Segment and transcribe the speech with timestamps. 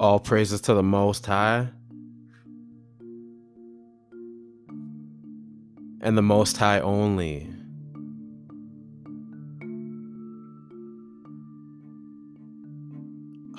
[0.00, 1.68] All praises to the Most High.
[6.00, 7.52] And the Most High only.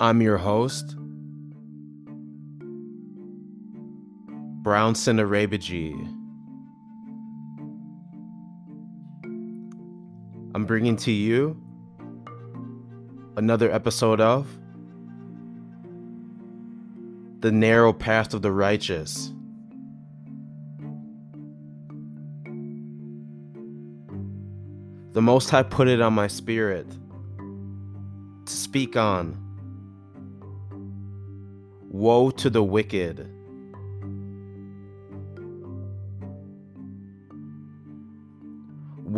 [0.00, 0.96] I'm your host,
[4.62, 5.92] Brownson Arabaji.
[10.54, 11.60] I'm bringing to you
[13.36, 14.46] another episode of
[17.40, 19.32] the narrow path of the righteous.
[25.10, 26.86] The Most High put it on my spirit
[28.46, 29.36] to speak on.
[31.90, 33.28] Woe to the wicked.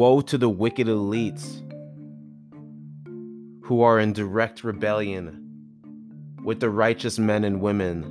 [0.05, 1.62] Woe to the wicked elites
[3.62, 5.41] who are in direct rebellion
[6.44, 8.05] with the righteous men and women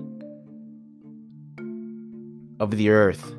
[2.60, 3.36] of the earth.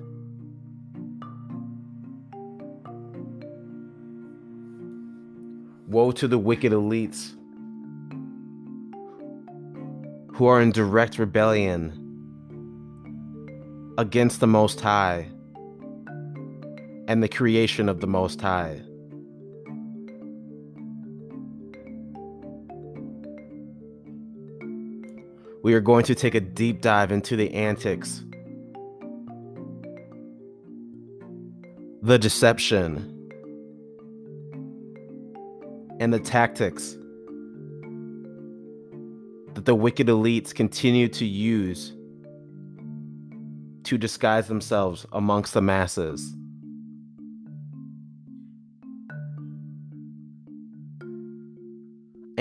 [5.89, 7.33] Woe to the wicked elites
[10.37, 11.93] who are in direct rebellion
[13.99, 15.34] against the Most High
[17.09, 18.81] and the creation of the Most High.
[25.65, 28.23] we are going to take a deep dive into the antics,
[32.03, 32.97] the deception,
[36.01, 36.99] and the tactics
[39.55, 41.95] that the wicked elites continue to use
[43.85, 46.31] to disguise themselves amongst the masses.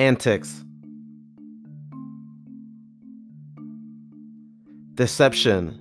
[0.03, 0.65] Antics.
[4.95, 5.79] Deception,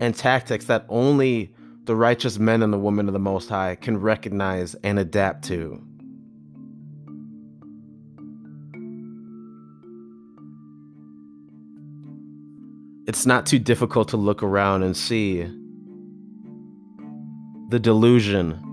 [0.00, 1.54] and tactics that only
[1.84, 5.82] the righteous men and the women of the Most High can recognize and adapt to.
[13.06, 15.42] It's not too difficult to look around and see
[17.68, 18.71] the delusion,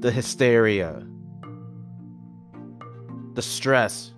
[0.00, 1.06] the hysteria,
[3.34, 4.12] the stress,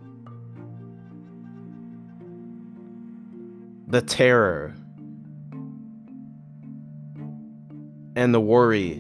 [3.87, 4.75] the terror,
[8.17, 8.93] and the worry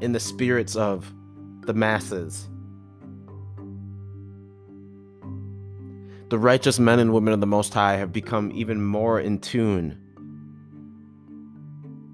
[0.00, 1.12] in the spirits of
[1.62, 2.48] the masses.
[6.28, 9.98] The righteous men and women of the Most High have become even more in tune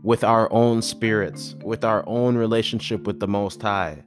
[0.04, 4.04] with our own spirits, with our own relationship with the Most High.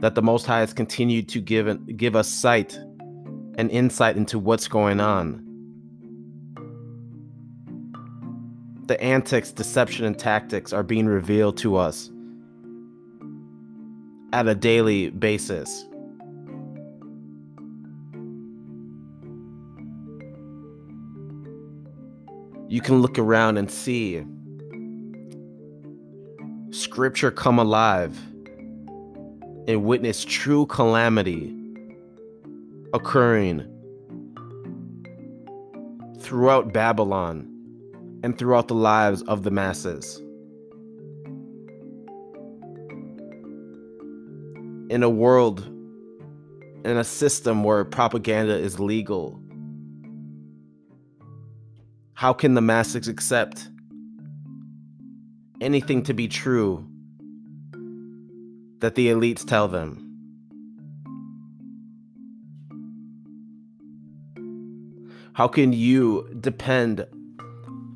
[0.00, 2.74] That the Most High has continued to give, give us sight
[3.58, 5.42] and insight into what's going on.
[8.86, 12.10] The antics, deception, and tactics are being revealed to us
[14.32, 15.84] at a daily basis.
[22.68, 24.24] You can look around and see
[26.76, 28.16] scripture come alive
[29.66, 31.54] and witness true calamity
[32.92, 33.66] occurring
[36.20, 37.50] throughout Babylon
[38.22, 40.20] and throughout the lives of the masses.
[44.90, 45.64] In a world,
[46.84, 49.40] in a system where propaganda is legal,
[52.14, 53.68] how can the masses accept
[55.60, 56.86] anything to be true
[58.80, 60.02] that the elites tell them.
[65.32, 67.06] How can you depend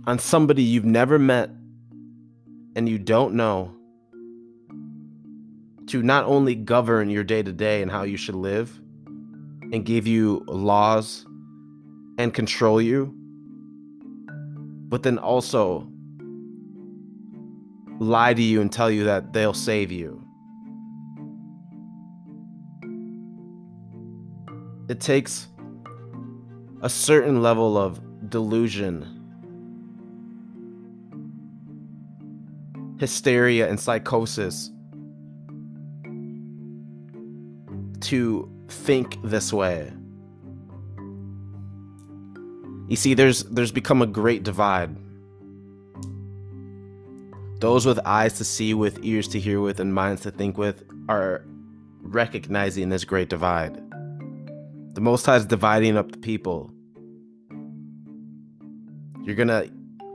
[0.07, 1.51] on somebody you've never met
[2.77, 3.75] and you don't know
[5.87, 8.81] to not only govern your day to day and how you should live
[9.73, 11.27] and give you laws
[12.19, 13.15] and control you,
[14.89, 15.90] but then also
[18.01, 20.25] lie to you and tell you that they'll save you.
[24.89, 25.47] It takes
[26.83, 29.07] a certain level of delusion,
[32.99, 34.71] hysteria and psychosis
[38.01, 39.93] to think this way.
[42.89, 44.97] You see, there's there's become a great divide.
[47.61, 50.83] Those with eyes to see with, ears to hear with, and minds to think with
[51.11, 51.45] are
[52.01, 53.75] recognizing this great divide.
[54.95, 56.73] The Most High is dividing up the people.
[59.23, 59.67] You're gonna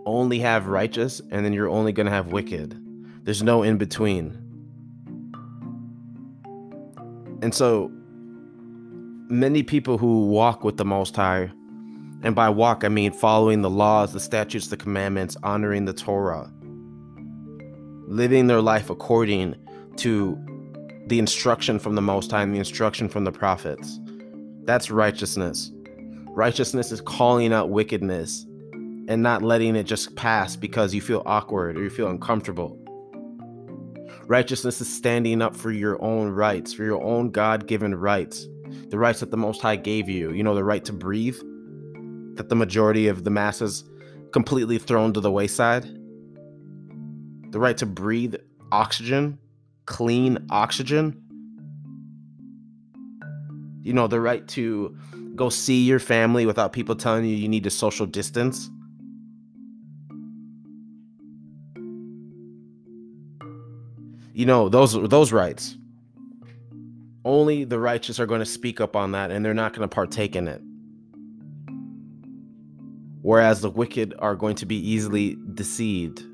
[0.08, 2.82] only have righteous, and then you're only gonna have wicked.
[3.24, 4.42] There's no in between.
[7.44, 7.92] And so,
[9.30, 11.52] many people who walk with the Most High,
[12.24, 16.52] and by walk I mean following the laws, the statutes, the commandments, honoring the Torah,
[18.08, 19.56] living their life according
[19.98, 20.38] to
[21.08, 24.00] the instruction from the Most High and the instruction from the prophets.
[24.64, 25.72] That's righteousness.
[26.30, 28.46] Righteousness is calling out wickedness
[29.08, 32.80] and not letting it just pass because you feel awkward or you feel uncomfortable.
[34.28, 38.48] Righteousness is standing up for your own rights, for your own God given rights,
[38.88, 40.32] the rights that the Most High gave you.
[40.32, 41.38] You know, the right to breathe,
[42.34, 43.84] that the majority of the masses
[44.32, 45.86] completely thrown to the wayside,
[47.56, 48.36] the right to breathe
[48.74, 49.40] oxygen,
[49.86, 51.16] clean oxygen,
[53.82, 54.94] you know, the right to
[55.36, 58.70] go see your family without people telling you you need to social distance.
[64.34, 65.78] You know, those those rights.
[67.24, 69.96] Only the righteous are going to speak up on that and they're not going to
[69.96, 70.62] partake in it.
[73.22, 76.26] Whereas the wicked are going to be easily deceived.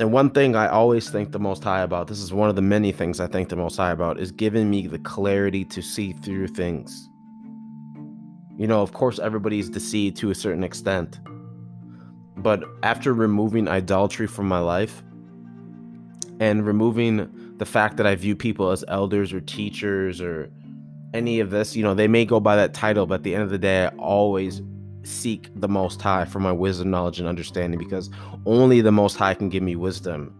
[0.00, 2.62] And one thing I always think the Most High about, this is one of the
[2.62, 6.12] many things I think the Most High about, is giving me the clarity to see
[6.12, 7.08] through things.
[8.56, 11.18] You know, of course, everybody's deceived to a certain extent.
[12.36, 15.02] But after removing idolatry from my life
[16.38, 20.48] and removing the fact that I view people as elders or teachers or
[21.12, 23.42] any of this, you know, they may go by that title, but at the end
[23.42, 24.62] of the day, I always
[25.08, 28.10] seek the Most High for my wisdom, knowledge, and understanding because
[28.46, 30.34] only the Most High can give me wisdom.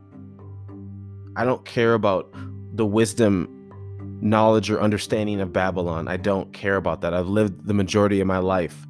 [1.36, 2.32] I don't care about
[2.74, 3.48] the wisdom,
[4.20, 6.08] knowledge, or understanding of Babylon.
[6.08, 7.14] I don't care about that.
[7.14, 8.86] I've lived the majority of my life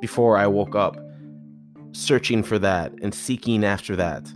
[0.00, 0.96] before I woke up
[1.92, 4.30] searching for that and seeking after that.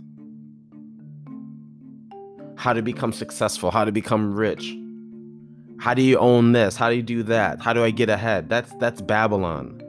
[2.55, 4.75] How to become successful, how to become rich.
[5.79, 6.75] How do you own this?
[6.75, 7.61] How do you do that?
[7.61, 8.49] How do I get ahead?
[8.49, 9.81] That's that's Babylon.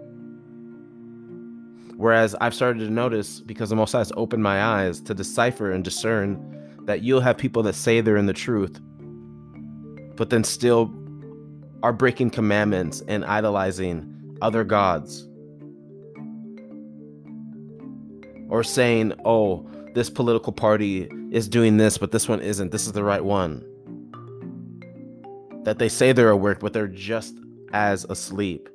[1.96, 5.70] Whereas I've started to notice because the Most High has opened my eyes to decipher
[5.70, 8.80] and discern that you'll have people that say they're in the truth,
[10.16, 10.92] but then still
[11.82, 15.28] are breaking commandments and idolizing other gods.
[18.48, 22.72] Or saying, oh, this political party is doing this, but this one isn't.
[22.72, 23.64] This is the right one.
[25.64, 27.36] That they say they're awake, but they're just
[27.72, 28.68] as asleep.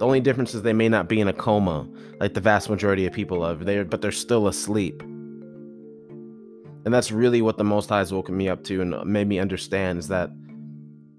[0.00, 1.86] The only difference is they may not be in a coma
[2.20, 3.54] like the vast majority of people are.
[3.54, 5.02] They but they're still asleep.
[5.02, 9.38] And that's really what the Most High has woken me up to and made me
[9.38, 10.30] understand is that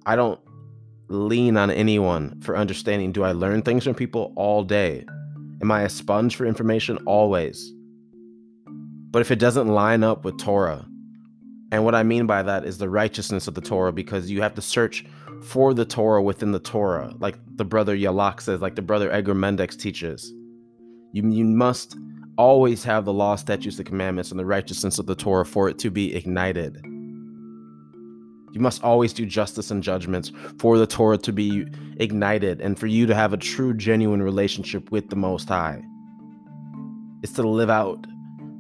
[0.07, 0.39] I don't
[1.10, 3.12] lean on anyone for understanding.
[3.12, 5.06] Do I learn things from people all day?
[5.62, 6.98] Am I a sponge for information?
[7.06, 7.72] Always.
[9.12, 10.88] But if it doesn't line up with Torah,
[11.72, 14.55] and what I mean by that is the righteousness of the Torah, because you have
[14.55, 15.05] to search
[15.43, 19.33] for the Torah within the Torah, like the brother Yalak says, like the brother Edgar
[19.33, 20.31] Mendex teaches.
[21.13, 21.98] You, you must
[22.38, 25.79] always have the law, statutes, the commandments, and the righteousness of the Torah for it
[25.79, 26.79] to be ignited.
[28.53, 31.65] You must always do justice and judgments for the Torah to be
[31.98, 35.81] ignited and for you to have a true, genuine relationship with the Most High.
[37.24, 38.05] It's to live out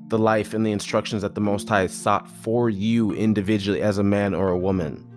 [0.07, 4.03] the life and the instructions that the Most High sought for you individually as a
[4.03, 5.10] man or a woman.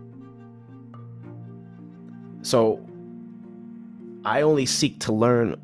[2.44, 2.78] So
[4.26, 5.56] I only seek to learn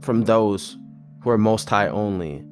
[0.00, 0.76] from those
[1.22, 2.44] who are most high only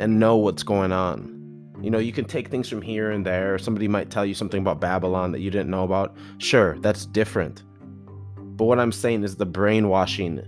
[0.00, 1.32] and know what's going on.
[1.80, 3.58] You know, you can take things from here and there.
[3.58, 6.16] Somebody might tell you something about Babylon that you didn't know about.
[6.38, 7.62] Sure, that's different.
[8.36, 10.42] But what I'm saying is the brainwashing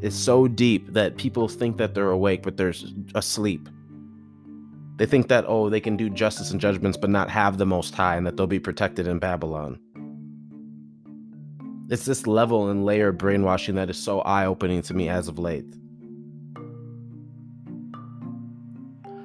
[0.00, 2.74] is so deep that people think that they're awake, but they're
[3.14, 3.68] asleep.
[4.96, 7.94] They think that, oh, they can do justice and judgments, but not have the Most
[7.94, 9.78] High, and that they'll be protected in Babylon.
[11.90, 15.28] It's this level and layer of brainwashing that is so eye opening to me as
[15.28, 15.66] of late.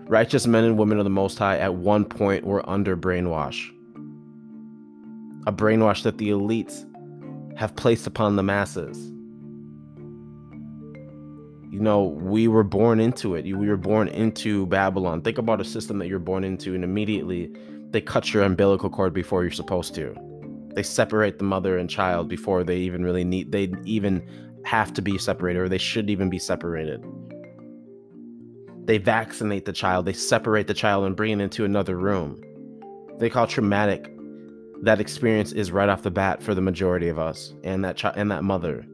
[0.07, 3.69] Righteous men and women of the Most High at one point were under brainwash.
[5.47, 6.85] A brainwash that the elites
[7.57, 9.11] have placed upon the masses.
[11.71, 13.45] you know, we were born into it.
[13.45, 15.21] We were born into Babylon.
[15.21, 17.53] Think about a system that you're born into, and immediately
[17.91, 20.28] they cut your umbilical cord before you're supposed to.
[20.73, 24.25] They separate the mother and child before they even really need, they even
[24.65, 27.03] have to be separated, or they should even be separated.
[28.85, 32.41] They vaccinate the child, they separate the child and bring it into another room.
[33.17, 34.11] They call traumatic.
[34.81, 38.15] That experience is right off the bat for the majority of us and that child
[38.17, 38.85] and that mother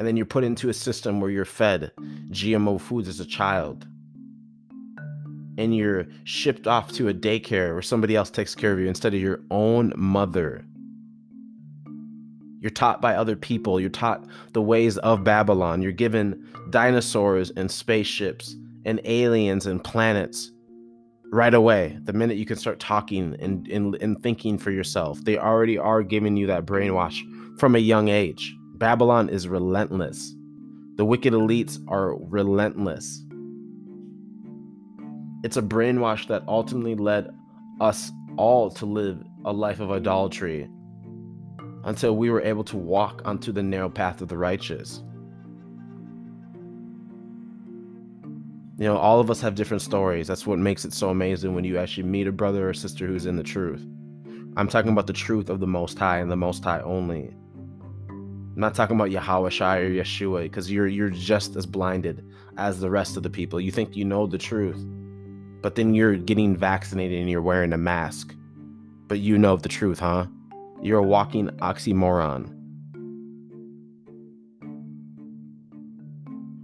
[0.00, 1.92] and then you're put into a system where you're fed
[2.30, 3.86] GMO foods as a child.
[5.60, 9.12] And you're shipped off to a daycare where somebody else takes care of you instead
[9.12, 10.64] of your own mother.
[12.60, 13.78] You're taught by other people.
[13.78, 14.24] You're taught
[14.54, 15.82] the ways of Babylon.
[15.82, 20.50] You're given dinosaurs and spaceships and aliens and planets
[21.30, 21.98] right away.
[22.04, 26.02] The minute you can start talking and, and, and thinking for yourself, they already are
[26.02, 27.20] giving you that brainwash
[27.58, 28.56] from a young age.
[28.76, 30.34] Babylon is relentless.
[30.96, 33.22] The wicked elites are relentless.
[35.42, 37.34] It's a brainwash that ultimately led
[37.80, 40.68] us all to live a life of idolatry
[41.84, 45.02] until we were able to walk onto the narrow path of the righteous.
[48.76, 50.26] You know, all of us have different stories.
[50.26, 53.26] That's what makes it so amazing when you actually meet a brother or sister who's
[53.26, 53.86] in the truth.
[54.56, 57.34] I'm talking about the truth of the Most High and the Most High only.
[58.08, 62.80] I'm not talking about Yahweh Shai or Yeshua because you're you're just as blinded as
[62.80, 63.60] the rest of the people.
[63.60, 64.84] You think you know the truth,
[65.62, 68.34] but then you're getting vaccinated and you're wearing a mask.
[69.08, 70.26] But you know the truth, huh?
[70.82, 72.56] You're a walking oxymoron.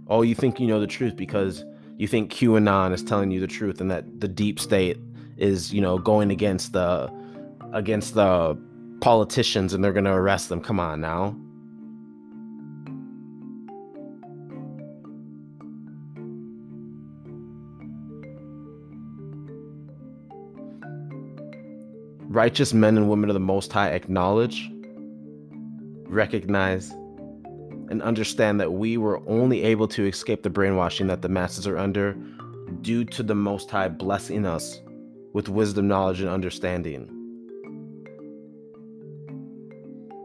[0.07, 1.65] Oh, you think you know the truth because
[1.97, 4.97] you think QAnon is telling you the truth and that the deep state
[5.35, 7.11] is, you know, going against the
[7.73, 8.57] against the
[9.01, 10.61] politicians and they're going to arrest them.
[10.61, 11.35] Come on now.
[22.37, 24.69] Righteous men and women of the Most High acknowledge,
[26.05, 26.91] recognize,
[27.89, 31.79] and understand that we were only able to escape the brainwashing that the masses are
[31.79, 32.15] under
[32.81, 34.79] due to the Most High blessing us
[35.33, 37.09] with wisdom, knowledge, and understanding.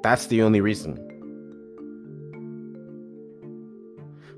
[0.02, 0.96] That's the only reason.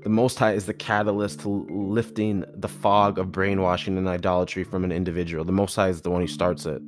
[0.03, 4.85] The Most High is the catalyst to lifting the fog of brainwashing and idolatry from
[4.85, 5.43] an individual.
[5.43, 6.81] The Most High is the one who starts it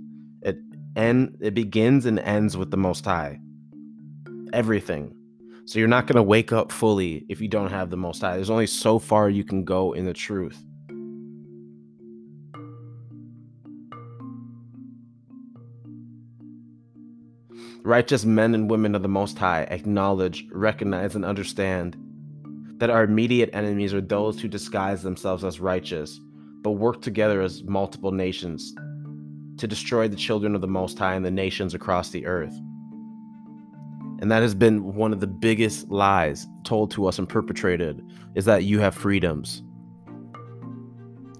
[0.97, 3.39] end it begins and ends with the most high.
[4.53, 5.13] Everything.
[5.65, 8.35] So you're not going to wake up fully if you don't have the most high.
[8.35, 10.63] There's only so far you can go in the truth.
[17.83, 21.95] Righteous men and women of the most high acknowledge recognize and understand
[22.79, 26.19] that our immediate enemies are those who disguise themselves as righteous
[26.63, 28.75] but work together as multiple nations
[29.57, 32.53] to destroy the children of the Most High and the nations across the earth.
[34.19, 38.03] And that has been one of the biggest lies told to us and perpetrated
[38.35, 39.63] is that you have freedoms.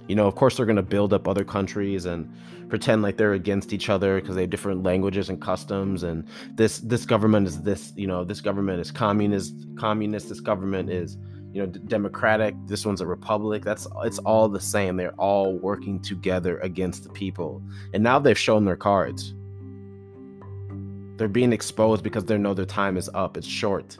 [0.07, 2.31] You know, of course, they're going to build up other countries and
[2.69, 6.03] pretend like they're against each other because they have different languages and customs.
[6.03, 9.53] And this this government is this, you know, this government is communist.
[9.77, 10.29] Communist.
[10.29, 11.17] This government is
[11.57, 14.95] you know democratic this one's a republic that's it's all the same.
[14.95, 17.63] They're all working together against the people.
[17.95, 19.33] And now they've shown their cards.
[21.17, 23.37] They're being exposed because they know their time is up.
[23.37, 23.97] It's short.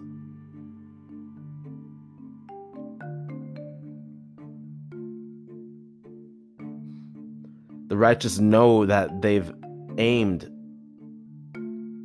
[7.88, 9.52] The righteous know that they've
[9.98, 10.48] aimed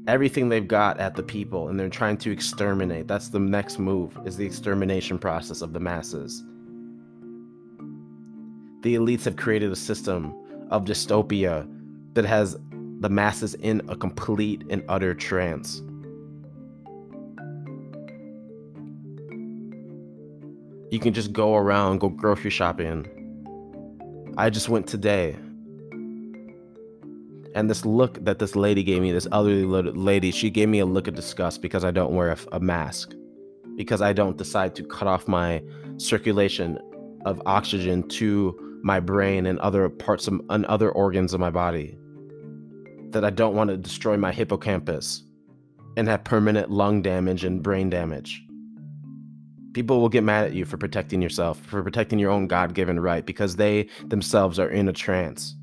[0.08, 3.06] everything they've got at the people and they're trying to exterminate.
[3.06, 6.42] That's the next move is the extermination process of the masses.
[8.82, 10.34] The elites have created a system
[10.70, 11.68] of dystopia
[12.14, 12.56] that has
[13.00, 15.82] the masses in a complete and utter trance.
[20.90, 23.06] You can just go around, go grocery shopping.
[24.36, 25.36] I just went today
[27.54, 30.86] and this look that this lady gave me, this elderly lady, she gave me a
[30.86, 33.14] look of disgust because I don't wear a, a mask,
[33.76, 35.62] because I don't decide to cut off my
[35.98, 36.78] circulation
[37.24, 41.96] of oxygen to my brain and other parts of and other organs of my body.
[43.10, 45.22] That I don't want to destroy my hippocampus
[45.96, 48.42] and have permanent lung damage and brain damage.
[49.74, 52.98] People will get mad at you for protecting yourself, for protecting your own God given
[52.98, 55.54] right, because they themselves are in a trance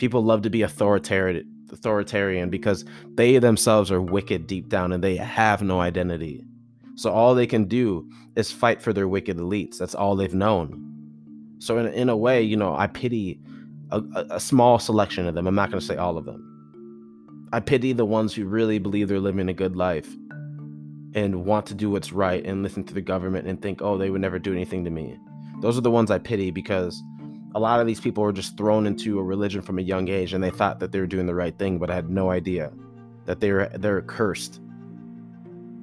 [0.00, 5.14] people love to be authoritarian authoritarian because they themselves are wicked deep down and they
[5.14, 6.44] have no identity.
[6.96, 9.78] So all they can do is fight for their wicked elites.
[9.78, 10.84] That's all they've known.
[11.58, 13.38] So in, in a way, you know, I pity
[13.90, 15.46] a, a small selection of them.
[15.46, 17.48] I'm not going to say all of them.
[17.52, 20.08] I pity the ones who really believe they're living a good life
[21.14, 24.10] and want to do what's right and listen to the government and think, oh, they
[24.10, 25.16] would never do anything to me.
[25.60, 27.00] Those are the ones I pity because
[27.54, 30.32] a lot of these people were just thrown into a religion from a young age
[30.32, 32.72] and they thought that they were doing the right thing, but I had no idea
[33.26, 34.60] that they were they're cursed.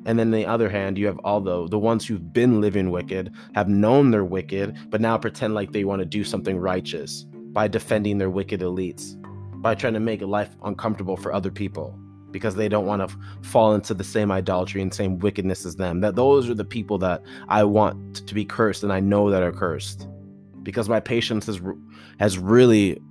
[0.06, 2.92] And then on the other hand, you have all the the ones who've been living
[2.92, 7.26] wicked, have known they're wicked, but now pretend like they want to do something righteous
[7.52, 9.22] by defending their wicked elites,
[9.62, 11.98] by trying to make life uncomfortable for other people
[12.32, 15.78] because they don't want to f- fall into the same idolatry and same wickedness as
[15.78, 16.02] them.
[16.02, 19.44] That those are the people that I want to be cursed and I know that
[19.44, 20.08] are cursed
[20.68, 21.62] because my patience has
[22.20, 23.02] has really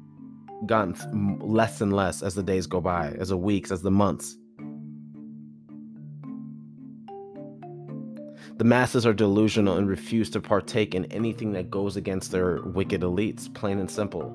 [0.66, 4.36] gotten less and less as the days go by, as the weeks, as the months.
[8.58, 13.00] The masses are delusional and refuse to partake in anything that goes against their wicked
[13.00, 14.34] elites, plain and simple.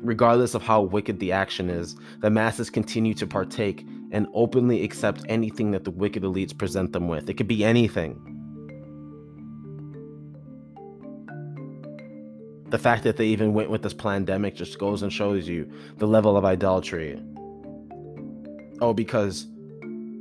[0.00, 5.24] Regardless of how wicked the action is, the masses continue to partake and openly accept
[5.28, 7.28] anything that the wicked elites present them with.
[7.28, 8.41] It could be anything.
[12.72, 16.06] The fact that they even went with this pandemic just goes and shows you the
[16.06, 17.22] level of idolatry.
[18.80, 19.44] Oh, because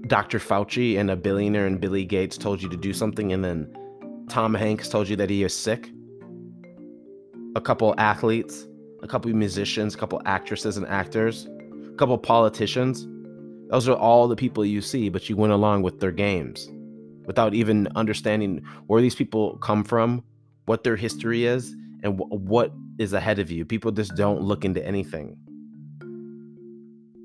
[0.07, 0.37] Dr.
[0.37, 3.73] Fauci and a billionaire and Billy Gates told you to do something, and then
[4.27, 5.89] Tom Hanks told you that he is sick.
[7.55, 8.67] A couple athletes,
[9.01, 11.47] a couple musicians, a couple actresses and actors,
[11.93, 13.07] a couple politicians.
[13.69, 16.69] Those are all the people you see, but you went along with their games
[17.25, 20.21] without even understanding where these people come from,
[20.65, 23.65] what their history is, and w- what is ahead of you.
[23.65, 25.37] People just don't look into anything.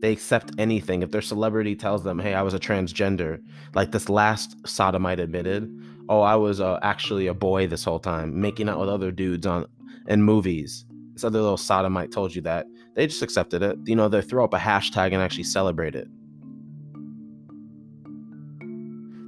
[0.00, 1.02] They accept anything.
[1.02, 3.40] If their celebrity tells them, hey, I was a transgender,
[3.74, 5.70] like this last sodomite admitted,
[6.08, 9.46] oh, I was uh, actually a boy this whole time, making out with other dudes
[9.46, 9.66] on
[10.06, 10.84] in movies.
[11.14, 12.66] This other little sodomite told you that.
[12.94, 13.78] They just accepted it.
[13.84, 16.08] You know, they throw up a hashtag and actually celebrate it.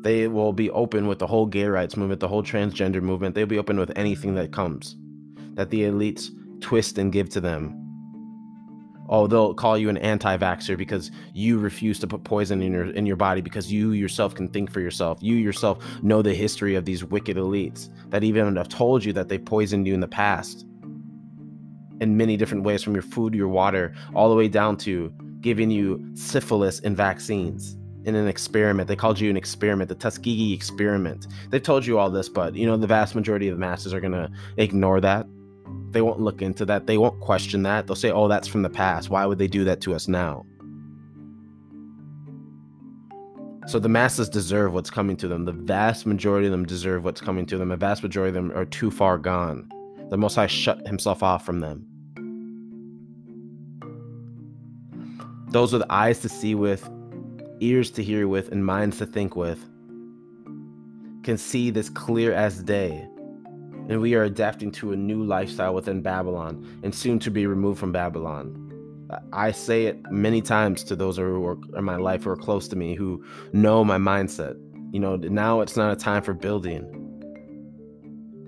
[0.02, 3.34] They will be open with the whole gay rights movement, the whole transgender movement.
[3.34, 4.96] They'll be open with anything that comes
[5.58, 7.74] that the elites twist and give to them.
[9.08, 13.06] Oh, they'll call you an anti-vaxxer because you refuse to put poison in your in
[13.06, 15.18] your body because you yourself can think for yourself.
[15.20, 19.28] You yourself know the history of these wicked elites that even have told you that
[19.28, 20.64] they poisoned you in the past
[22.00, 25.72] in many different ways from your food, your water, all the way down to giving
[25.72, 28.86] you syphilis and vaccines in an experiment.
[28.86, 31.26] They called you an experiment, the Tuskegee experiment.
[31.50, 34.00] They've told you all this, but you know the vast majority of the masses are
[34.00, 35.26] gonna ignore that
[35.90, 36.86] they won't look into that.
[36.86, 37.86] They won't question that.
[37.86, 39.10] They'll say, oh, that's from the past.
[39.10, 40.44] Why would they do that to us now?
[43.66, 45.44] So the masses deserve what's coming to them.
[45.44, 47.68] The vast majority of them deserve what's coming to them.
[47.68, 49.70] The vast majority of them are too far gone.
[50.08, 51.86] The Most High shut himself off from them.
[55.50, 56.88] Those with eyes to see with,
[57.60, 59.64] ears to hear with, and minds to think with
[61.28, 63.06] can see this clear as day
[63.88, 67.80] and we are adapting to a new lifestyle within Babylon and soon to be removed
[67.80, 68.64] from Babylon.
[69.32, 72.68] I say it many times to those who are in my life who are close
[72.68, 74.56] to me who know my mindset.
[74.92, 76.94] You know, now it's not a time for building.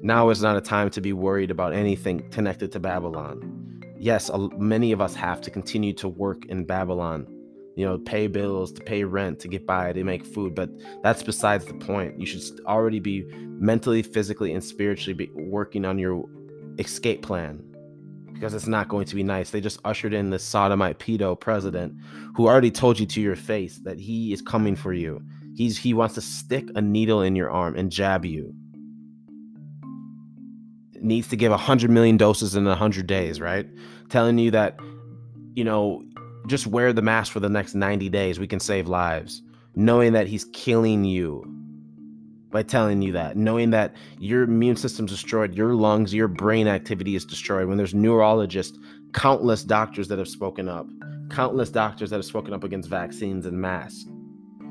[0.02, 3.82] Now is not a time to be worried about anything connected to Babylon.
[3.98, 7.26] Yes, many of us have to continue to work in Babylon
[7.76, 10.54] you know, pay bills, to pay rent, to get by, to make food.
[10.54, 10.70] But
[11.02, 12.18] that's besides the point.
[12.20, 16.24] You should already be mentally, physically, and spiritually be working on your
[16.78, 17.62] escape plan
[18.40, 19.50] because it's not going to be nice.
[19.50, 21.94] They just ushered in this sodomite pedo president
[22.34, 25.20] who already told you to your face that he is coming for you.
[25.54, 28.54] He's he wants to stick a needle in your arm and jab you.
[31.02, 33.66] Needs to give a hundred million doses in a hundred days, right?
[34.08, 34.78] Telling you that,
[35.54, 36.02] you know,
[36.50, 38.38] just wear the mask for the next 90 days.
[38.38, 39.42] We can save lives.
[39.74, 41.44] Knowing that he's killing you
[42.50, 47.14] by telling you that, knowing that your immune system's destroyed, your lungs, your brain activity
[47.14, 47.68] is destroyed.
[47.68, 48.76] When there's neurologists,
[49.14, 50.88] countless doctors that have spoken up,
[51.30, 54.06] countless doctors that have spoken up against vaccines and masks.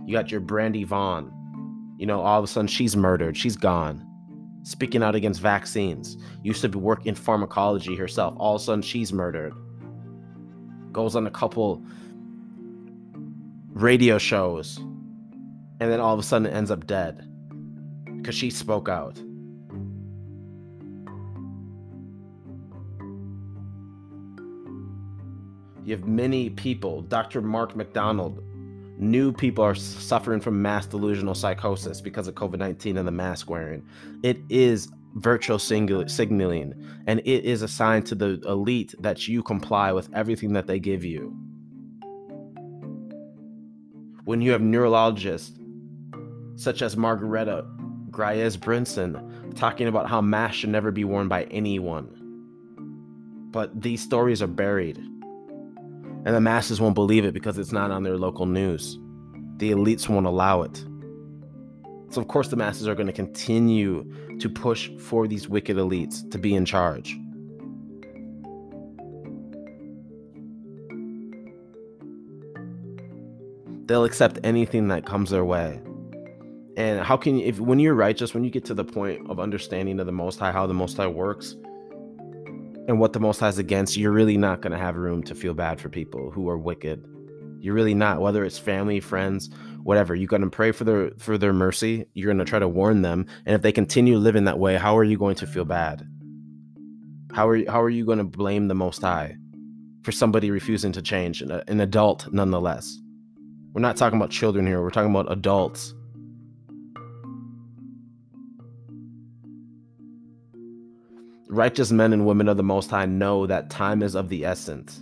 [0.06, 1.32] You got your Brandy Vaughan.
[1.98, 4.06] You know, all of a sudden she's murdered, she's gone.
[4.64, 6.18] Speaking out against vaccines.
[6.44, 8.36] Used to work in pharmacology herself.
[8.38, 9.54] All of a sudden she's murdered
[10.92, 11.84] goes on a couple
[13.74, 17.28] radio shows, and then all of a sudden ends up dead
[18.18, 19.18] because she spoke out.
[25.86, 27.42] You have many people, Dr.
[27.42, 28.44] Mark McDonald,
[29.00, 33.50] New people are suffering from mass delusional psychosis because of COVID 19 and the mask
[33.50, 33.82] wearing.
[34.24, 36.74] It is virtual signaling,
[37.08, 41.04] and it is assigned to the elite that you comply with everything that they give
[41.04, 41.36] you.
[44.26, 45.58] When you have neurologists
[46.56, 47.66] such as Margaretta
[48.12, 52.16] Gries Brinson talking about how masks should never be worn by anyone.
[53.52, 54.98] But these stories are buried.
[54.98, 59.00] And the masses won't believe it because it's not on their local news.
[59.58, 60.84] The elites won't allow it.
[62.10, 64.06] So, of course, the masses are going to continue
[64.40, 67.18] to push for these wicked elites to be in charge.
[73.86, 75.82] They'll accept anything that comes their way.
[76.78, 79.40] And how can you, if when you're righteous, when you get to the point of
[79.40, 81.58] understanding of the Most High, how the Most High works,
[82.88, 85.36] and what the Most High is against, you're really not going to have room to
[85.36, 87.04] feel bad for people who are wicked.
[87.60, 88.22] You're really not.
[88.22, 89.50] Whether it's family, friends,
[89.84, 92.06] whatever, you're going to pray for their for their mercy.
[92.14, 94.98] You're going to try to warn them, and if they continue living that way, how
[94.98, 96.08] are you going to feel bad?
[97.34, 99.38] How are you, how are you going to blame the Most High
[100.04, 101.42] for somebody refusing to change?
[101.42, 102.98] An, uh, an adult, nonetheless.
[103.74, 104.82] We're not talking about children here.
[104.82, 105.94] We're talking about adults.
[111.48, 115.02] Righteous men and women of the Most High know that time is of the essence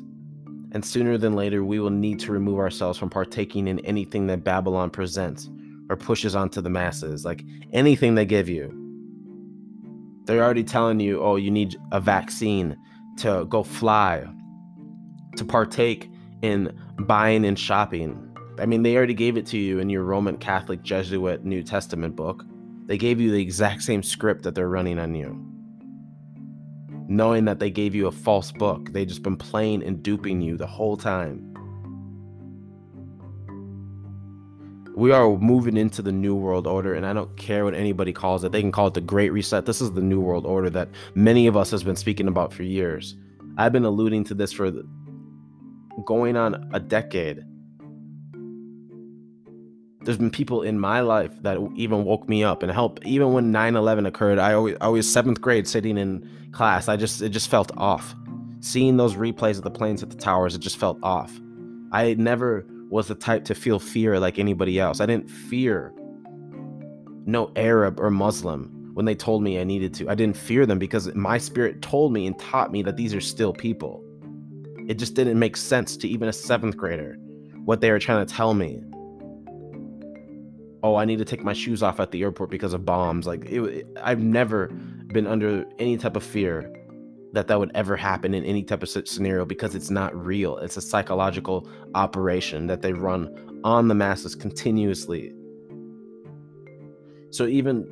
[0.71, 4.43] and sooner than later we will need to remove ourselves from partaking in anything that
[4.43, 5.49] Babylon presents
[5.89, 8.73] or pushes onto the masses, like anything they give you.
[10.25, 12.75] They're already telling you, oh, you need a vaccine
[13.19, 14.25] to go fly,
[15.37, 18.23] to partake in buying and shopping.
[18.59, 22.15] I mean, they already gave it to you in your Roman Catholic Jesuit New Testament
[22.15, 22.43] book.
[22.87, 25.56] They gave you the exact same script that they're running on you
[27.07, 28.91] knowing that they gave you a false book.
[28.91, 31.53] They've just been playing and duping you the whole time.
[34.95, 38.43] We are moving into the new world order, and I don't care what anybody calls
[38.43, 38.51] it.
[38.51, 39.65] They can call it the Great Reset.
[39.65, 42.63] This is the new world order that many of us has been speaking about for
[42.63, 43.15] years.
[43.57, 44.71] I've been alluding to this for
[46.05, 47.43] going on a decade
[50.07, 53.51] there's been people in my life that even woke me up and helped even when
[53.51, 56.87] 9-11 occurred i always i was seventh grade sitting in class.
[56.87, 58.15] I just it just felt off.
[58.59, 61.39] Seeing those replays of the planes at the towers it just felt off.
[61.91, 64.99] I never was the type to feel fear like anybody else.
[65.01, 65.93] I didn't fear
[67.25, 70.09] no arab or muslim when they told me i needed to.
[70.09, 73.21] I didn't fear them because my spirit told me and taught me that these are
[73.21, 74.03] still people.
[74.87, 77.17] It just didn't make sense to even a seventh grader
[77.65, 78.81] what they were trying to tell me.
[80.81, 83.27] Oh, I need to take my shoes off at the airport because of bombs.
[83.27, 84.71] Like, it, I've never
[85.07, 86.73] been under any type of fear
[87.33, 90.57] that that would ever happen in any type of scenario because it's not real.
[90.57, 95.33] It's a psychological operation that they run on the masses continuously.
[97.31, 97.85] So even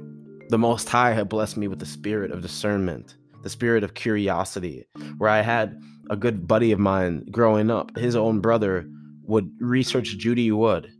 [0.49, 4.85] the Most High had blessed me with the spirit of discernment, the spirit of curiosity,
[5.17, 7.95] where I had a good buddy of mine growing up.
[7.97, 8.87] His own brother
[9.23, 10.91] would research Judy Wood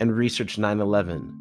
[0.00, 1.34] and research 9 11.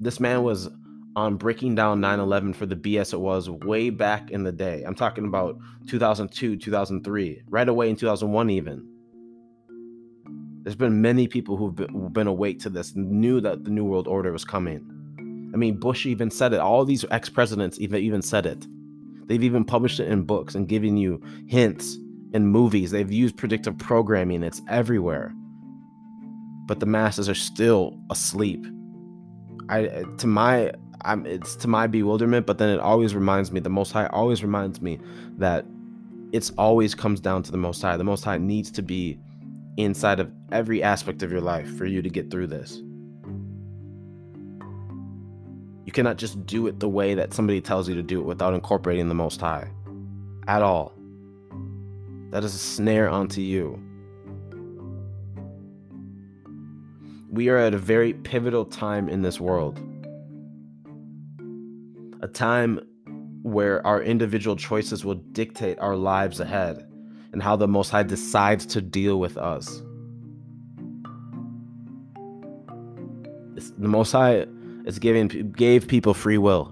[0.00, 0.68] This man was
[1.16, 4.82] on breaking down 9 11 for the BS it was way back in the day.
[4.86, 8.88] I'm talking about 2002, 2003, right away in 2001, even.
[10.62, 14.06] There's been many people who've been, been awake to this, knew that the New World
[14.06, 14.88] Order was coming.
[15.52, 16.60] I mean, Bush even said it.
[16.60, 18.66] All these ex presidents even, even said it.
[19.26, 21.96] They've even published it in books and given you hints
[22.32, 22.90] in movies.
[22.90, 25.34] They've used predictive programming, it's everywhere
[26.66, 28.66] but the masses are still asleep.
[29.68, 30.72] I to my
[31.04, 34.42] I'm it's to my bewilderment, but then it always reminds me, the most high always
[34.42, 34.98] reminds me
[35.38, 35.64] that
[36.32, 37.96] it's always comes down to the most high.
[37.96, 39.18] The most high needs to be
[39.76, 42.82] inside of every aspect of your life for you to get through this.
[45.84, 48.54] You cannot just do it the way that somebody tells you to do it without
[48.54, 49.70] incorporating the most high
[50.46, 50.92] at all.
[52.30, 53.82] That is a snare onto you.
[57.32, 59.80] we are at a very pivotal time in this world.
[62.22, 62.80] A time
[63.42, 66.88] where our individual choices will dictate our lives ahead
[67.32, 69.82] and how the Most High decides to deal with us.
[73.78, 74.46] The Most High
[74.86, 76.71] is giving gave people free will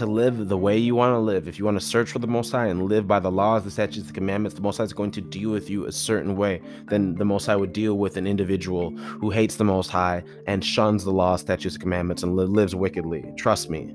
[0.00, 2.26] to live the way you want to live, if you want to search for the
[2.26, 4.94] Most High and live by the laws, the statutes, the commandments, the Most High is
[4.94, 6.62] going to deal with you a certain way.
[6.88, 10.64] Then the Most High would deal with an individual who hates the Most High and
[10.64, 13.30] shuns the laws, statutes, commandments, and lives wickedly.
[13.36, 13.94] Trust me,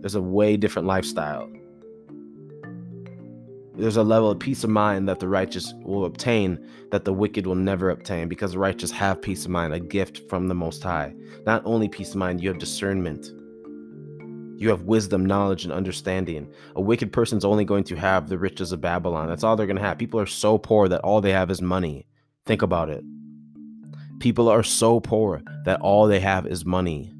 [0.00, 1.50] there's a way different lifestyle.
[3.74, 7.46] There's a level of peace of mind that the righteous will obtain that the wicked
[7.46, 10.82] will never obtain because the righteous have peace of mind, a gift from the Most
[10.82, 11.14] High.
[11.46, 13.30] Not only peace of mind, you have discernment.
[14.58, 16.50] You have wisdom, knowledge, and understanding.
[16.74, 19.28] A wicked person's only going to have the riches of Babylon.
[19.28, 19.98] That's all they're going to have.
[19.98, 22.06] People are so poor that all they have is money.
[22.46, 23.04] Think about it.
[24.18, 27.12] People are so poor that all they have is money.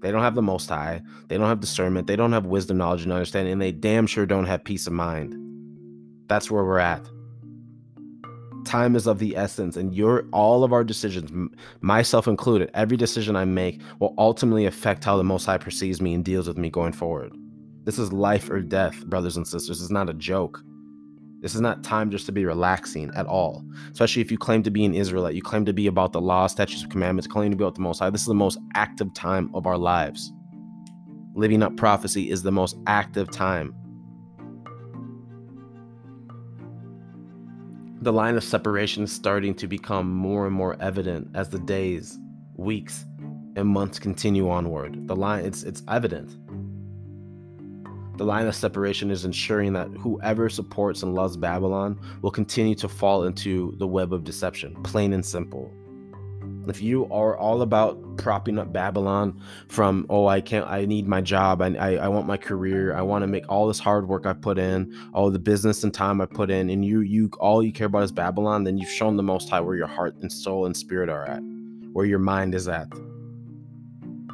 [0.00, 1.02] They don't have the most high.
[1.28, 2.06] They don't have discernment.
[2.06, 3.52] They don't have wisdom, knowledge, and understanding.
[3.52, 5.34] And they damn sure don't have peace of mind.
[6.28, 7.06] That's where we're at.
[8.66, 11.30] Time is of the essence, and your all of our decisions,
[11.82, 16.14] myself included, every decision I make will ultimately affect how the Most High perceives me
[16.14, 17.32] and deals with me going forward.
[17.84, 19.80] This is life or death, brothers and sisters.
[19.80, 20.60] It's not a joke.
[21.42, 23.64] This is not time just to be relaxing at all.
[23.92, 26.48] Especially if you claim to be an Israelite, you claim to be about the law,
[26.48, 28.10] statutes, of commandments, claim to be about the Most High.
[28.10, 30.32] This is the most active time of our lives.
[31.36, 33.72] Living up prophecy is the most active time.
[38.06, 42.20] The line of separation is starting to become more and more evident as the days,
[42.54, 43.04] weeks,
[43.56, 45.08] and months continue onward.
[45.08, 46.36] The line it's it's evident.
[48.16, 52.88] The line of separation is ensuring that whoever supports and loves Babylon will continue to
[52.88, 55.72] fall into the web of deception, plain and simple.
[56.68, 61.20] If you are all about propping up Babylon from, oh, I can't, I need my
[61.20, 64.26] job, I, I, I want my career, I want to make all this hard work
[64.26, 67.62] I put in, all the business and time I put in, and you, you, all
[67.62, 70.32] you care about is Babylon, then you've shown the Most High where your heart and
[70.32, 71.40] soul and spirit are at,
[71.92, 72.88] where your mind is at.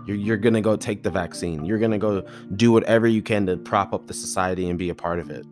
[0.06, 1.64] You're, you're going to go take the vaccine.
[1.64, 4.88] You're going to go do whatever you can to prop up the society and be
[4.88, 5.46] a part of it.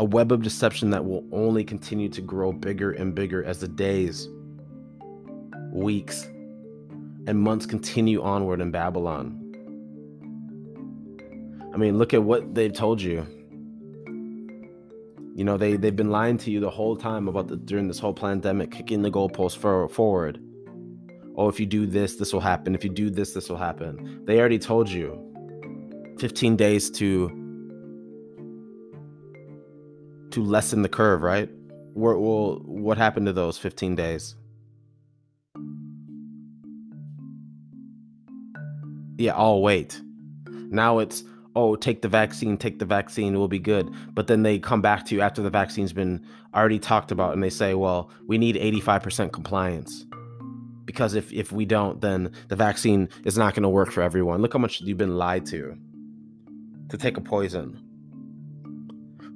[0.00, 3.68] A web of deception that will only continue to grow bigger and bigger as the
[3.68, 4.28] days,
[5.72, 6.24] weeks,
[7.26, 9.40] and months continue onward in Babylon.
[11.72, 13.26] I mean, look at what they've told you.
[15.36, 17.98] You know, they, they've been lying to you the whole time about the during this
[17.98, 20.40] whole pandemic, kicking the goalposts for, forward
[21.36, 22.74] oh, if you do this, this will happen.
[22.74, 24.22] If you do this, this will happen.
[24.24, 25.18] They already told you
[26.18, 27.28] 15 days to
[30.34, 31.48] to lessen the curve, right?
[31.94, 34.34] What well, what happened to those 15 days?
[39.16, 40.00] Yeah, I'll wait.
[40.70, 41.22] Now it's
[41.56, 43.88] oh, take the vaccine, take the vaccine, it will be good.
[44.12, 47.40] But then they come back to you after the vaccine's been already talked about and
[47.40, 50.04] they say, well, we need 85% compliance
[50.84, 54.42] because if if we don't then the vaccine is not going to work for everyone
[54.42, 55.74] look how much you've been lied to
[56.90, 57.83] to take a poison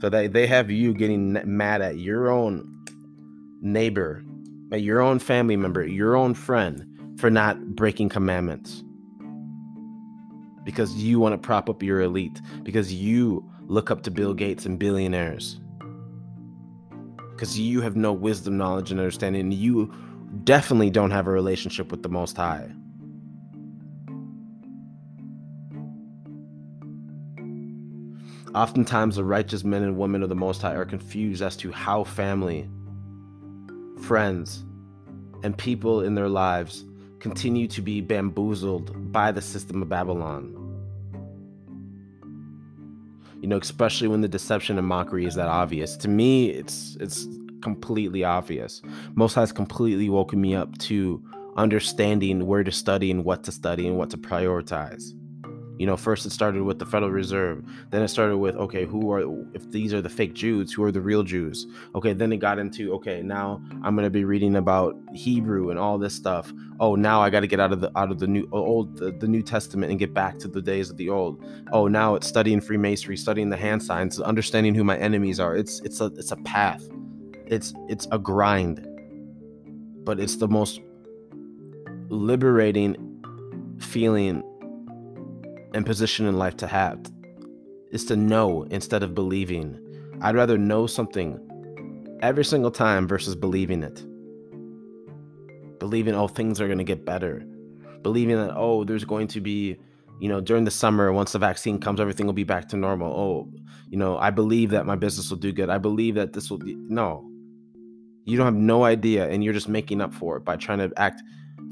[0.01, 2.65] so they they have you getting mad at your own
[3.61, 4.23] neighbor
[4.73, 6.85] at your own family member your own friend
[7.19, 8.85] for not breaking commandments
[10.65, 14.67] because you want to prop up your elite because you look up to bill gates
[14.67, 15.61] and billionaires
[17.39, 19.93] because you have no wisdom knowledge and understanding you
[20.45, 22.69] definitely don't have a relationship with the Most High.
[28.55, 32.05] Oftentimes, the righteous men and women of the Most High are confused as to how
[32.05, 32.69] family,
[34.03, 34.65] friends,
[35.43, 36.85] and people in their lives
[37.21, 40.55] continue to be bamboozled by the system of Babylon.
[43.41, 45.97] You know, especially when the deception and mockery is that obvious.
[45.99, 47.27] To me, it's it's
[47.63, 48.83] completely obvious.
[49.15, 51.23] Most has completely woken me up to
[51.57, 55.13] understanding where to study and what to study and what to prioritize.
[55.79, 57.65] You know, first it started with the Federal Reserve.
[57.91, 59.23] Then it started with, okay, who are,
[59.55, 61.67] if these are the fake Jews, who are the real Jews?
[61.95, 65.79] Okay, then it got into, okay, now I'm going to be reading about Hebrew and
[65.79, 66.53] all this stuff.
[66.81, 69.13] Oh, now I got to get out of the, out of the new, old, the,
[69.13, 71.45] the New Testament and get back to the days of the old.
[71.73, 75.57] Oh, now it's studying Freemasonry, studying the hand signs, understanding who my enemies are.
[75.57, 76.89] It's, it's a, it's a path
[77.51, 78.87] it's it's a grind
[80.05, 80.81] but it's the most
[82.09, 82.97] liberating
[83.79, 84.43] feeling
[85.75, 86.99] and position in life to have
[87.91, 89.79] is to know instead of believing.
[90.21, 91.39] I'd rather know something
[92.21, 94.05] every single time versus believing it.
[95.79, 97.45] Believing oh things are going to get better.
[98.03, 99.77] Believing that oh there's going to be
[100.21, 103.13] you know during the summer once the vaccine comes everything will be back to normal.
[103.13, 103.53] Oh
[103.91, 105.71] you know i believe that my business will do good.
[105.71, 107.31] I believe that this will be no.
[108.25, 110.93] You don't have no idea, and you're just making up for it by trying to
[110.99, 111.23] act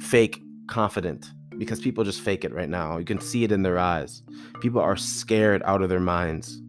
[0.01, 2.99] fake confident because people just fake it right now.
[2.99, 4.23] You can see it in their eyes.
[4.61, 6.61] People are scared out of their minds.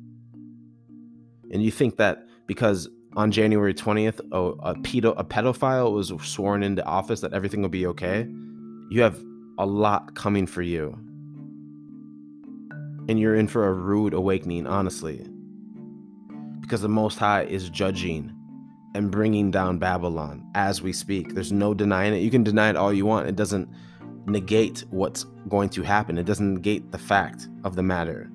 [1.52, 6.64] And you think that because on January 20th, oh, a, pedo, a pedophile was sworn
[6.64, 8.28] into office that everything will be okay,
[8.90, 9.22] you have
[9.58, 10.98] a lot coming for you.
[13.10, 15.26] And you're in for a rude awakening, honestly.
[16.62, 18.34] Because the Most High is judging
[18.94, 21.34] and bringing down Babylon as we speak.
[21.34, 22.18] There's no denying it.
[22.18, 23.28] You can deny it all you want.
[23.28, 23.70] It doesn't
[24.28, 28.30] negate what's going to happen, it doesn't negate the fact of the matter.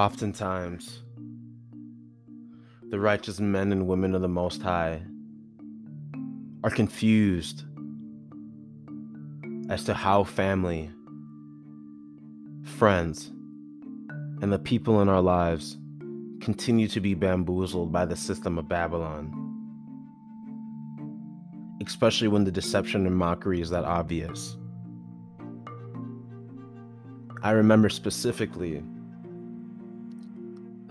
[0.00, 1.02] Oftentimes,
[2.88, 5.02] the righteous men and women of the Most High
[6.64, 7.64] are confused
[9.68, 10.90] as to how family,
[12.64, 13.30] friends,
[14.40, 15.76] and the people in our lives
[16.40, 19.30] continue to be bamboozled by the system of Babylon.
[21.86, 24.56] Especially when the deception and mockery is that obvious.
[27.42, 28.82] I remember specifically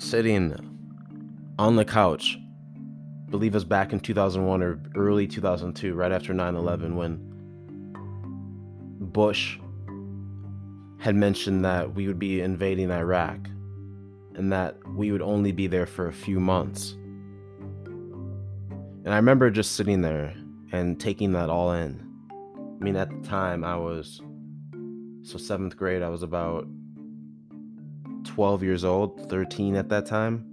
[0.09, 0.55] sitting
[1.59, 2.39] on the couch,
[3.27, 7.19] I believe it was back in 2001 or early 2002, right after 9 11, when
[8.99, 9.59] Bush
[10.97, 13.37] had mentioned that we would be invading Iraq
[14.33, 16.93] and that we would only be there for a few months.
[19.05, 20.33] And I remember just sitting there
[20.71, 22.03] and taking that all in.
[22.57, 24.21] I mean, at the time, I was
[25.21, 26.67] so seventh grade, I was about
[28.39, 30.45] 12 years old, 13 at that time.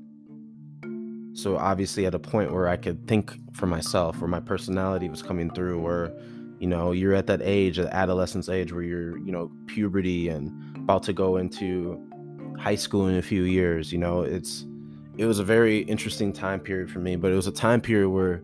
[1.34, 5.22] So obviously at a point where I could think for myself, where my personality was
[5.22, 6.12] coming through, where
[6.58, 10.50] you know you're at that age, the adolescence age, where you're you know puberty and
[10.78, 12.04] about to go into
[12.58, 13.92] high school in a few years.
[13.92, 14.66] You know, it's
[15.16, 18.08] it was a very interesting time period for me, but it was a time period
[18.08, 18.42] where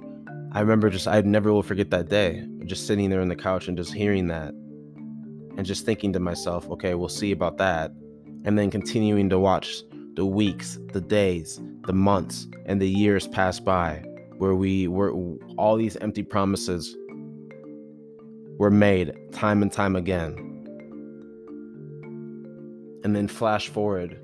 [0.52, 3.66] I remember just I never will forget that day, just sitting there on the couch
[3.66, 4.54] and just hearing that,
[5.56, 7.90] and just thinking to myself, okay, we'll see about that
[8.44, 9.82] and then continuing to watch
[10.14, 14.04] the weeks, the days, the months, and the years pass by
[14.38, 15.12] where we were
[15.56, 16.96] all these empty promises
[18.58, 20.34] were made time and time again.
[23.04, 24.18] And then flash forward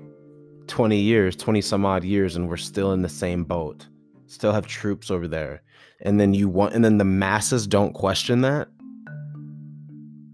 [0.67, 3.87] 20 years, 20 some odd years, and we're still in the same boat.
[4.27, 5.61] Still have troops over there.
[6.01, 8.67] And then you want, and then the masses don't question that.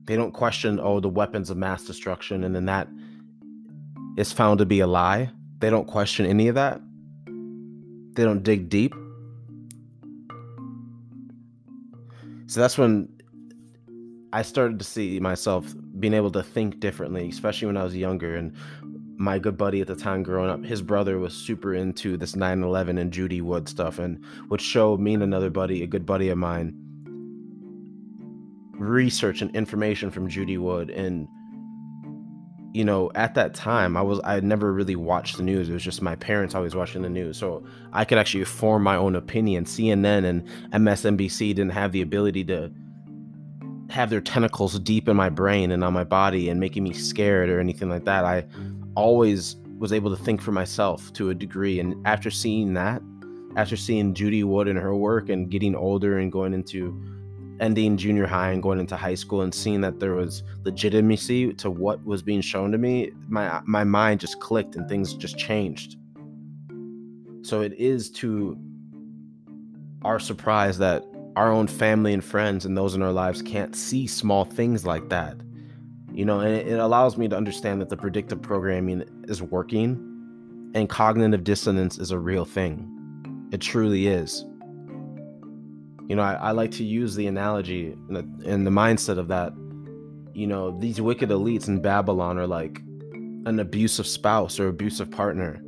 [0.06, 2.44] They don't question, oh, the weapons of mass destruction.
[2.44, 2.88] And then that
[4.18, 6.82] is found to be a lie, they don't question any of that.
[7.26, 8.94] They don't dig deep.
[12.48, 13.10] So that's when
[14.32, 18.36] I started to see myself being able to think differently, especially when I was younger.
[18.36, 18.54] And
[19.18, 22.64] my good buddy at the time growing up, his brother was super into this 9
[22.64, 26.30] 11 and Judy Wood stuff, and would show me and another buddy, a good buddy
[26.30, 26.74] of mine,
[28.74, 30.90] research and information from Judy Wood.
[30.90, 31.28] And
[32.76, 35.70] you know, at that time, I was I had never really watched the news.
[35.70, 38.98] It was just my parents always watching the news, so I could actually form my
[38.98, 39.64] own opinion.
[39.64, 42.70] CNN and MSNBC didn't have the ability to
[43.90, 47.50] have their tentacles deep in my brain and on my body and making me scared
[47.50, 48.26] or anything like that.
[48.26, 48.46] I
[48.96, 53.02] always was able to think for myself to a degree, and after seeing that,
[53.56, 57.02] after seeing Judy Wood and her work and getting older and going into
[57.60, 61.70] ending junior high and going into high school and seeing that there was legitimacy to
[61.70, 65.98] what was being shown to me, my my mind just clicked and things just changed.
[67.42, 68.58] So it is to
[70.04, 71.04] our surprise that
[71.36, 75.10] our own family and friends and those in our lives can't see small things like
[75.10, 75.38] that.
[76.14, 80.88] You know, and it, allows me to understand that the predictive programming is working and
[80.88, 82.90] cognitive dissonance is a real thing.
[83.52, 84.46] It truly is
[86.08, 89.28] you know, I, I like to use the analogy in the, in the mindset of
[89.30, 89.54] that,
[90.34, 92.80] you know, these wicked elites in Babylon are like
[93.46, 95.62] an abusive spouse or abusive partner.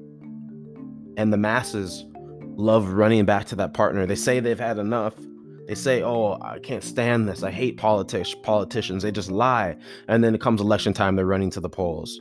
[1.17, 2.05] And the masses
[2.57, 4.05] love running back to that partner.
[4.05, 5.13] They say they've had enough.
[5.67, 7.43] They say, "Oh, I can't stand this.
[7.43, 9.03] I hate politics, politicians.
[9.03, 9.75] They just lie."
[10.07, 12.19] And then it comes election time, they're running to the polls.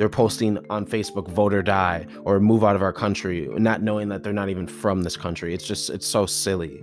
[0.00, 4.08] They're posting on Facebook, vote or die, or move out of our country, not knowing
[4.08, 5.52] that they're not even from this country.
[5.52, 6.82] It's just, it's so silly.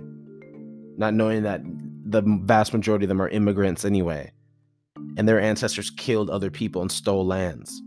[0.96, 1.60] Not knowing that
[2.04, 4.30] the vast majority of them are immigrants anyway,
[5.16, 7.82] and their ancestors killed other people and stole lands.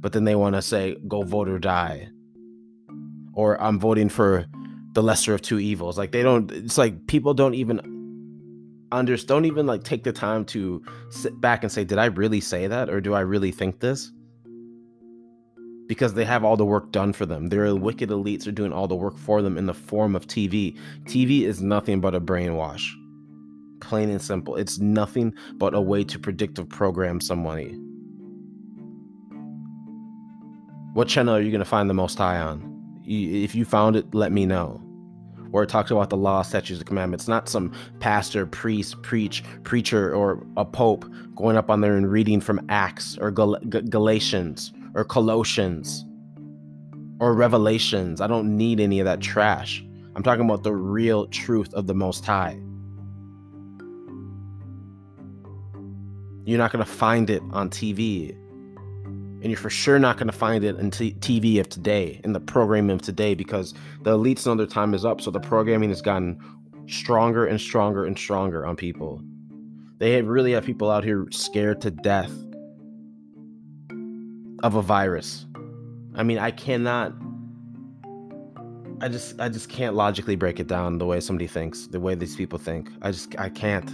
[0.00, 2.10] But then they want to say, go vote or die.
[3.32, 4.44] Or I'm voting for
[4.92, 5.96] the lesser of two evils.
[5.96, 7.80] Like they don't, it's like people don't even
[8.92, 12.42] under don't even like take the time to sit back and say did i really
[12.42, 14.12] say that or do i really think this
[15.86, 17.48] because they have all the work done for them.
[17.48, 20.76] Their wicked elites are doing all the work for them in the form of TV.
[21.04, 22.88] TV is nothing but a brainwash.
[23.80, 24.56] Plain and simple.
[24.56, 27.76] It's nothing but a way to predictive program somebody.
[30.94, 32.68] What channel are you going to find the most high on?
[33.04, 34.80] If you found it, let me know.
[35.50, 37.28] Where it talks about the law, statutes, and commandments.
[37.28, 41.04] Not some pastor, priest, preach, preacher, or a pope
[41.34, 46.04] going up on there and reading from Acts or Gal- Galatians or Colossians
[47.20, 48.20] or Revelations.
[48.20, 49.84] I don't need any of that trash.
[50.14, 52.58] I'm talking about the real truth of the Most High.
[56.44, 58.30] You're not going to find it on TV.
[58.30, 62.32] And you're for sure not going to find it in t- TV of today, in
[62.32, 65.20] the programming of today, because the elites know their time is up.
[65.20, 66.38] So the programming has gotten
[66.86, 69.22] stronger and stronger and stronger on people.
[69.98, 72.32] They really have people out here scared to death
[74.62, 75.46] of a virus.
[76.14, 77.14] I mean, I cannot
[79.02, 82.14] I just I just can't logically break it down the way somebody thinks, the way
[82.14, 82.88] these people think.
[83.02, 83.90] I just I can't.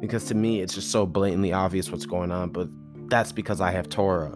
[0.00, 2.68] Because to me it's just so blatantly obvious what's going on, but
[3.10, 4.34] that's because I have Torah.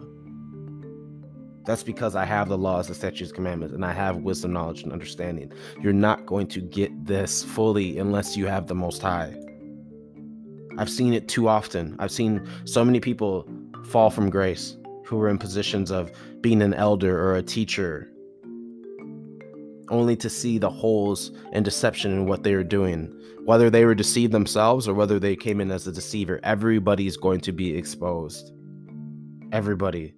[1.65, 4.93] That's because I have the laws, the statutes, commandments, and I have wisdom, knowledge, and
[4.93, 5.51] understanding.
[5.81, 9.35] You're not going to get this fully unless you have the Most High.
[10.77, 11.95] I've seen it too often.
[11.99, 13.47] I've seen so many people
[13.85, 14.77] fall from grace
[15.11, 16.09] who were in positions of
[16.39, 18.09] being an elder or a teacher,
[19.89, 23.13] only to see the holes and deception in what they are doing.
[23.43, 27.41] Whether they were deceived themselves or whether they came in as a deceiver, everybody's going
[27.41, 28.53] to be exposed.
[29.51, 30.13] Everybody.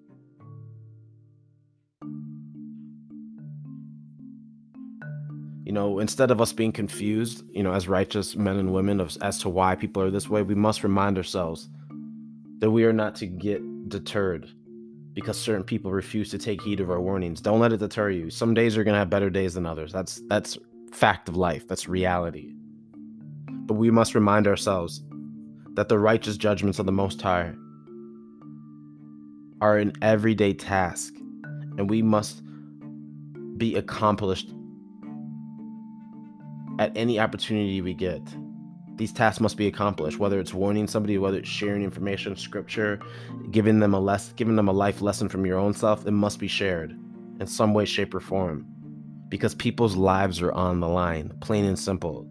[5.63, 9.17] You know, instead of us being confused, you know, as righteous men and women of,
[9.23, 11.67] as to why people are this way, we must remind ourselves
[12.59, 14.51] that we are not to get deterred
[15.13, 17.41] because certain people refuse to take heed of our warnings.
[17.41, 18.29] Don't let it deter you.
[18.29, 19.91] Some days are going to have better days than others.
[19.91, 20.57] That's that's
[20.91, 21.67] fact of life.
[21.67, 22.53] That's reality.
[23.49, 25.03] But we must remind ourselves
[25.75, 27.53] that the righteous judgments of the Most High
[29.61, 31.13] are an everyday task,
[31.77, 32.41] and we must
[33.57, 34.53] be accomplished
[36.79, 38.21] at any opportunity we get
[38.95, 42.99] these tasks must be accomplished whether it's warning somebody whether it's sharing information scripture
[43.51, 46.39] giving them a less giving them a life lesson from your own self it must
[46.39, 46.95] be shared
[47.39, 48.65] in some way shape or form.
[49.29, 52.27] Because people's lives are on the line plain and simple.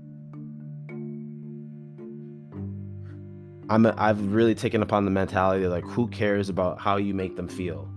[3.69, 7.37] I'm a, I've really taken upon the mentality like who cares about how you make
[7.37, 7.89] them feel?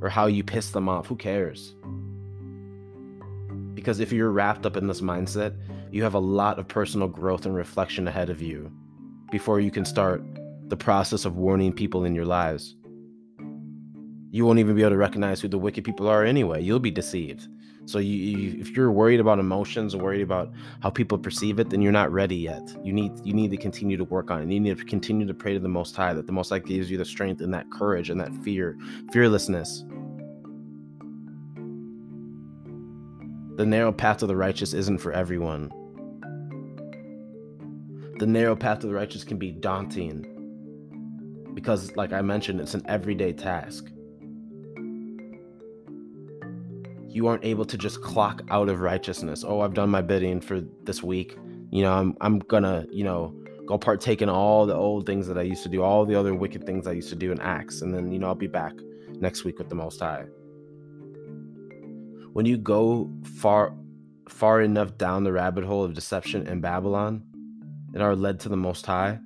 [0.00, 1.06] Or how you piss them off?
[1.06, 1.74] Who cares?
[3.74, 5.56] Because if you're wrapped up in this mindset
[5.96, 8.70] you have a lot of personal growth and reflection ahead of you
[9.30, 10.22] before you can start
[10.68, 12.76] the process of warning people in your lives.
[14.30, 16.62] You won't even be able to recognize who the wicked people are anyway.
[16.62, 17.48] You'll be deceived.
[17.86, 21.70] So you, you, if you're worried about emotions or worried about how people perceive it,
[21.70, 22.76] then you're not ready yet.
[22.84, 24.52] You need you need to continue to work on it.
[24.52, 26.90] You need to continue to pray to the Most High that the Most High gives
[26.90, 28.76] you the strength and that courage and that fear,
[29.12, 29.84] fearlessness.
[33.56, 35.70] The narrow path of the righteous isn't for everyone
[38.18, 40.32] the narrow path to the righteous can be daunting
[41.54, 43.90] because, like I mentioned, it's an everyday task.
[47.08, 49.42] You aren't able to just clock out of righteousness.
[49.46, 51.36] Oh, I've done my bidding for this week.
[51.70, 53.34] You know, I'm I'm gonna, you know,
[53.66, 56.34] go partake in all the old things that I used to do, all the other
[56.34, 58.74] wicked things I used to do in Acts, and then you know I'll be back
[59.18, 60.24] next week with the Most High.
[62.32, 63.74] When you go far
[64.28, 67.22] far enough down the rabbit hole of deception in Babylon,
[67.96, 69.18] and are led to the Most High,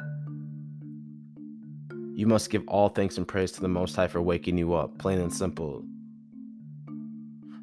[2.14, 4.96] you must give all thanks and praise to the Most High for waking you up,
[4.96, 5.84] plain and simple.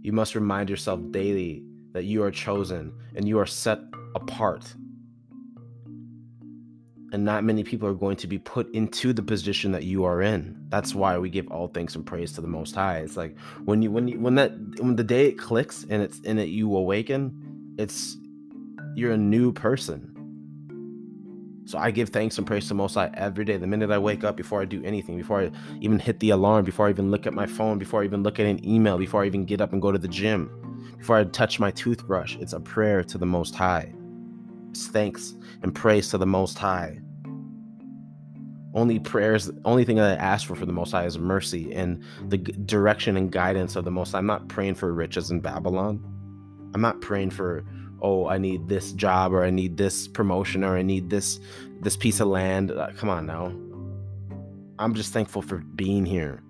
[0.01, 3.79] You must remind yourself daily that you are chosen and you are set
[4.15, 4.75] apart.
[7.13, 10.21] And not many people are going to be put into the position that you are
[10.21, 10.57] in.
[10.67, 12.97] That's why we give all thanks and praise to the Most High.
[12.97, 14.51] It's like when you when you when that
[14.81, 18.17] when the day it clicks and it's in it you awaken, it's
[18.93, 20.16] you're a new person
[21.67, 23.57] so I give thanks and praise to Most High every day.
[23.57, 25.51] The minute I wake up, before I do anything, before I
[25.81, 28.39] even hit the alarm, before I even look at my phone, before I even look
[28.39, 31.25] at an email, before I even get up and go to the gym, before I
[31.25, 33.91] touch my toothbrush, it's a prayer to the Most High.
[34.69, 37.01] It's thanks and praise to the Most High.
[38.73, 42.01] Only prayers, only thing that I ask for for the Most High is mercy and
[42.29, 44.19] the direction and guidance of the Most High.
[44.19, 46.01] I'm not praying for riches in Babylon.
[46.73, 47.65] I'm not praying for
[48.01, 51.39] oh i need this job or i need this promotion or i need this
[51.81, 53.47] this piece of land uh, come on now
[54.79, 56.41] i'm just thankful for being here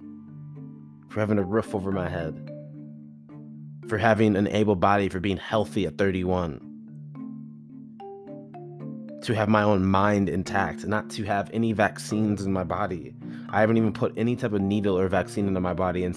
[1.17, 2.51] for having a roof over my head,
[3.87, 6.61] for having an able body, for being healthy at 31,
[9.23, 13.15] to have my own mind intact, not to have any vaccines in my body.
[13.49, 16.03] I haven't even put any type of needle or vaccine into my body.
[16.03, 16.15] And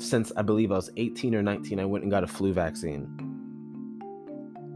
[0.00, 3.27] since I believe I was 18 or 19, I went and got a flu vaccine.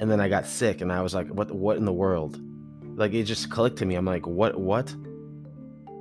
[0.02, 2.40] And then I got sick and I was like, what what in the world?
[2.96, 3.94] Like it just clicked to me.
[3.94, 4.92] I'm like, what what?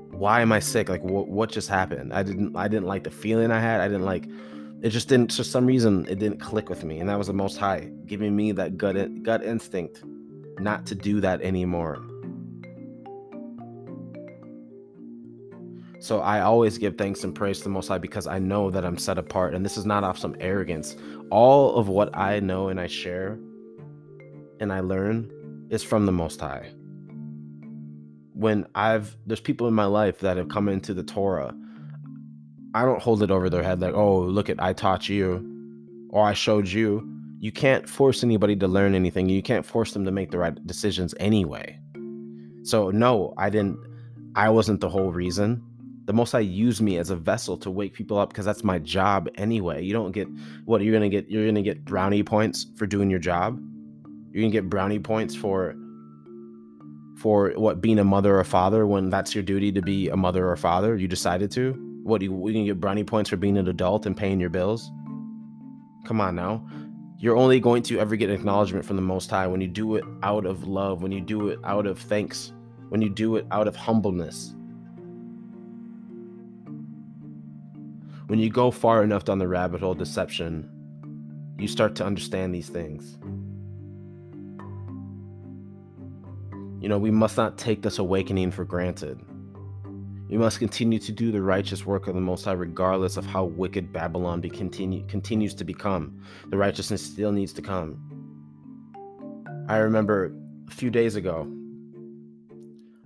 [0.10, 0.90] Why am I sick?
[0.90, 2.12] Like what what just happened?
[2.12, 3.80] I didn't I didn't like the feeling I had.
[3.80, 4.28] I didn't like
[4.82, 6.98] it just didn't for some reason it didn't click with me.
[6.98, 10.04] And that was the most high, giving me that gut gut instinct
[10.58, 12.04] not to do that anymore.
[16.00, 18.84] So I always give thanks and praise to the Most High because I know that
[18.84, 19.54] I'm set apart.
[19.54, 20.96] And this is not off some arrogance.
[21.30, 23.38] All of what I know and I share
[24.62, 26.72] and I learn is from the Most High.
[28.34, 31.54] When I've, there's people in my life that have come into the Torah,
[32.74, 36.26] I don't hold it over their head like, oh, look at, I taught you or
[36.26, 37.08] I showed you.
[37.40, 39.28] You can't force anybody to learn anything.
[39.28, 41.80] You can't force them to make the right decisions anyway.
[42.64, 43.80] So, no, I didn't,
[44.36, 45.64] I wasn't the whole reason
[46.06, 48.80] the most high use me as a vessel to wake people up because that's my
[48.80, 50.28] job anyway you don't get
[50.66, 53.62] what are you're gonna get you're gonna get brownie points for doing your job
[54.32, 55.76] you're gonna get brownie points for
[57.18, 60.50] for what being a mother or father when that's your duty to be a mother
[60.50, 61.74] or father you decided to?
[62.04, 64.90] What you we can get brownie points for being an adult and paying your bills?
[66.06, 66.68] Come on now.
[67.20, 70.04] You're only going to ever get acknowledgement from the most high when you do it
[70.24, 72.52] out of love when you do it out of thanks
[72.92, 74.54] when you do it out of humbleness.
[78.28, 80.70] When you go far enough down the rabbit hole deception,
[81.58, 83.18] you start to understand these things.
[86.82, 89.22] You know, we must not take this awakening for granted.
[90.28, 93.44] We must continue to do the righteous work of the Most High, regardless of how
[93.44, 96.20] wicked Babylon be continue, continues to become.
[96.50, 98.00] The righteousness still needs to come.
[99.70, 100.34] I remember
[100.68, 101.48] a few days ago,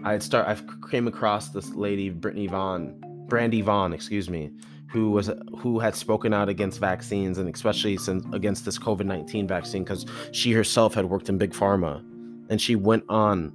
[0.05, 0.57] I had start I
[0.89, 2.95] came across this lady, Brittany Vaughn,
[3.27, 4.51] Brandy Vaughan, excuse me,
[4.87, 9.83] who was who had spoken out against vaccines and especially since against this COVID-19 vaccine
[9.83, 11.99] because she herself had worked in big pharma
[12.49, 13.51] and she went on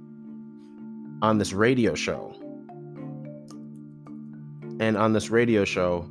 [1.21, 2.35] on this radio show.
[4.79, 6.09] And on this radio show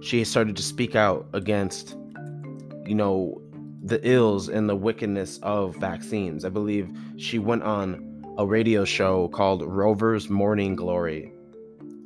[0.00, 1.96] she started to speak out against
[2.86, 3.40] you know
[3.82, 6.44] the ills and the wickedness of vaccines.
[6.44, 8.04] I believe she went on
[8.38, 11.32] a radio show called rover's morning glory.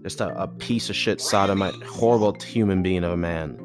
[0.03, 3.59] Just a, a piece of shit sodomite, horrible human being of a man.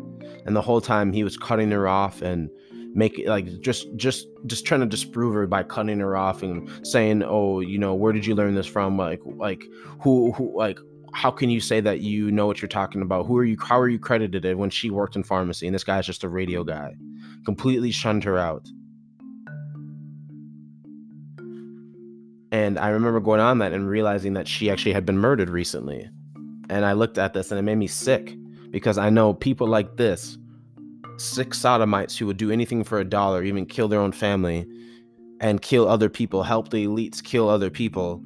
[0.45, 2.49] And the whole time he was cutting her off and
[2.93, 7.23] make like just just just trying to disprove her by cutting her off and saying,
[7.23, 8.97] "Oh, you know, where did you learn this from?
[8.97, 9.63] Like like
[10.01, 10.79] who who like
[11.13, 13.25] how can you say that you know what you're talking about?
[13.25, 13.57] Who are you?
[13.59, 16.63] How are you credited when she worked in pharmacy and this guy's just a radio
[16.63, 16.95] guy?
[17.45, 18.67] Completely shunned her out.
[22.51, 26.09] And I remember going on that and realizing that she actually had been murdered recently
[26.69, 28.35] and I looked at this and it made me sick
[28.71, 30.37] because I know people like this,
[31.17, 34.65] sick sodomites who would do anything for a dollar, even kill their own family
[35.39, 38.23] and kill other people, help the elites kill other people.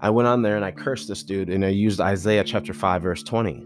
[0.00, 3.02] I went on there and I cursed this dude and I used Isaiah chapter 5,
[3.02, 3.64] verse 20.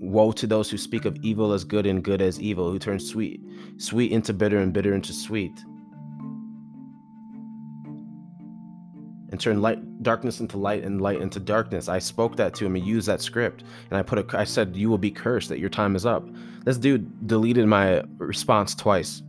[0.00, 3.00] Woe to those who speak of evil as good and good as evil, who turn
[3.00, 3.40] sweet,
[3.78, 5.52] sweet into bitter and bitter into sweet.
[9.34, 11.88] And turn light darkness into light and light into darkness.
[11.88, 13.64] I spoke that to him and used that script.
[13.90, 16.24] And I put a I said, You will be cursed that your time is up.
[16.64, 19.24] This dude deleted my response twice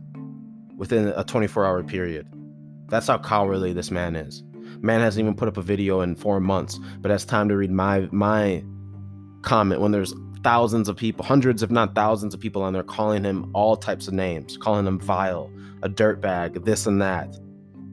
[0.76, 2.28] within a 24 hour period.
[2.86, 4.44] That's how cowardly this man is.
[4.80, 7.72] Man hasn't even put up a video in four months, but has time to read
[7.72, 8.62] my my
[9.42, 13.24] comment when there's thousands of people, hundreds, if not thousands of people on there calling
[13.24, 15.50] him all types of names, calling him vile,
[15.82, 17.36] a dirtbag, this and that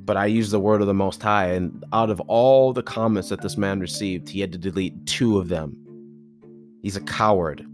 [0.06, 3.30] but I use the word of the Most High, and out of all the comments
[3.30, 5.78] that this man received, he had to delete two of them.
[6.82, 7.66] He's a coward.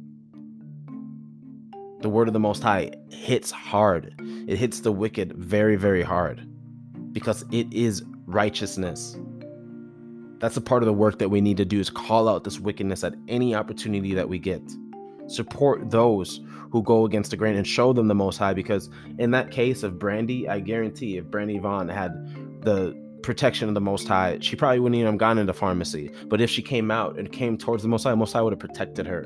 [2.01, 4.13] The word of the Most High hits hard.
[4.47, 6.47] It hits the wicked very, very hard
[7.11, 9.17] because it is righteousness.
[10.38, 12.59] That's a part of the work that we need to do is call out this
[12.59, 14.61] wickedness at any opportunity that we get.
[15.27, 16.39] Support those
[16.72, 19.84] who go against the grain and show them the most high because in that case
[19.84, 22.13] of brandy i guarantee if Brandy Vaughan had
[22.63, 26.11] the protection of the most high she probably wouldn't even have gone into pharmacy.
[26.28, 28.59] But if she came out and came towards the most high most high would have
[28.59, 29.26] protected her.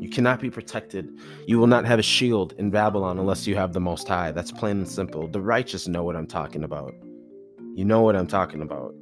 [0.00, 1.08] You cannot be protected.
[1.46, 4.32] You will not have a shield in babylon unless you have the most high.
[4.32, 5.28] That's plain and simple.
[5.28, 6.94] The righteous know what i'm talking about.
[7.74, 8.94] You know what i'm talking about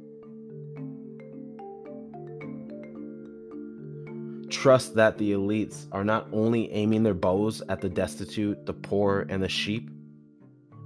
[4.53, 9.25] trust that the elites are not only aiming their bows at the destitute, the poor,
[9.29, 9.89] and the sheep,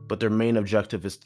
[0.07, 1.19] but their main objective is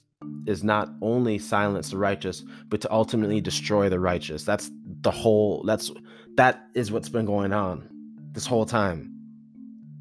[0.46, 4.44] is not only silence the righteous, but to ultimately destroy the righteous.
[4.44, 4.72] That's
[5.02, 5.92] the whole that's
[6.36, 7.88] that is what's been going on
[8.34, 9.14] this whole time.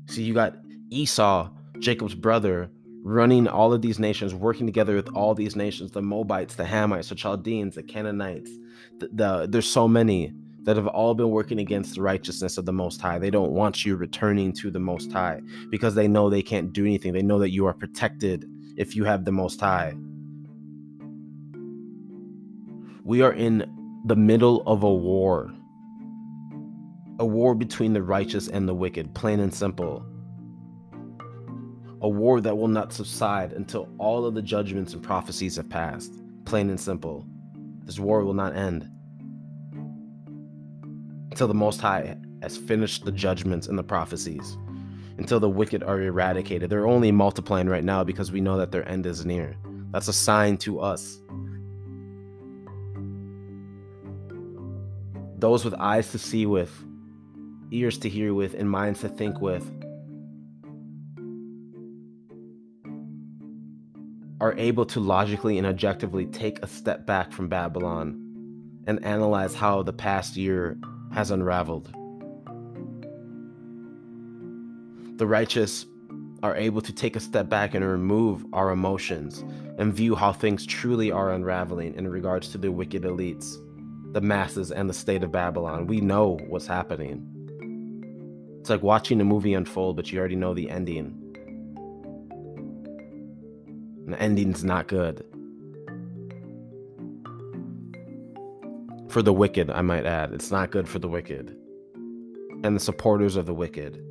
[0.07, 0.57] See, you got
[0.91, 2.70] Esau, Jacob's brother,
[3.03, 7.09] running all of these nations, working together with all these nations, the Moabites, the Hamites,
[7.09, 8.51] the Chaldeans, the Canaanites.
[8.99, 10.32] The, the there's so many
[10.65, 13.19] that have all been working against the righteousness of the Most High.
[13.19, 15.41] They don't want you returning to the Most High
[15.71, 17.13] because they know they can't do anything.
[17.13, 18.45] They know that you are protected
[18.77, 19.95] if you have the Most High.
[23.05, 23.65] We are in
[24.05, 25.53] the middle of a war.
[27.19, 30.05] A war between the righteous and the wicked, plain and simple.
[32.03, 36.15] A war that will not subside until all of the judgments and prophecies have passed,
[36.45, 37.27] plain and simple.
[37.85, 38.91] This war will not end
[41.41, 44.59] until the Most High has finished the judgments and the prophecies,
[45.16, 46.68] until the wicked are eradicated.
[46.68, 49.57] They're only multiplying right now because we know that their end is near.
[49.91, 51.18] That's a sign to us.
[55.38, 56.70] Those with eyes to see with,
[57.70, 59.64] ears to hear with, and minds to think with
[64.43, 69.82] are able to logically and objectively take a step back from Babylon and analyze how
[69.82, 70.76] the past year
[71.13, 71.93] has unraveled.
[75.19, 75.87] The righteous
[76.43, 79.45] are able to take a step back and remove our emotions
[79.79, 83.57] and view how things truly are unraveling in regards to the wicked elites,
[84.13, 85.87] the masses, and the state of Babylon.
[85.87, 87.27] We know what's happening.
[88.61, 91.17] It's like watching a movie unfold, but you already know the ending.
[94.07, 95.25] The ending's not good.
[99.11, 100.33] For the wicked, I might add.
[100.33, 101.57] It's not good for the wicked
[102.63, 104.05] and the supporters of the wicked.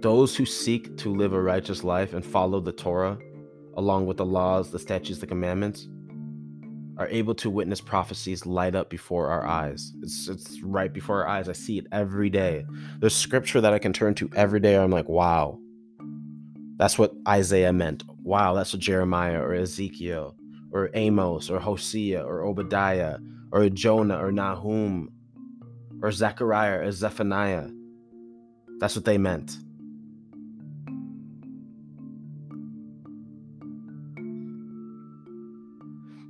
[0.00, 3.18] Those who seek to live a righteous life and follow the Torah,
[3.74, 5.88] along with the laws, the statutes, the commandments,
[6.96, 9.92] are able to witness prophecies light up before our eyes.
[10.02, 11.48] It's, it's right before our eyes.
[11.48, 12.64] I see it every day.
[12.98, 14.76] There's scripture that I can turn to every day.
[14.76, 15.58] I'm like, wow,
[16.76, 18.04] that's what Isaiah meant.
[18.22, 20.36] Wow, that's what Jeremiah or Ezekiel
[20.72, 23.18] or Amos or Hosea or Obadiah
[23.52, 25.10] or Jonah or Nahum
[26.02, 27.68] or Zechariah or Zephaniah.
[28.78, 29.58] That's what they meant.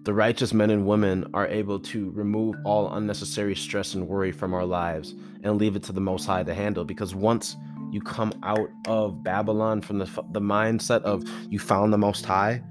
[0.04, 4.54] The righteous men and women are able to remove all unnecessary stress and worry from
[4.54, 5.14] our lives
[5.44, 6.84] and leave it to the Most High to handle.
[6.84, 7.54] Because once
[7.92, 12.62] you come out of Babylon from the, the mindset of you found the Most High,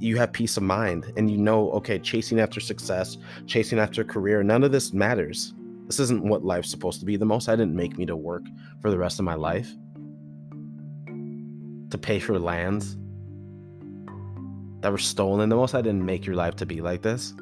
[0.00, 4.42] you have peace of mind and you know, okay, chasing after success, chasing after career,
[4.42, 5.54] none of this matters.
[5.86, 7.16] This isn't what life's supposed to be.
[7.16, 8.44] The most I didn't make me to work
[8.80, 9.70] for the rest of my life
[11.90, 12.96] to pay for lands
[14.80, 15.48] that were stolen.
[15.48, 17.34] The most I didn't make your life to be like this.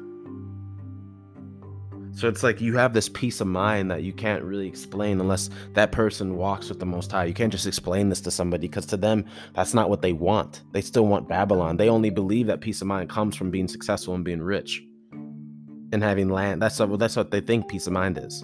[2.17, 5.51] So it's like you have this peace of mind that you can't really explain unless
[5.73, 7.25] that person walks with the Most High.
[7.25, 10.63] You can't just explain this to somebody because to them, that's not what they want.
[10.71, 11.77] They still want Babylon.
[11.77, 16.01] They only believe that peace of mind comes from being successful and being rich and
[16.01, 16.59] having land.
[16.59, 18.43] That's what, that's what they think peace of mind is.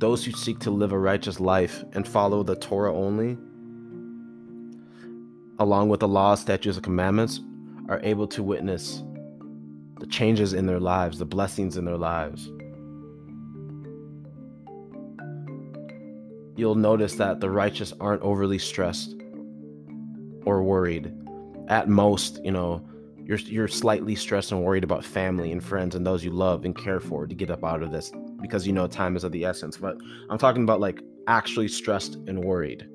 [0.00, 3.38] Those who seek to live a righteous life and follow the Torah only,
[5.58, 7.40] along with the laws, statutes, and commandments,
[7.88, 9.02] are able to witness
[10.00, 12.50] the changes in their lives, the blessings in their lives.
[16.56, 19.14] You'll notice that the righteous aren't overly stressed
[20.44, 21.14] or worried.
[21.68, 22.84] At most, you know,
[23.24, 26.76] you're you're slightly stressed and worried about family and friends and those you love and
[26.76, 28.10] care for to get up out of this
[28.42, 29.76] because you know time is of the essence.
[29.76, 29.98] But
[30.28, 32.88] I'm talking about like actually stressed and worried.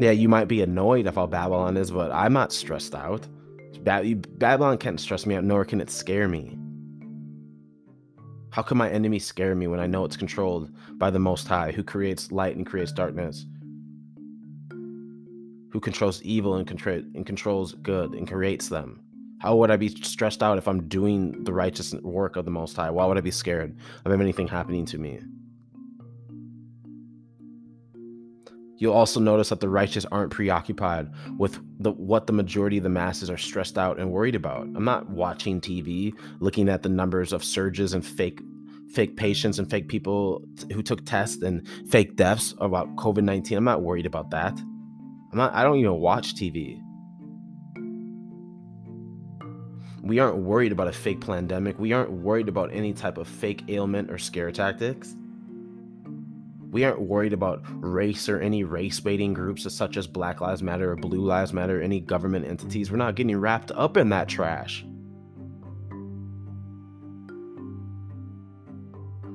[0.00, 3.26] Yeah, you might be annoyed how Babylon is, but I'm not stressed out.
[3.84, 6.58] Babylon can't stress me out, nor can it scare me.
[8.50, 11.70] How can my enemy scare me when I know it's controlled by the Most High,
[11.70, 13.46] who creates light and creates darkness,
[15.70, 19.00] who controls evil and, contra- and controls good and creates them?
[19.40, 22.74] How would I be stressed out if I'm doing the righteous work of the Most
[22.74, 22.90] High?
[22.90, 25.20] Why would I be scared of anything happening to me?
[28.78, 32.88] You'll also notice that the righteous aren't preoccupied with the, what the majority of the
[32.88, 34.62] masses are stressed out and worried about.
[34.62, 38.40] I'm not watching TV, looking at the numbers of surges and fake
[38.94, 43.54] fake patients and fake people who took tests and fake deaths about COVID-19.
[43.58, 44.58] I'm not worried about that.
[44.58, 46.80] I'm not I don't even watch TV.
[50.02, 51.78] We aren't worried about a fake pandemic.
[51.78, 55.14] We aren't worried about any type of fake ailment or scare tactics.
[56.70, 60.92] We aren't worried about race or any race baiting groups such as Black Lives Matter
[60.92, 62.90] or Blue Lives Matter, any government entities.
[62.90, 64.84] We're not getting wrapped up in that trash.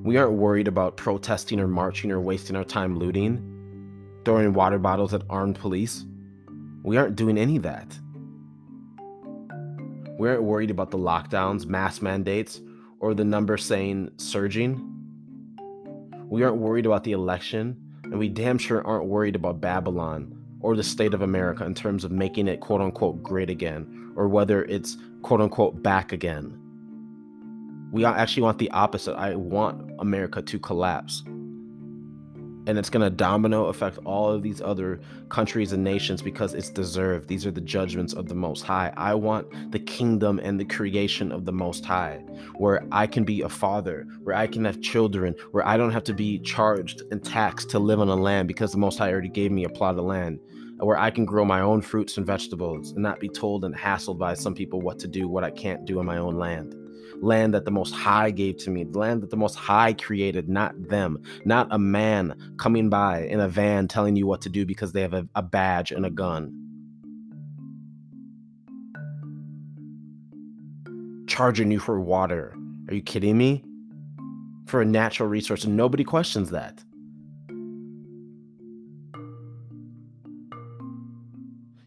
[0.03, 5.13] We aren't worried about protesting or marching or wasting our time looting, throwing water bottles
[5.13, 6.05] at armed police.
[6.83, 7.97] We aren't doing any of that.
[10.19, 12.61] We aren't worried about the lockdowns, mass mandates,
[12.99, 14.92] or the number saying surging.
[16.33, 20.75] We aren't worried about the election, and we damn sure aren't worried about Babylon or
[20.75, 24.65] the state of America in terms of making it quote unquote great again, or whether
[24.65, 26.57] it's quote unquote back again.
[27.91, 29.13] We actually want the opposite.
[29.13, 31.23] I want America to collapse
[32.65, 34.99] and it's going to domino affect all of these other
[35.29, 37.27] countries and nations because it's deserved.
[37.27, 38.93] These are the judgments of the Most High.
[38.95, 42.23] I want the kingdom and the creation of the Most High,
[42.55, 46.03] where I can be a father, where I can have children, where I don't have
[46.05, 49.29] to be charged and taxed to live on a land because the Most High already
[49.29, 50.39] gave me a plot of land,
[50.77, 54.17] where I can grow my own fruits and vegetables and not be told and hassled
[54.17, 56.75] by some people what to do, what I can't do in my own land
[57.23, 60.49] land that the Most High gave to me, the land that the Most High created,
[60.49, 64.65] not them, not a man coming by in a van telling you what to do
[64.65, 66.51] because they have a, a badge and a gun.
[71.27, 72.55] Charging you for water.
[72.87, 73.63] Are you kidding me?
[74.67, 76.83] For a natural resource, and nobody questions that.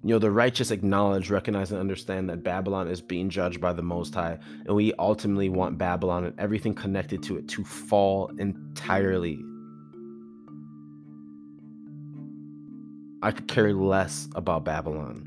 [0.07, 3.83] You know, the righteous acknowledge, recognize, and understand that Babylon is being judged by the
[3.83, 9.37] Most High, and we ultimately want Babylon and everything connected to it to fall entirely.
[13.21, 15.27] I could care less about Babylon.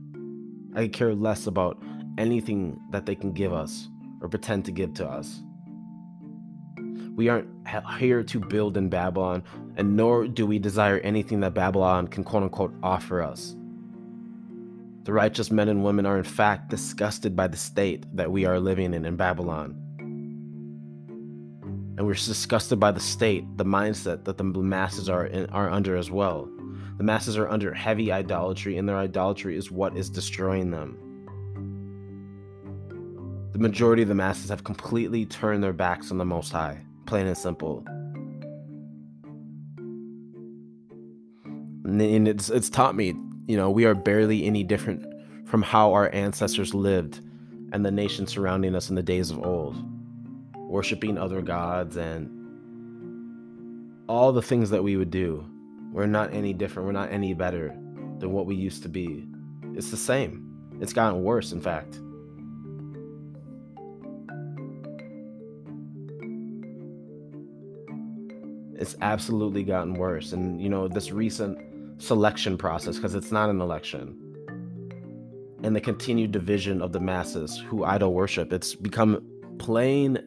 [0.74, 1.84] I could care less about
[2.18, 3.90] anything that they can give us
[4.22, 5.42] or pretend to give to us.
[7.18, 7.50] We aren't
[7.98, 9.44] here to build in Babylon,
[9.76, 13.58] and nor do we desire anything that Babylon can quote unquote offer us.
[15.04, 18.60] The righteous men and women are, in fact, disgusted by the state that we are
[18.60, 19.76] living in in Babylon.
[21.98, 25.96] And we're disgusted by the state, the mindset that the masses are, in, are under
[25.96, 26.50] as well.
[26.98, 30.98] The masses are under heavy idolatry, and their idolatry is what is destroying them.
[33.54, 37.26] The majority of the masses have completely turned their backs on the Most High, plain
[37.26, 37.86] and simple.
[41.86, 43.16] And it's, it's taught me
[43.50, 45.04] you know, we are barely any different
[45.48, 47.22] from how our ancestors lived
[47.74, 49.76] and the nation surrounding us in the days of old,
[50.56, 52.30] worshiping other gods and
[54.08, 55.44] all the things that we would do.
[55.92, 56.86] We're not any different.
[56.86, 57.70] We're not any better
[58.20, 59.26] than what we used to be.
[59.74, 60.46] It's the same.
[60.80, 62.00] It's gotten worse, in fact.
[68.76, 70.34] It's absolutely gotten worse.
[70.34, 71.58] And, you know, this recent
[72.00, 74.18] selection process because it's not an election.
[75.64, 79.22] And the continued division of the masses who idol worship it's become
[79.60, 80.18] plain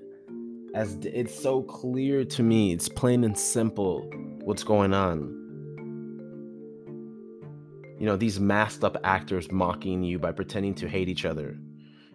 [0.75, 4.09] as it's so clear to me it's plain and simple
[4.45, 5.39] what's going on.
[7.99, 11.57] You know these masked up actors mocking you by pretending to hate each other.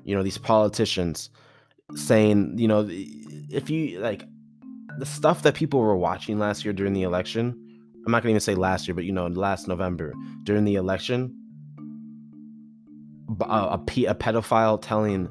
[0.03, 1.29] You know these politicians
[1.95, 4.23] saying you know if you like
[4.99, 7.66] the stuff that people were watching last year during the election
[8.07, 11.35] I'm not gonna even say last year, but you know, last November during the election,
[13.41, 15.27] uh, a, a, a pedophile telling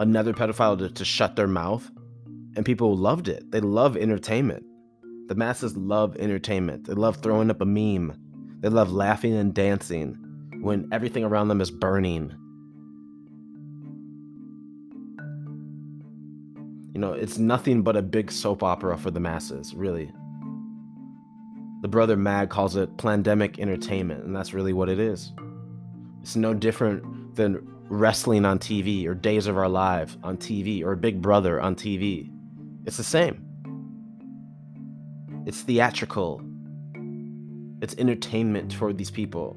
[0.00, 1.88] another pedophile to, to shut their mouth,
[2.56, 3.48] and people loved it.
[3.52, 4.64] They love entertainment.
[5.28, 6.88] The masses love entertainment.
[6.88, 8.18] They love throwing up a meme.
[8.58, 10.18] They love laughing and dancing
[10.62, 12.34] when everything around them is burning.
[16.92, 20.10] You know, it's nothing but a big soap opera for the masses, really.
[21.84, 25.34] The brother Mag calls it pandemic entertainment, and that's really what it is.
[26.22, 27.58] It's no different than
[27.90, 32.30] wrestling on TV or Days of Our Lives on TV or Big Brother on TV.
[32.86, 33.44] It's the same.
[35.44, 36.40] It's theatrical.
[37.82, 39.54] It's entertainment for these people.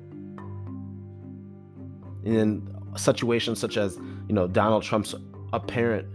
[2.26, 3.96] And in situations such as,
[4.28, 5.16] you know, Donald Trump's
[5.54, 6.06] apparent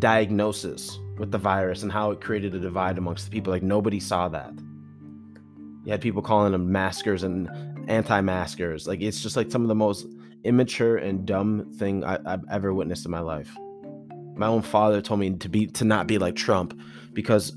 [0.00, 3.52] diagnosis with the virus and how it created a divide amongst the people.
[3.52, 4.52] Like nobody saw that.
[5.84, 7.48] You had people calling them maskers and
[7.88, 8.88] anti-maskers.
[8.88, 10.06] Like it's just like some of the most
[10.44, 13.54] immature and dumb thing I, have ever witnessed in my life.
[14.34, 16.80] My own father told me to be to not be like Trump
[17.12, 17.54] because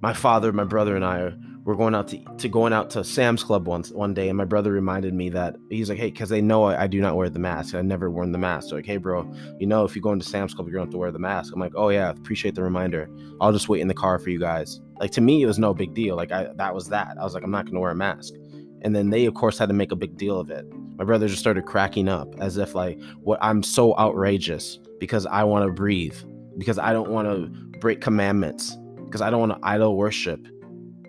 [0.00, 1.32] my father, my brother, and I
[1.68, 4.46] we're going out to to going out to Sam's Club once one day, and my
[4.46, 7.28] brother reminded me that he's like, hey, because they know I, I, do not wear
[7.28, 7.74] the mask.
[7.74, 8.70] I never worn the mask.
[8.70, 10.88] So like, hey, bro, you know, if you go into Sam's Club, you're going to
[10.88, 11.52] have to wear the mask.
[11.52, 13.10] I'm like, oh yeah, appreciate the reminder.
[13.42, 14.80] I'll just wait in the car for you guys.
[14.98, 16.16] Like to me, it was no big deal.
[16.16, 17.18] Like I that was that.
[17.20, 18.32] I was like, I'm not going to wear a mask.
[18.80, 20.64] And then they, of course, had to make a big deal of it.
[20.96, 25.44] My brother just started cracking up as if like, what I'm so outrageous because I
[25.44, 26.16] want to breathe,
[26.56, 30.48] because I don't want to break commandments, because I don't want to idol worship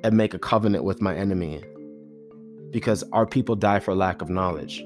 [0.04, 1.64] and make a covenant with my enemy
[2.72, 4.84] because our people die for lack of knowledge.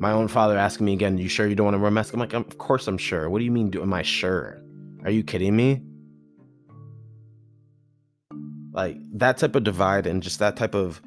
[0.00, 2.14] My own father asking me again, You sure you don't want to wear a mask?
[2.14, 3.28] I'm like, Of course I'm sure.
[3.30, 4.62] What do you mean, do, am I sure?
[5.04, 5.82] Are you kidding me?
[8.72, 11.00] Like that type of divide and just that type of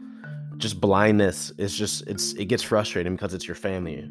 [0.58, 4.10] just blindness is just it's it gets frustrating because it's your family.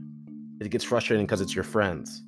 [0.61, 2.23] It gets frustrating because it's your friends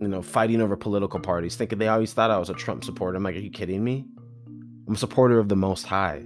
[0.00, 3.16] you know, fighting over political parties, thinking they always thought I was a Trump supporter.
[3.16, 4.04] I'm like, are you kidding me?
[4.86, 6.24] I'm a supporter of the Most High.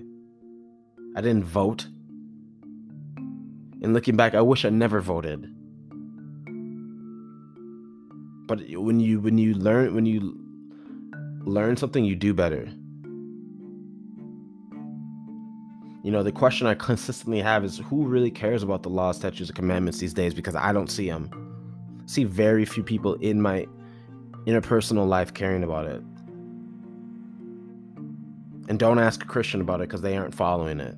[1.17, 1.87] I didn't vote.
[3.81, 5.55] And looking back, I wish I never voted.
[8.47, 10.39] But when you when you learn when you
[11.45, 12.69] learn something, you do better.
[16.03, 19.51] You know, the question I consistently have is who really cares about the laws, statutes,
[19.51, 20.33] and commandments these days?
[20.33, 21.48] Because I don't see them
[22.09, 23.67] see very few people in my
[24.47, 26.03] interpersonal life caring about it.
[28.69, 30.97] And don't ask a Christian about it because they aren't following it.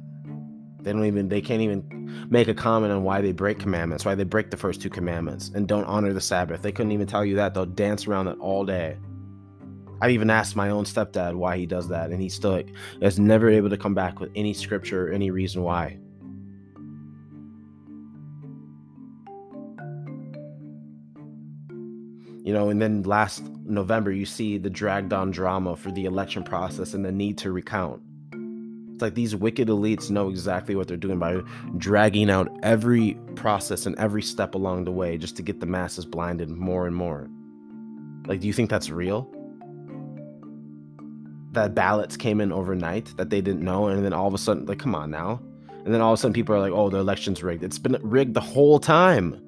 [0.83, 4.15] They don't even they can't even make a comment on why they break commandments, why
[4.15, 6.63] they break the first two commandments and don't honor the Sabbath.
[6.63, 7.55] They couldn't even tell you that.
[7.55, 8.97] They'll dance around it all day.
[10.03, 12.63] I even asked my own stepdad why he does that, and he still
[13.03, 15.99] is never able to come back with any scripture or any reason why.
[22.51, 26.43] You know and then last november you see the dragged on drama for the election
[26.43, 28.03] process and the need to recount.
[28.93, 31.43] It's like these wicked elites know exactly what they're doing by
[31.77, 36.05] dragging out every process and every step along the way just to get the masses
[36.05, 37.31] blinded more and more.
[38.27, 39.33] Like do you think that's real?
[41.53, 44.67] That ballots came in overnight that they didn't know and then all of a sudden
[44.67, 45.41] like come on now.
[45.85, 47.63] And then all of a sudden people are like oh the election's rigged.
[47.63, 49.41] It's been rigged the whole time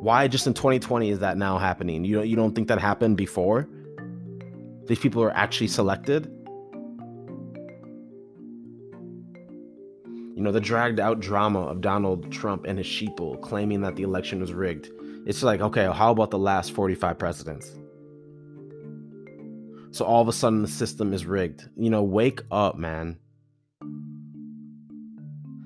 [0.00, 2.04] why just in 2020 is that now happening?
[2.04, 3.68] You don't you don't think that happened before?
[4.86, 6.26] These people are actually selected?
[10.36, 14.04] You know, the dragged out drama of Donald Trump and his sheeple claiming that the
[14.04, 14.88] election was rigged.
[15.26, 17.76] It's like, okay, how about the last 45 presidents?
[19.90, 21.68] So all of a sudden the system is rigged.
[21.76, 23.18] You know, wake up, man.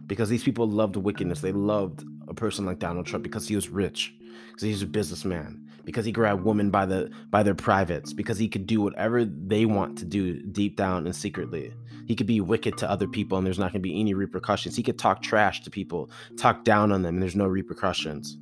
[0.06, 1.42] Because these people loved wickedness.
[1.42, 4.14] They loved a person like Donald Trump because he was rich
[4.48, 8.48] because he's a businessman, because he grabbed women by the by their privates, because he
[8.48, 11.72] could do whatever they want to do deep down and secretly.
[12.06, 14.76] He could be wicked to other people and there's not going to be any repercussions.
[14.76, 18.38] He could talk trash to people, talk down on them and there's no repercussions.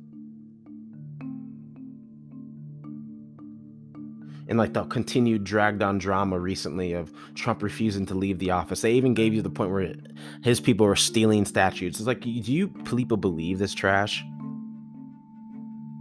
[4.51, 8.81] and like the continued dragged on drama recently of Trump refusing to leave the office.
[8.81, 9.95] They even gave you the point where
[10.43, 11.95] his people were stealing statues.
[11.95, 14.25] It's like, do you people believe this trash?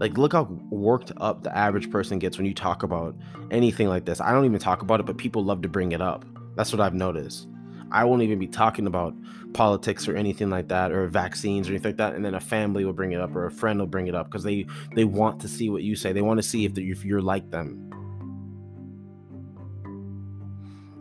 [0.01, 3.15] Like, look how worked up the average person gets when you talk about
[3.51, 4.19] anything like this.
[4.19, 6.25] I don't even talk about it, but people love to bring it up.
[6.57, 7.47] That's what I've noticed.
[7.93, 9.15] I won't even be talking about
[9.53, 12.87] politics or anything like that, or vaccines or anything like that, and then a family
[12.87, 15.39] will bring it up or a friend will bring it up because they they want
[15.43, 16.15] to see what you say.
[16.15, 17.91] They want to see if, if you're like them.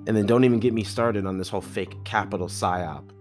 [0.07, 3.11] And then don't even get me started on this whole fake Capitol psyop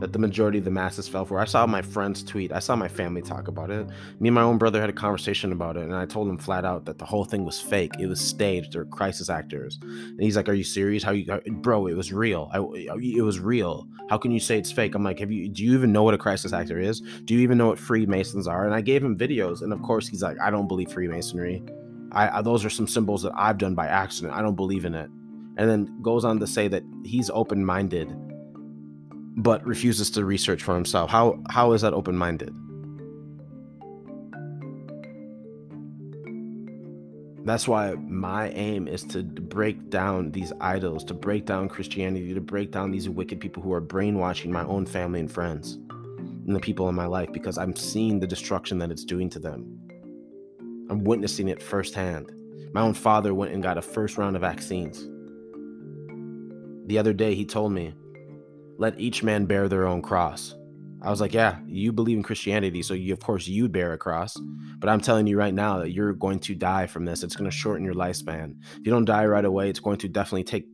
[0.00, 1.38] that the majority of the masses fell for.
[1.38, 2.52] I saw my friends tweet.
[2.52, 3.86] I saw my family talk about it.
[4.20, 6.64] Me and my own brother had a conversation about it, and I told him flat
[6.64, 7.92] out that the whole thing was fake.
[7.98, 8.72] It was staged.
[8.72, 9.78] They're crisis actors.
[9.82, 11.02] And he's like, "Are you serious?
[11.02, 11.86] How you, bro?
[11.86, 12.50] It was real.
[12.52, 13.86] I, it was real.
[14.08, 15.48] How can you say it's fake?" I'm like, "Have you?
[15.48, 17.00] Do you even know what a crisis actor is?
[17.24, 20.08] Do you even know what Freemasons are?" And I gave him videos, and of course,
[20.08, 21.62] he's like, "I don't believe Freemasonry.
[22.12, 24.34] I, I those are some symbols that I've done by accident.
[24.34, 25.10] I don't believe in it."
[25.58, 28.08] And then goes on to say that he's open-minded
[29.36, 31.10] but refuses to research for himself.
[31.10, 32.54] How how is that open-minded?
[37.44, 42.40] That's why my aim is to break down these idols, to break down Christianity, to
[42.40, 45.78] break down these wicked people who are brainwashing my own family and friends
[46.46, 49.40] and the people in my life because I'm seeing the destruction that it's doing to
[49.40, 49.78] them.
[50.88, 52.30] I'm witnessing it firsthand.
[52.72, 55.08] My own father went and got a first round of vaccines.
[56.86, 57.94] The other day, he told me,
[58.78, 60.54] let each man bear their own cross.
[61.02, 63.98] I was like, yeah, you believe in Christianity, so you of course you bear a
[63.98, 64.36] cross.
[64.78, 67.24] But I'm telling you right now that you're going to die from this.
[67.24, 68.54] It's going to shorten your lifespan.
[68.78, 70.66] If you don't die right away, it's going to definitely take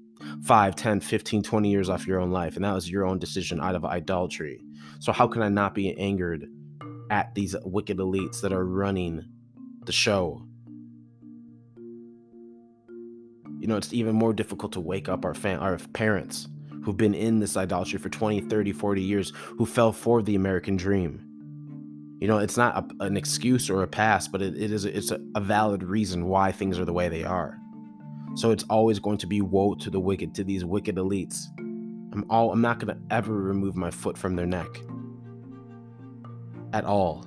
[0.45, 2.57] 5, 10, 15, 20 years off your own life.
[2.57, 4.63] And that was your own decision out of idolatry.
[4.99, 6.47] So how can I not be angered
[7.11, 9.25] at these wicked elites that are running
[9.85, 10.43] the show?
[13.61, 16.49] You know, it's even more difficult to wake up our fam- our parents
[16.83, 20.77] who've been in this idolatry for 20, 30, 40 years, who fell for the American
[20.77, 21.25] dream.
[22.21, 25.11] You know, it's not a, an excuse or a pass, but it, it is it's
[25.11, 27.59] a, a valid reason why things are the way they are.
[28.35, 31.47] So it's always going to be woe to the wicked, to these wicked elites.
[32.13, 34.81] I'm all I'm not gonna ever remove my foot from their neck.
[36.73, 37.25] At all.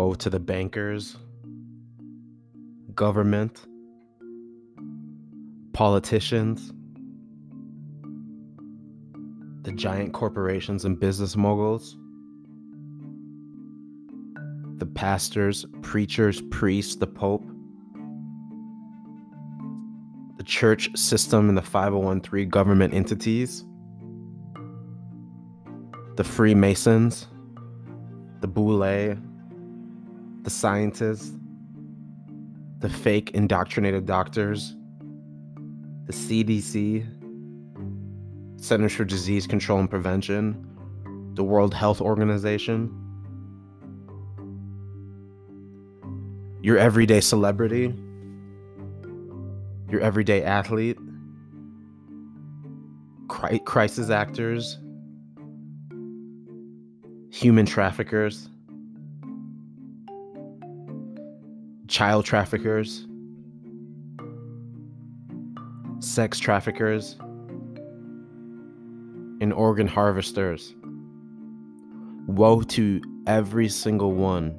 [0.00, 1.18] Woe to the bankers,
[2.94, 3.66] government,
[5.74, 6.72] politicians,
[9.60, 11.98] the giant corporations and business moguls,
[14.78, 17.44] the pastors, preachers, priests, the Pope,
[20.38, 23.66] the church system and the 501 government entities,
[26.16, 27.26] the Freemasons,
[28.40, 29.18] the Boule,
[30.42, 31.32] the scientists,
[32.78, 34.74] the fake indoctrinated doctors,
[36.06, 37.06] the CDC,
[38.56, 42.90] Centers for Disease Control and Prevention, the World Health Organization,
[46.62, 47.94] your everyday celebrity,
[49.90, 50.98] your everyday athlete,
[53.28, 54.78] cri- crisis actors,
[57.30, 58.48] human traffickers
[62.00, 63.06] child traffickers,
[65.98, 67.16] sex traffickers,
[69.42, 70.74] and organ harvesters.
[72.26, 74.56] Woe to every single one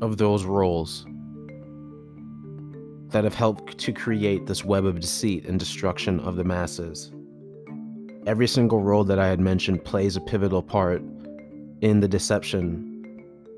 [0.00, 1.04] of those roles
[3.08, 7.10] that have helped to create this web of deceit and destruction of the masses.
[8.24, 11.02] Every single role that I had mentioned plays a pivotal part
[11.80, 12.92] in the deception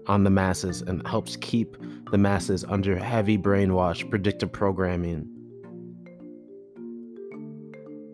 [0.06, 1.76] on the masses and helps keep
[2.10, 5.28] the masses under heavy brainwash, predictive programming,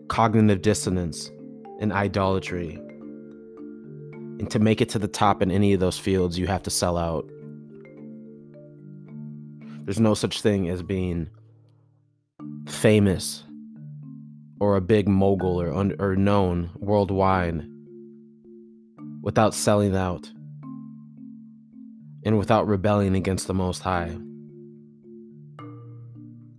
[0.07, 1.31] cognitive dissonance,
[1.79, 2.75] and idolatry.
[4.37, 6.69] And to make it to the top in any of those fields, you have to
[6.69, 7.29] sell out.
[9.85, 11.29] There's no such thing as being
[12.67, 13.43] famous
[14.59, 17.65] or a big mogul or, un- or known worldwide
[19.21, 20.29] without selling out
[22.25, 24.17] and without rebelling against the Most High.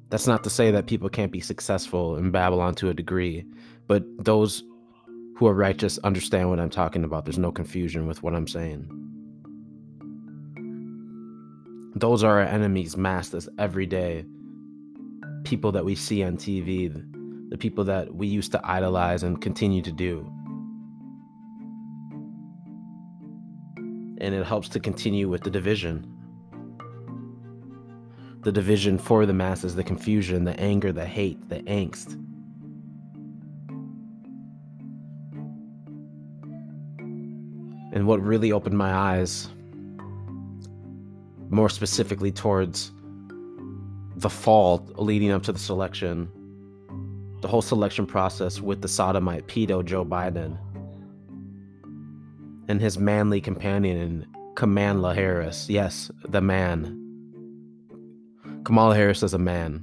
[0.08, 3.44] That's not to say that people can't be successful in Babylon to a degree,
[3.88, 4.62] but those
[5.36, 7.24] who are righteous understand what I'm talking about.
[7.24, 8.88] There's no confusion with what I'm saying.
[11.96, 14.24] Those are our enemies masked as every day
[15.44, 16.92] people that we see on TV,
[17.50, 20.30] the people that we used to idolize and continue to do.
[24.18, 26.12] And it helps to continue with the division.
[28.40, 32.12] The division for the masses, the confusion, the anger, the hate, the angst.
[37.92, 39.48] And what really opened my eyes,
[41.48, 42.92] more specifically towards
[44.16, 46.28] the fall leading up to the selection,
[47.40, 50.58] the whole selection process with the sodomite pedo Joe Biden
[52.68, 55.68] and his manly companion, Kamala Harris.
[55.68, 57.02] Yes, the man.
[58.64, 59.82] Kamala Harris is a man.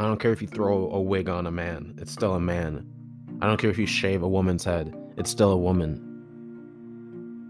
[0.00, 2.86] I don't care if you throw a wig on a man, it's still a man.
[3.40, 6.04] I don't care if you shave a woman's head, it's still a woman.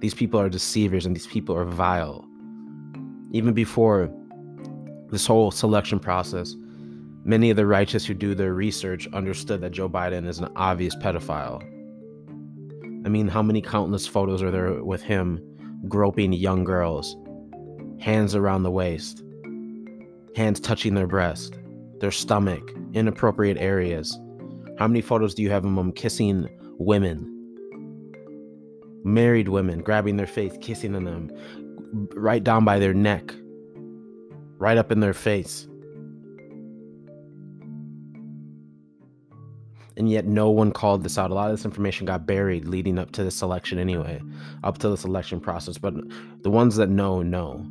[0.00, 2.24] These people are deceivers and these people are vile.
[3.32, 4.10] Even before
[5.10, 6.54] this whole selection process,
[7.24, 10.94] many of the righteous who do their research understood that Joe Biden is an obvious
[10.96, 11.62] pedophile.
[13.04, 15.40] I mean, how many countless photos are there with him
[15.88, 17.16] groping young girls,
[18.00, 19.22] hands around the waist,
[20.34, 21.54] hands touching their breast,
[22.00, 24.18] their stomach, inappropriate areas,
[24.78, 27.34] How many photos do you have of him kissing women?
[29.04, 31.30] Married women, grabbing their face, kissing them,
[32.14, 33.34] right down by their neck,
[34.58, 35.67] right up in their face.
[39.98, 41.32] And yet, no one called this out.
[41.32, 44.22] A lot of this information got buried leading up to this election, anyway,
[44.62, 45.76] up to this election process.
[45.76, 45.94] But
[46.42, 47.66] the ones that know, know.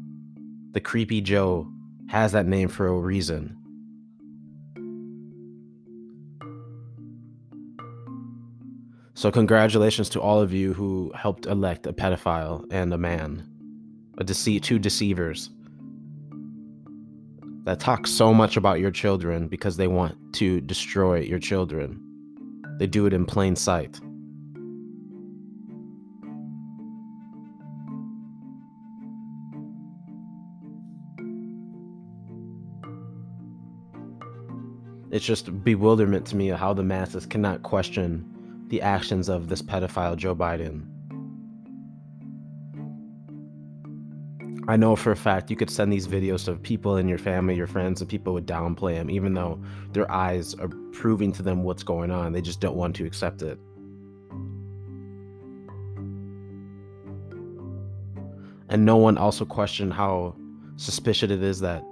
[0.73, 1.71] The Creepy Joe
[2.09, 3.57] has that name for a reason.
[9.13, 13.49] So, congratulations to all of you who helped elect a pedophile and a man,
[14.17, 15.49] a deceit, two deceivers
[17.63, 22.03] that talk so much about your children because they want to destroy your children.
[22.77, 23.99] They do it in plain sight.
[35.09, 40.17] It's just bewilderment to me how the masses cannot question the actions of this pedophile
[40.17, 40.96] Joe Biden.
[44.69, 47.55] I know for a fact you could send these videos to people in your family,
[47.55, 49.61] your friends, and people would downplay them, even though
[49.93, 52.33] their eyes are proving to them what's going on.
[52.33, 53.57] They just don't want to accept it.
[58.69, 60.35] And no one also questioned how
[60.75, 61.85] suspicious it is that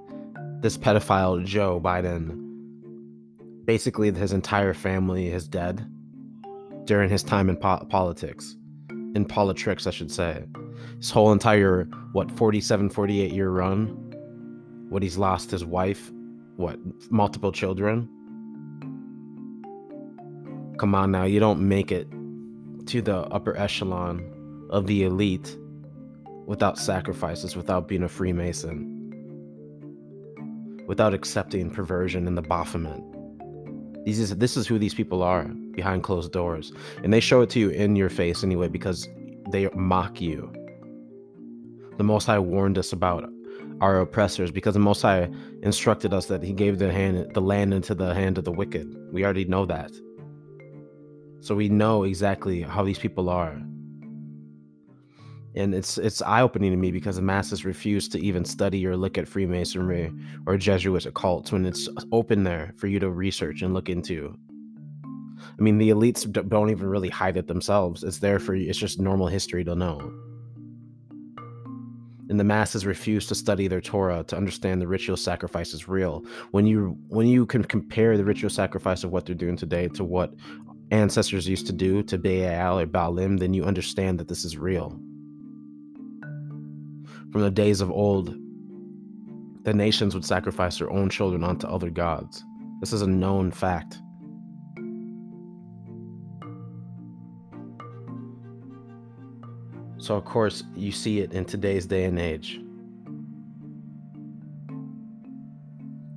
[0.59, 2.41] this pedophile Joe Biden,
[3.63, 5.89] basically his entire family is dead
[6.83, 8.57] during his time in po- politics,
[8.89, 10.43] in politics, I should say.
[10.97, 11.83] His whole entire,
[12.13, 13.87] what, 47, 48 year run,
[14.89, 16.11] what he's lost his wife,
[16.55, 16.79] what,
[17.11, 18.09] multiple children.
[20.77, 22.07] Come on now, you don't make it
[22.87, 25.57] to the upper echelon of the elite
[26.45, 28.91] without sacrifices, without being a Freemason,
[30.87, 33.01] without accepting perversion and the Baphomet.
[34.05, 36.71] These is, this is who these people are behind closed doors.
[37.03, 39.09] And they show it to you in your face anyway because
[39.49, 40.53] they mock you.
[41.97, 43.29] The Most High warned us about
[43.81, 45.29] our oppressors because the Most High
[45.63, 48.93] instructed us that He gave the hand, the land into the hand of the wicked.
[49.11, 49.91] We already know that.
[51.39, 53.61] So we know exactly how these people are.
[55.57, 59.17] And it's it's eye-opening to me because the masses refuse to even study or look
[59.17, 60.11] at Freemasonry
[60.47, 64.35] or Jesuit occults when it's open there for you to research and look into.
[65.39, 68.03] I mean, the elites don't even really hide it themselves.
[68.03, 68.69] It's there for you.
[68.69, 70.11] It's just normal history to know.
[72.29, 76.23] And the masses refuse to study their Torah to understand the ritual sacrifice is real.
[76.51, 80.03] When you when you can compare the ritual sacrifice of what they're doing today to
[80.03, 80.33] what
[80.91, 84.99] ancestors used to do to Baal or Baalim, then you understand that this is real.
[87.31, 88.35] From the days of old,
[89.63, 92.43] the nations would sacrifice their own children onto other gods.
[92.79, 93.99] This is a known fact.
[100.05, 102.61] So, of course, you see it in today's day and age.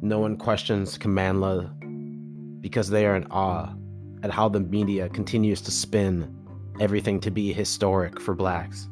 [0.02, 3.72] No one questions Commandla because they are in awe
[4.22, 6.36] at how the media continues to spin
[6.80, 8.90] everything to be historic for blacks.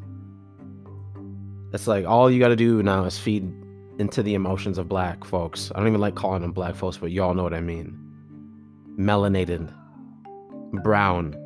[1.75, 3.53] It's like all you got to do now is feed
[3.99, 5.71] into the emotions of black folks.
[5.75, 7.95] I don't even like calling them black folks, but y'all know what I mean.
[8.99, 9.71] Melanated,
[10.83, 11.37] brown,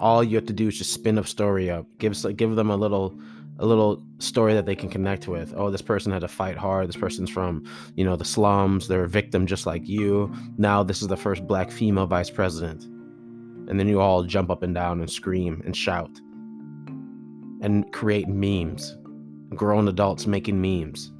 [0.00, 1.86] all you have to do is just spin a story up.
[1.98, 3.16] Give give them a little
[3.58, 5.52] a little story that they can connect with.
[5.54, 6.88] Oh this person had to fight hard.
[6.88, 8.88] This person's from you know the slums.
[8.88, 10.32] They're a victim just like you.
[10.56, 12.84] Now this is the first black female vice president.
[13.68, 16.10] And then you all jump up and down and scream and shout.
[17.60, 18.96] And create memes.
[19.50, 21.12] Grown adults making memes.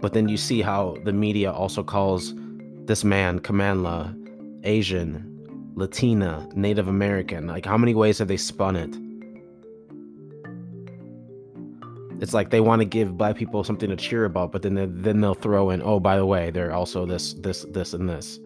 [0.00, 2.32] But then you see how the media also calls
[2.86, 4.16] this man Commandla
[4.64, 5.31] Asian
[5.74, 7.46] Latina, Native American.
[7.46, 8.96] Like, how many ways have they spun it?
[12.22, 14.86] It's like they want to give black people something to cheer about, but then they,
[14.86, 18.38] then they'll throw in, oh, by the way, they're also this, this, this, and this.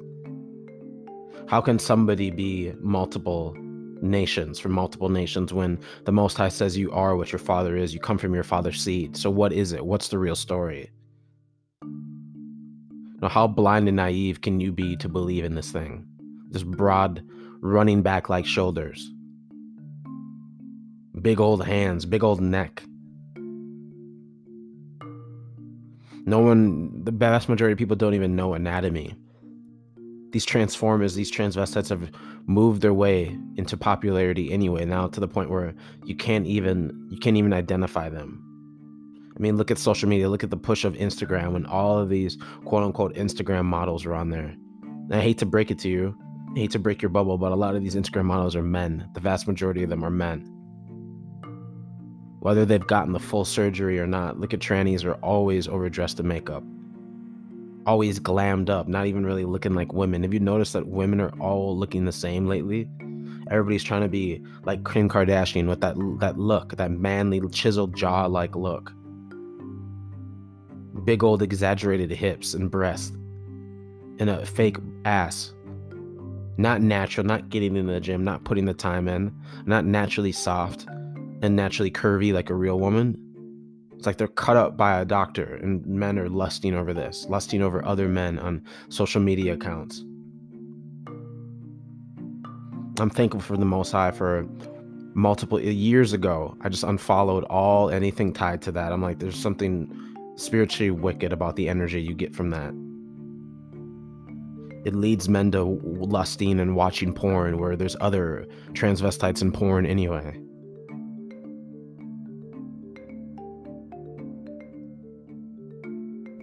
[1.47, 3.55] How can somebody be multiple
[4.01, 7.93] nations from multiple nations when the Most High says you are what your father is?
[7.93, 9.17] You come from your father's seed.
[9.17, 9.85] So what is it?
[9.85, 10.91] What's the real story?
[13.21, 16.07] Now, how blind and naive can you be to believe in this thing?
[16.57, 17.23] This broad
[17.61, 19.13] running back like shoulders,
[21.21, 22.83] big old hands, big old neck.
[26.25, 29.15] No one, the vast majority of people don't even know anatomy.
[30.33, 32.11] These transformers, these transvestites have
[32.47, 35.75] moved their way into popularity anyway, now to the point where
[36.05, 38.43] you can't even you can't even identify them.
[39.37, 40.31] I mean, look at social media.
[40.31, 44.15] Look at the push of Instagram when all of these quote unquote Instagram models are
[44.15, 44.55] on there.
[44.83, 46.17] And I hate to break it to you,
[46.57, 49.11] I hate to break your bubble, but a lot of these Instagram models are men.
[49.13, 50.41] The vast majority of them are men.
[52.41, 56.27] Whether they've gotten the full surgery or not, look at trannies are always overdressed in
[56.27, 56.65] makeup,
[57.85, 60.23] always glammed up, not even really looking like women.
[60.23, 62.89] Have you noticed that women are all looking the same lately?
[63.51, 68.27] Everybody's trying to be like Kim Kardashian with that that look, that manly, chiseled jaw
[68.27, 68.93] like look
[71.07, 73.13] big old exaggerated hips and breasts
[74.19, 75.53] and a fake ass.
[76.59, 79.35] Not natural, not getting in the gym, not putting the time in,
[79.67, 80.87] not naturally soft
[81.43, 83.19] and naturally curvy like a real woman.
[83.97, 87.63] It's like they're cut up by a doctor, and men are lusting over this, lusting
[87.63, 90.05] over other men on social media accounts.
[92.99, 94.47] I'm thankful for the Most High for
[95.15, 96.57] multiple years ago.
[96.61, 98.93] I just unfollowed all anything tied to that.
[98.93, 99.91] I'm like, there's something
[100.37, 102.75] spiritually wicked about the energy you get from that.
[104.87, 110.41] It leads men to lusting and watching porn where there's other transvestites in porn anyway.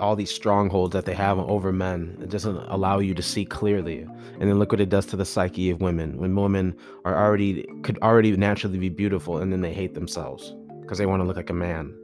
[0.01, 2.17] all these strongholds that they have over men.
[2.21, 4.01] It doesn't allow you to see clearly.
[4.01, 6.17] And then look what it does to the psyche of women.
[6.17, 6.75] When women
[7.05, 11.21] are already could already naturally be beautiful and then they hate themselves because they want
[11.21, 11.95] to look like a man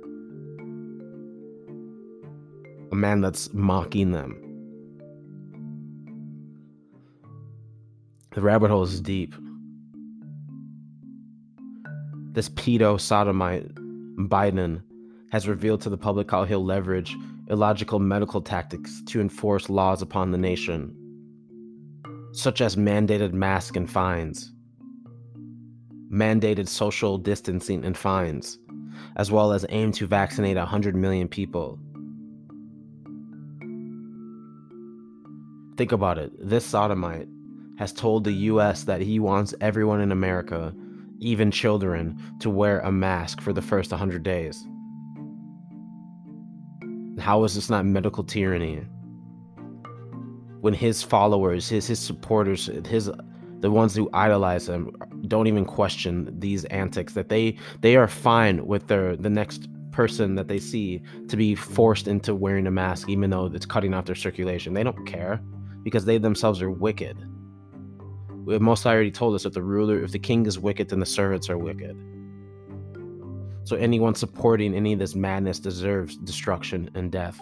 [2.94, 4.49] a man that's mocking them.
[8.40, 9.36] The rabbit hole is deep.
[12.32, 13.68] This pedo sodomite,
[14.16, 14.82] Biden,
[15.34, 17.14] has revealed to the public how he'll leverage
[17.50, 20.96] illogical medical tactics to enforce laws upon the nation,
[22.32, 24.54] such as mandated mask and fines,
[26.10, 28.58] mandated social distancing and fines,
[29.18, 31.78] as well as aim to vaccinate 100 million people
[35.80, 36.34] Think about it.
[36.38, 37.30] This sodomite
[37.80, 40.74] has told the US that he wants everyone in America,
[41.20, 44.68] even children, to wear a mask for the first 100 days.
[47.20, 48.86] How is this not medical tyranny?
[50.60, 53.10] When his followers, his his supporters, his
[53.62, 54.94] the ones who idolize him
[55.30, 60.36] don't even question these antics that they they are fine with their the next person
[60.36, 64.04] that they see to be forced into wearing a mask even though it's cutting off
[64.04, 64.74] their circulation.
[64.74, 65.42] They don't care
[65.84, 67.18] because they themselves are wicked.
[68.58, 71.06] Most High already told us that the ruler, if the king is wicked, then the
[71.06, 71.96] servants are wicked.
[73.66, 77.40] So anyone supporting any of this madness deserves destruction and death.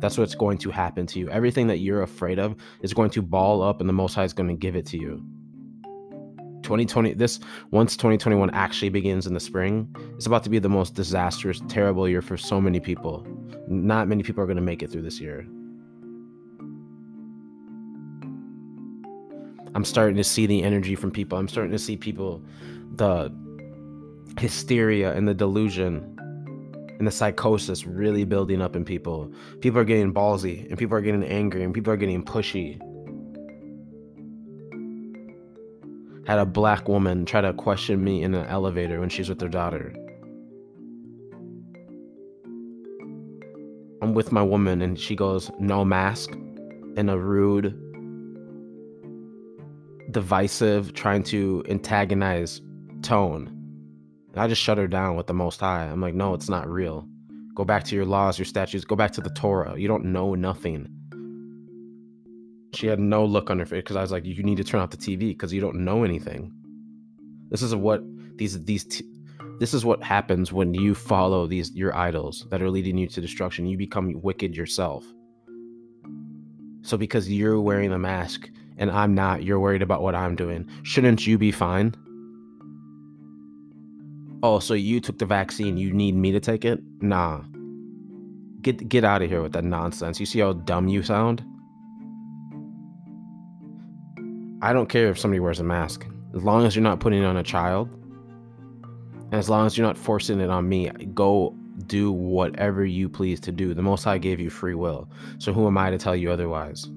[0.00, 1.30] That's what's going to happen to you.
[1.30, 4.32] Everything that you're afraid of is going to ball up, and the Most High is
[4.32, 5.24] going to give it to you.
[6.64, 7.40] 2020 this
[7.72, 12.08] once 2021 actually begins in the spring it's about to be the most disastrous terrible
[12.08, 13.22] year for so many people
[13.68, 15.46] not many people are going to make it through this year
[19.74, 21.38] I'm starting to see the energy from people.
[21.38, 22.42] I'm starting to see people,
[22.94, 23.32] the
[24.38, 26.10] hysteria and the delusion
[26.98, 29.32] and the psychosis really building up in people.
[29.60, 32.80] People are getting ballsy and people are getting angry and people are getting pushy.
[36.26, 39.48] Had a black woman try to question me in an elevator when she's with her
[39.48, 39.92] daughter.
[44.00, 46.30] I'm with my woman and she goes, no mask,
[46.96, 47.83] in a rude,
[50.14, 52.62] divisive, trying to antagonize
[53.02, 53.48] tone.
[54.32, 55.84] And I just shut her down with the most high.
[55.84, 57.06] I'm like, no, it's not real.
[57.54, 59.78] Go back to your laws, your statutes, go back to the Torah.
[59.78, 60.88] You don't know nothing.
[62.72, 64.80] She had no look on her face because I was like, you need to turn
[64.80, 66.52] off the TV because you don't know anything.
[67.50, 68.02] This is what
[68.36, 69.04] these these t-
[69.60, 73.20] this is what happens when you follow these your idols that are leading you to
[73.20, 73.66] destruction.
[73.66, 75.04] You become wicked yourself.
[76.82, 80.66] So because you're wearing a mask, and I'm not, you're worried about what I'm doing.
[80.82, 81.94] Shouldn't you be fine?
[84.42, 86.80] Oh, so you took the vaccine, you need me to take it?
[87.00, 87.42] Nah.
[88.60, 90.18] Get get out of here with that nonsense.
[90.18, 91.44] You see how dumb you sound?
[94.62, 96.06] I don't care if somebody wears a mask.
[96.34, 97.88] As long as you're not putting it on a child,
[99.34, 101.54] and as long as you're not forcing it on me, go
[101.86, 103.74] do whatever you please to do.
[103.74, 105.08] The Most High gave you free will.
[105.38, 106.88] So who am I to tell you otherwise?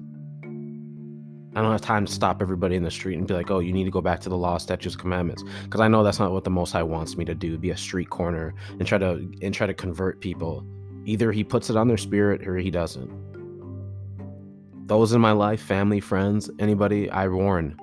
[1.58, 3.72] I don't have time to stop everybody in the street and be like, oh, you
[3.72, 5.42] need to go back to the law, statutes, commandments.
[5.64, 7.76] Because I know that's not what the Most High wants me to do, be a
[7.76, 10.64] street corner and try to and try to convert people.
[11.04, 13.10] Either he puts it on their spirit or he doesn't.
[14.86, 17.76] Those in my life, family, friends, anybody, I warn.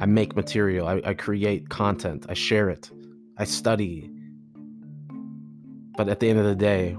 [0.00, 2.90] I make material, I, I create content, I share it,
[3.38, 4.10] I study.
[5.96, 6.96] But at the end of the day,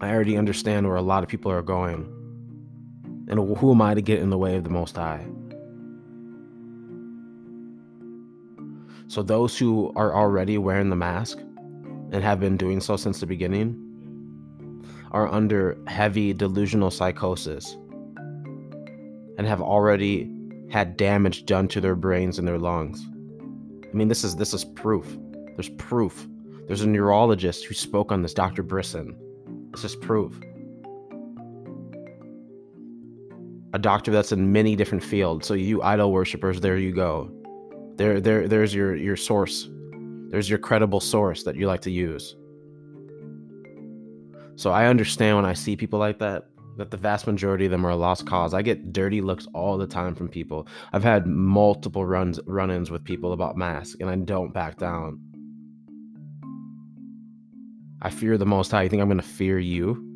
[0.00, 2.21] I already understand where a lot of people are going.
[3.28, 5.26] And who am I to get in the way of the Most High?
[9.08, 11.38] So, those who are already wearing the mask
[12.12, 13.78] and have been doing so since the beginning
[15.10, 17.76] are under heavy delusional psychosis
[19.36, 20.30] and have already
[20.70, 23.06] had damage done to their brains and their lungs.
[23.84, 25.18] I mean, this is this is proof.
[25.56, 26.26] There's proof.
[26.66, 28.62] There's a neurologist who spoke on this, Dr.
[28.62, 29.14] Brisson.
[29.72, 30.40] This is proof.
[33.74, 35.46] A doctor that's in many different fields.
[35.46, 37.30] So you idol worshippers, there you go.
[37.96, 39.68] There, there, there's your your source.
[40.28, 42.36] There's your credible source that you like to use.
[44.56, 47.86] So I understand when I see people like that that the vast majority of them
[47.86, 48.54] are a lost cause.
[48.54, 50.66] I get dirty looks all the time from people.
[50.92, 55.20] I've had multiple runs run-ins with people about masks and I don't back down.
[58.00, 58.82] I fear the most high.
[58.82, 60.11] You think I'm gonna fear you?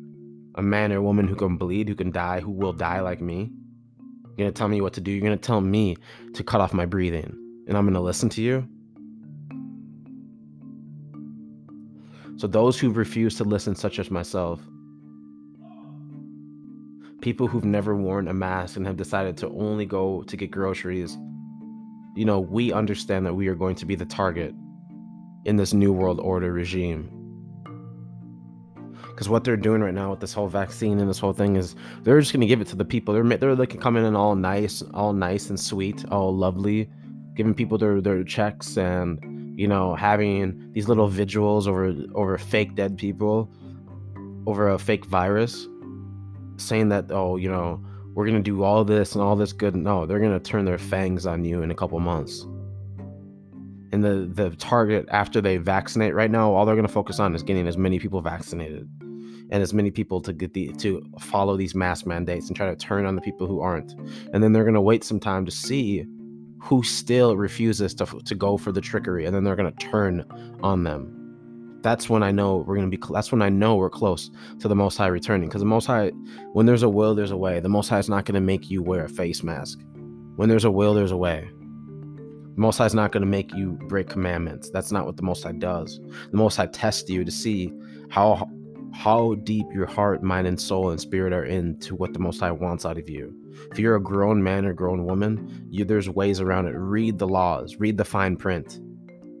[0.57, 3.51] A man or woman who can bleed, who can die, who will die like me?
[4.25, 5.11] You're gonna tell me what to do.
[5.11, 5.97] You're gonna tell me
[6.33, 7.35] to cut off my breathing.
[7.67, 8.67] And I'm gonna listen to you?
[12.37, 14.59] So those who refuse to listen, such as myself,
[17.21, 21.17] people who've never worn a mask and have decided to only go to get groceries,
[22.15, 24.53] you know, we understand that we are going to be the target
[25.45, 27.16] in this new world order regime
[29.17, 31.73] because what they're doing right now with this whole vaccine and this whole thing is
[32.03, 33.15] they're just gonna give it to the people.
[33.15, 36.87] They're they're looking coming in all nice, all nice and sweet, all lovely,
[37.33, 39.19] giving people their their checks and
[39.59, 43.51] you know having these little vigils over over fake dead people,
[44.45, 45.67] over a fake virus,
[46.57, 47.83] saying that oh you know
[48.13, 49.75] we're gonna do all this and all this good.
[49.75, 52.45] No, they're gonna turn their fangs on you in a couple months.
[53.91, 57.41] And the the target after they vaccinate right now, all they're gonna focus on is
[57.41, 58.87] getting as many people vaccinated
[59.49, 62.75] and as many people to get the to follow these mask mandates and try to
[62.75, 63.93] turn on the people who aren't.
[64.33, 66.05] And then they're going to wait some time to see
[66.59, 70.25] who still refuses to, to go for the trickery and then they're going to turn
[70.61, 71.13] on them.
[71.81, 74.67] That's when i know we're going to be that's when i know we're close to
[74.67, 76.09] the most high returning because the most high
[76.51, 77.59] when there's a will there's a way.
[77.59, 79.79] The most high is not going to make you wear a face mask.
[80.35, 81.49] When there's a will there's a way.
[82.55, 84.71] The most high is not going to make you break commandments.
[84.71, 86.01] That's not what the most high does.
[86.31, 87.71] The most high tests you to see
[88.09, 88.49] how
[88.97, 92.51] how deep your heart, mind, and soul and spirit are into what the Most High
[92.51, 93.31] wants out of you.
[93.71, 96.71] If you're a grown man or grown woman, you, there's ways around it.
[96.71, 98.79] Read the laws, read the fine print.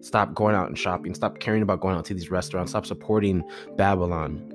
[0.01, 1.15] Stop going out and shopping.
[1.15, 2.71] Stop caring about going out to these restaurants.
[2.71, 3.43] Stop supporting
[3.77, 4.53] Babylon.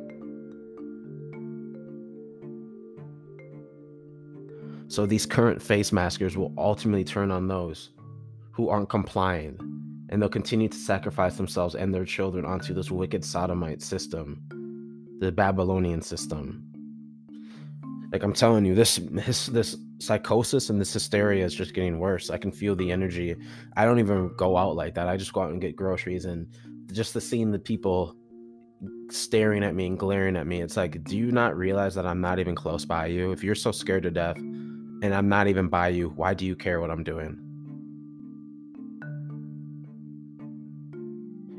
[4.87, 7.91] So these current face maskers will ultimately turn on those
[8.53, 9.59] who aren't complying,
[10.11, 14.41] and they'll continue to sacrifice themselves and their children onto this wicked sodomite system
[15.23, 16.65] the Babylonian system.
[18.11, 22.29] Like I'm telling you, this this this psychosis and this hysteria is just getting worse.
[22.29, 23.37] I can feel the energy.
[23.77, 25.07] I don't even go out like that.
[25.07, 26.49] I just go out and get groceries and
[26.91, 28.17] just the seeing the people
[29.11, 30.61] staring at me and glaring at me.
[30.61, 33.31] It's like, do you not realize that I'm not even close by you?
[33.31, 36.57] If you're so scared to death and I'm not even by you, why do you
[36.57, 37.39] care what I'm doing?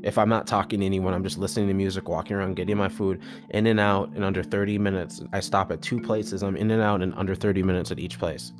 [0.04, 2.90] If I'm not talking to anyone, I'm just listening to music, walking around, getting my
[2.90, 5.22] food in and out in under 30 minutes.
[5.32, 6.42] I stop at two places.
[6.42, 8.52] I'm in and out in under 30 minutes at each place.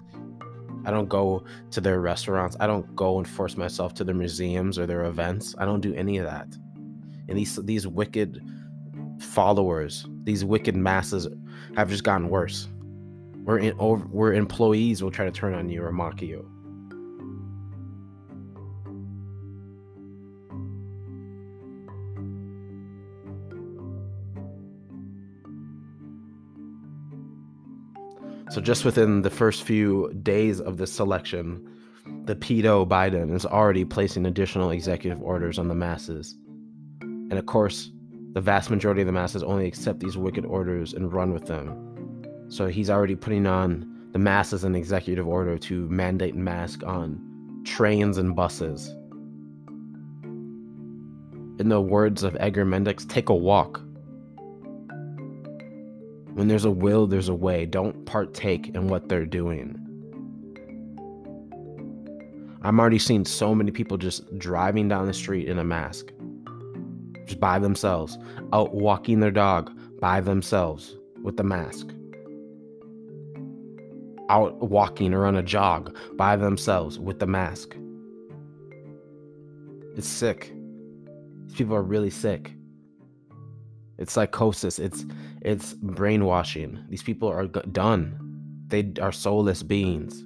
[0.86, 2.56] I don't go to their restaurants.
[2.60, 5.54] I don't go and force myself to their museums or their events.
[5.58, 6.48] I don't do any of that.
[7.28, 8.42] And these these wicked
[9.18, 11.28] followers, these wicked masses
[11.76, 12.68] have just gotten worse.
[13.44, 16.50] We're in over, we're employees will try to turn on you or mock you.
[28.54, 31.68] So just within the first few days of this selection,
[32.22, 36.36] the pedo Biden is already placing additional executive orders on the masses.
[37.00, 37.90] And of course,
[38.32, 42.46] the vast majority of the masses only accept these wicked orders and run with them.
[42.46, 47.18] So he's already putting on the masses an executive order to mandate mask on
[47.64, 48.88] trains and buses.
[51.58, 53.83] In the words of Edgar Mendix, take a walk.
[56.34, 57.64] When there's a will, there's a way.
[57.64, 59.78] Don't partake in what they're doing.
[62.62, 66.06] I'm already seeing so many people just driving down the street in a mask,
[67.26, 68.18] just by themselves,
[68.52, 69.70] out walking their dog
[70.00, 71.90] by themselves with the mask,
[74.28, 77.76] out walking or on a jog by themselves with the mask.
[79.96, 80.52] It's sick.
[81.46, 82.54] These people are really sick.
[83.98, 84.78] It's psychosis.
[84.78, 85.04] It's
[85.40, 86.84] it's brainwashing.
[86.88, 88.18] These people are g- done.
[88.68, 90.24] They are soulless beings.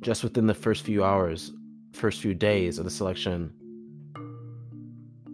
[0.00, 1.52] Just within the first few hours,
[1.92, 3.52] first few days of the selection,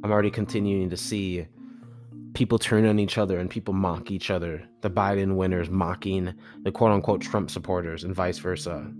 [0.02, 1.46] I'm already continuing to see
[2.34, 4.62] people turn on each other and people mock each other.
[4.80, 8.90] The Biden winners mocking the quote unquote Trump supporters and vice versa.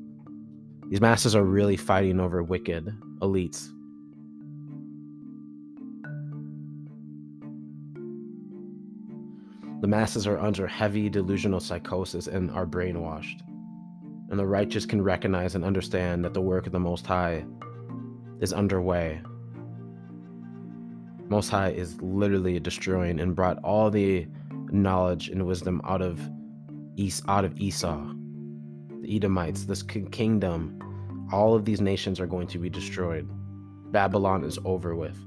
[0.88, 3.73] These masses are really fighting over wicked elites.
[9.84, 13.42] The masses are under heavy delusional psychosis and are brainwashed.
[14.30, 17.44] And the righteous can recognize and understand that the work of the Most High
[18.40, 19.20] is underway.
[21.28, 24.26] Most High is literally destroying and brought all the
[24.70, 26.18] knowledge and wisdom out of
[26.96, 28.10] East, out of Esau,
[29.02, 30.78] the Edomites, this kingdom.
[31.30, 33.28] All of these nations are going to be destroyed.
[33.92, 35.18] Babylon is over with.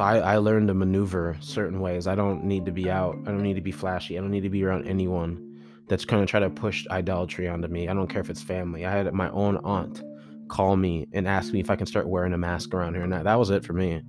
[0.00, 2.06] So I, I learned to maneuver certain ways.
[2.06, 3.18] I don't need to be out.
[3.26, 4.16] I don't need to be flashy.
[4.16, 7.68] I don't need to be around anyone that's going to try to push idolatry onto
[7.68, 7.86] me.
[7.86, 8.86] I don't care if it's family.
[8.86, 10.02] I had my own aunt
[10.48, 13.02] call me and ask me if I can start wearing a mask around here.
[13.02, 14.00] And that, that was it for me.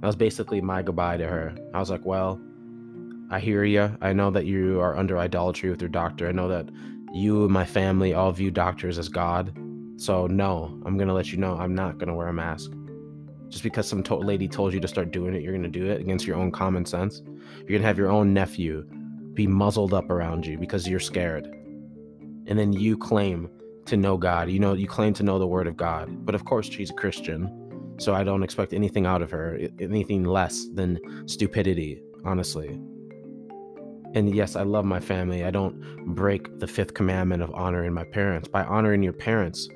[0.00, 1.54] That was basically my goodbye to her.
[1.74, 2.40] I was like, well,
[3.30, 3.94] I hear you.
[4.00, 6.26] I know that you are under idolatry with your doctor.
[6.26, 6.70] I know that
[7.12, 9.54] you and my family all view doctors as God.
[9.98, 12.72] So, no, I'm going to let you know I'm not going to wear a mask.
[13.48, 15.86] Just because some to- lady told you to start doing it, you're going to do
[15.86, 17.22] it against your own common sense.
[17.24, 18.86] You're going to have your own nephew
[19.34, 21.46] be muzzled up around you because you're scared.
[22.46, 23.50] And then you claim
[23.86, 24.50] to know God.
[24.50, 26.24] You know, you claim to know the word of God.
[26.24, 27.94] But of course, she's a Christian.
[27.98, 32.78] So I don't expect anything out of her, anything less than stupidity, honestly.
[34.14, 35.44] And yes, I love my family.
[35.44, 38.48] I don't break the fifth commandment of honoring my parents.
[38.48, 39.68] By honoring your parents,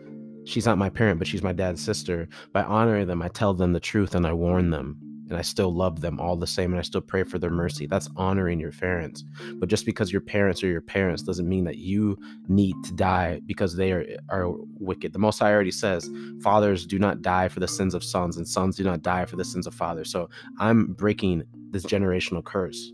[0.51, 2.29] she's not my parent, but she's my dad's sister.
[2.53, 4.99] By honoring them, I tell them the truth and I warn them.
[5.29, 7.87] And I still love them all the same and I still pray for their mercy.
[7.87, 9.23] That's honoring your parents.
[9.55, 12.19] But just because your parents are your parents doesn't mean that you
[12.49, 14.51] need to die because they are, are
[14.81, 15.13] wicked.
[15.13, 16.11] The Most High already says,
[16.43, 19.37] Fathers do not die for the sins of sons, and sons do not die for
[19.37, 20.11] the sins of fathers.
[20.11, 20.29] So
[20.59, 22.91] I'm breaking this generational curse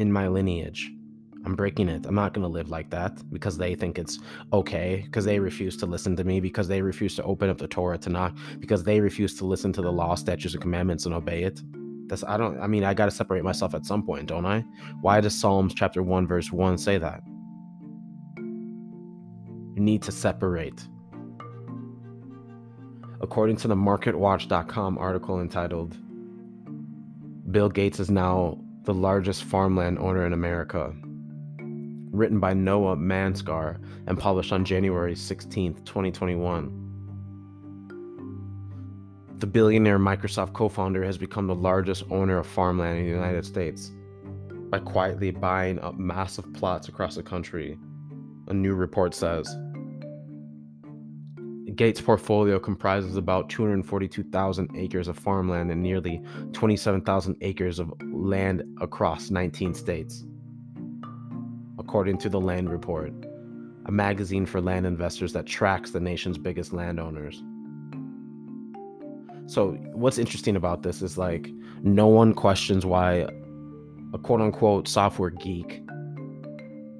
[0.00, 0.90] in my lineage.
[1.44, 2.06] I'm breaking it.
[2.06, 4.20] I'm not going to live like that because they think it's
[4.52, 7.66] okay, because they refuse to listen to me, because they refuse to open up the
[7.66, 11.14] Torah to knock, because they refuse to listen to the law, statutes, and commandments and
[11.14, 11.60] obey it.
[12.08, 14.64] That's I don't I mean I got to separate myself at some point, don't I?
[15.00, 17.22] Why does Psalms chapter 1 verse 1 say that?
[18.36, 20.86] You need to separate.
[23.20, 25.96] According to the marketwatch.com article entitled
[27.50, 30.94] Bill Gates is now the largest farmland owner in America
[32.12, 36.78] written by Noah Manskar and published on January 16, 2021.
[39.38, 43.44] The billionaire Microsoft co founder has become the largest owner of farmland in the United
[43.44, 43.90] States
[44.70, 47.78] by quietly buying up massive plots across the country,
[48.48, 49.56] a new report says.
[51.74, 56.22] Gates' portfolio comprises about 242,000 acres of farmland and nearly
[56.52, 60.24] 27,000 acres of land across 19 states
[61.92, 63.12] according to the Land Report,
[63.84, 67.42] a magazine for land investors that tracks the nation's biggest landowners.
[69.44, 71.50] So, what's interesting about this is like
[71.82, 73.26] no one questions why
[74.14, 75.82] a quote unquote software geek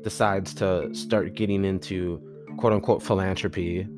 [0.02, 2.20] decides to start getting into
[2.58, 3.88] quote unquote philanthropy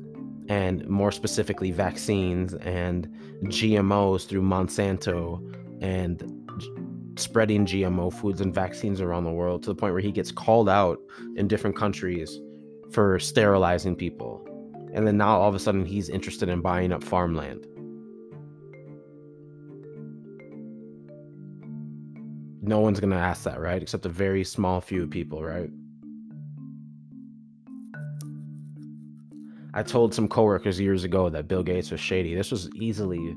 [0.47, 3.05] and more specifically vaccines and
[3.47, 5.41] GMOs through Monsanto
[5.81, 6.44] and
[7.17, 10.69] spreading GMO foods and vaccines around the world to the point where he gets called
[10.69, 10.99] out
[11.35, 12.39] in different countries
[12.91, 14.45] for sterilizing people.
[14.93, 17.65] And then now all of a sudden he's interested in buying up farmland.
[22.61, 23.81] No one's going to ask that, right?
[23.81, 25.69] Except a very small few people, right?
[29.73, 32.33] I told some coworkers years ago that Bill Gates was shady.
[32.33, 33.35] This was easily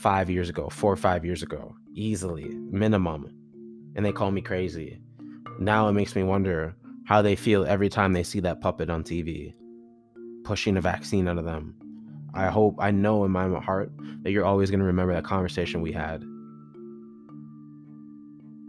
[0.00, 3.30] five years ago, four or five years ago easily, minimum.
[3.94, 5.00] And they call me crazy.
[5.58, 6.74] Now it makes me wonder
[7.04, 9.54] how they feel every time they see that puppet on TV
[10.44, 11.74] pushing a vaccine out of them.
[12.32, 15.80] I hope, I know in my heart that you're always going to remember that conversation
[15.80, 16.24] we had.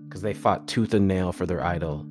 [0.07, 2.05] Because they fought tooth and nail for their idol.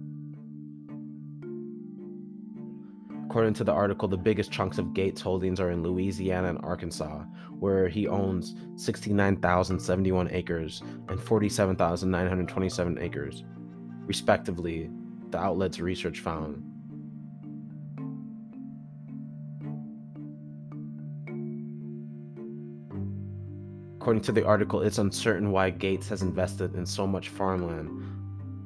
[3.27, 7.23] According to the article, the biggest chunks of Gates holdings are in Louisiana and Arkansas,
[7.61, 13.45] where he owns 69,071 acres and 47,927 acres,
[14.07, 14.91] respectively,
[15.31, 16.65] the outlet's research found.
[24.01, 27.91] According to the article, it's uncertain why Gates has invested in so much farmland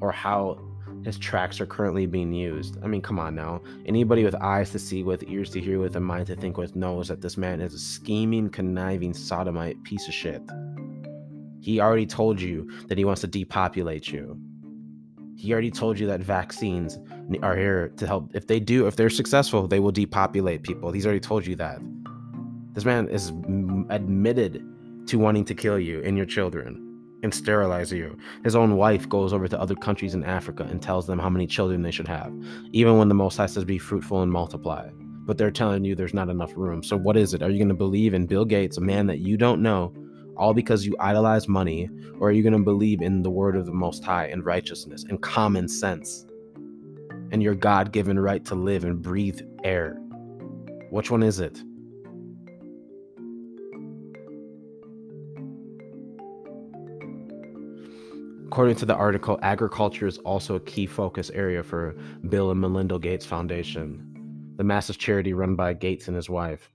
[0.00, 0.60] or how
[1.04, 2.78] his tracks are currently being used.
[2.82, 3.60] I mean, come on now.
[3.84, 6.74] Anybody with eyes to see with, ears to hear with, a mind to think with
[6.74, 10.42] knows that this man is a scheming, conniving, sodomite piece of shit.
[11.60, 14.38] He already told you that he wants to depopulate you.
[15.36, 16.98] He already told you that vaccines
[17.42, 18.30] are here to help.
[18.34, 20.90] If they do, if they're successful, they will depopulate people.
[20.90, 21.80] He's already told you that.
[22.72, 23.28] This man is
[23.90, 24.64] admitted
[25.06, 26.83] to wanting to kill you and your children
[27.24, 28.16] and sterilize you.
[28.44, 31.46] His own wife goes over to other countries in Africa and tells them how many
[31.46, 32.32] children they should have,
[32.72, 34.90] even when the Most High says be fruitful and multiply.
[35.26, 36.82] But they're telling you there's not enough room.
[36.82, 37.42] So what is it?
[37.42, 39.94] Are you going to believe in Bill Gates, a man that you don't know,
[40.36, 41.88] all because you idolize money,
[42.20, 45.04] or are you going to believe in the word of the Most High and righteousness
[45.08, 46.26] and common sense
[47.32, 49.94] and your God given right to live and breathe air?
[50.90, 51.58] Which one is it?
[58.46, 61.94] According to the article, agriculture is also a key focus area for
[62.28, 66.70] Bill and Melinda Gates Foundation, the massive charity run by Gates and his wife.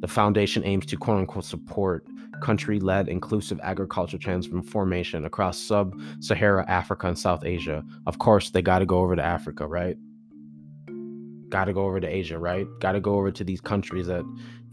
[0.00, 2.06] The foundation aims to quote unquote support
[2.40, 7.82] country led inclusive agriculture transformation across sub Sahara Africa and South Asia.
[8.06, 9.96] Of course, they got to go over to Africa, right?
[11.48, 12.66] Got to go over to Asia, right?
[12.80, 14.24] Got to go over to these countries that,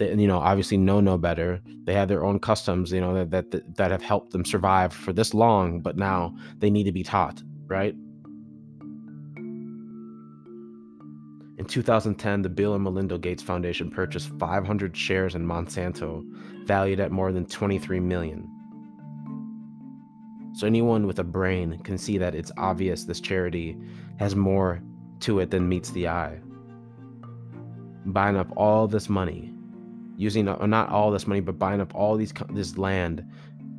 [0.01, 1.61] that you know, obviously know no better.
[1.83, 5.13] They have their own customs, you know, that, that that have helped them survive for
[5.13, 7.95] this long, but now they need to be taught, right?
[11.57, 16.23] In 2010, the Bill and Melinda Gates Foundation purchased 500 shares in Monsanto,
[16.65, 18.49] valued at more than 23 million.
[20.53, 23.77] So anyone with a brain can see that it's obvious this charity
[24.17, 24.81] has more
[25.21, 26.39] to it than meets the eye.
[28.07, 29.53] Buying up all this money,
[30.21, 33.25] using uh, not all this money, but buying up all these this land,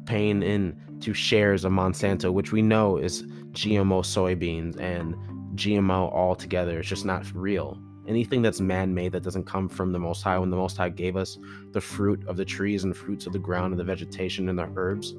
[0.06, 5.14] paying in to shares of Monsanto, which we know is GMO soybeans and
[5.56, 6.81] GMO altogether.
[6.81, 7.78] It's just not real.
[8.09, 10.89] Anything that's man made that doesn't come from the Most High, when the Most High
[10.89, 11.39] gave us
[11.70, 14.69] the fruit of the trees and fruits of the ground and the vegetation and the
[14.74, 15.14] herbs,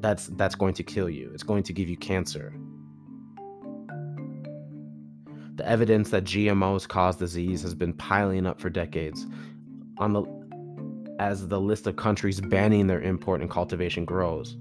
[0.00, 1.30] that's that's going to kill you.
[1.32, 2.52] It's going to give you cancer.
[5.56, 9.24] The evidence that GMOs cause disease has been piling up for decades.
[9.98, 10.24] On the
[11.20, 14.56] as the list of countries banning their import and cultivation grows.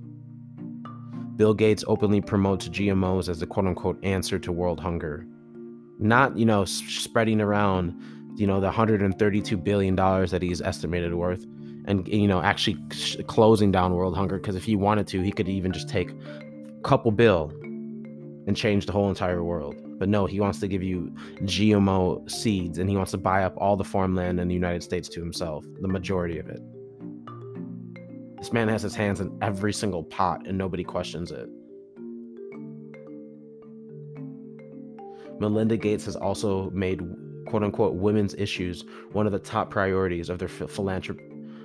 [1.35, 5.25] Bill Gates openly promotes GMOs as the quote unquote answer to world hunger.
[5.99, 7.99] Not, you know, spreading around,
[8.35, 11.45] you know, the 132 billion dollars that he's estimated worth
[11.85, 12.77] and you know, actually
[13.27, 16.81] closing down world hunger because if he wanted to, he could even just take a
[16.83, 17.51] couple bill
[18.47, 19.75] and change the whole entire world.
[19.99, 21.13] But no, he wants to give you
[21.43, 25.07] GMO seeds and he wants to buy up all the farmland in the United States
[25.09, 26.61] to himself, the majority of it.
[28.37, 31.47] This man has his hands in every single pot and nobody questions it.
[35.39, 37.01] Melinda Gates has also made
[37.47, 40.47] quote unquote women's issues one of the top priorities of their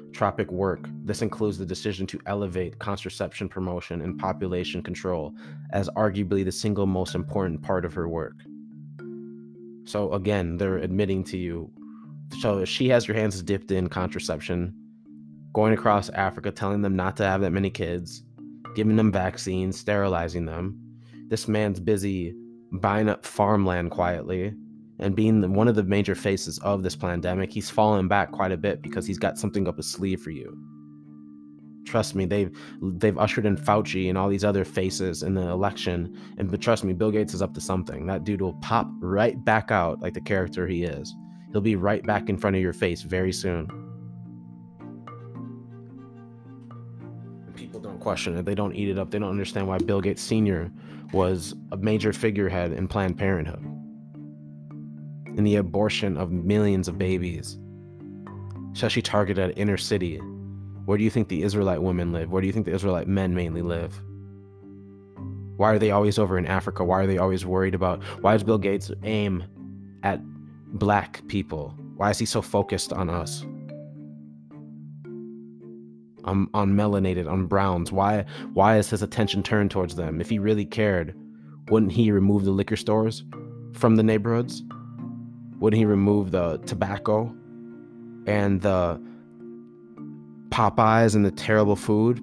[0.09, 0.89] philanthropic work.
[1.05, 5.35] This includes the decision to elevate contraception promotion and population control
[5.73, 8.35] as arguably the single most important part of her work.
[9.85, 11.71] So, again, they're admitting to you.
[12.41, 14.75] So, she has your hands dipped in contraception
[15.55, 18.23] going across Africa, telling them not to have that many kids,
[18.75, 20.79] giving them vaccines, sterilizing them.
[21.29, 22.35] This man's busy
[22.73, 24.55] buying up farmland quietly
[24.99, 27.53] and being one of the major faces of this pandemic.
[27.53, 30.57] He's fallen back quite a bit because he's got something up his sleeve for you.
[31.87, 36.15] Trust me, they've they've ushered in Fauci and all these other faces in the election,
[36.37, 38.07] and but trust me, Bill Gates is up to something.
[38.07, 41.15] That dude will pop right back out like the character he is.
[41.51, 43.69] He'll be right back in front of your face very soon.
[47.55, 48.45] People don't question it.
[48.45, 49.11] They don't eat it up.
[49.11, 50.71] They don't understand why Bill Gates Sr.
[51.15, 53.65] was a major figurehead in Planned Parenthood,
[55.39, 57.59] in the abortion of millions of babies,
[58.75, 60.19] Shall she target an inner city.
[60.85, 62.31] Where do you think the Israelite women live?
[62.31, 64.01] Where do you think the Israelite men mainly live?
[65.57, 66.85] Why are they always over in Africa?
[66.85, 68.03] Why are they always worried about?
[68.21, 69.43] Why does Bill Gates aim
[70.03, 70.21] at
[70.79, 71.75] black people?
[71.97, 73.45] Why is he so focused on us?
[76.25, 77.91] on, on melanated, on browns?
[77.91, 80.21] Why why is his attention turned towards them?
[80.21, 81.15] If he really cared,
[81.69, 83.25] wouldn't he remove the liquor stores
[83.73, 84.63] from the neighborhoods?
[85.59, 87.35] Wouldn't he remove the tobacco
[88.27, 89.01] and the
[90.51, 92.19] Popeyes and the terrible food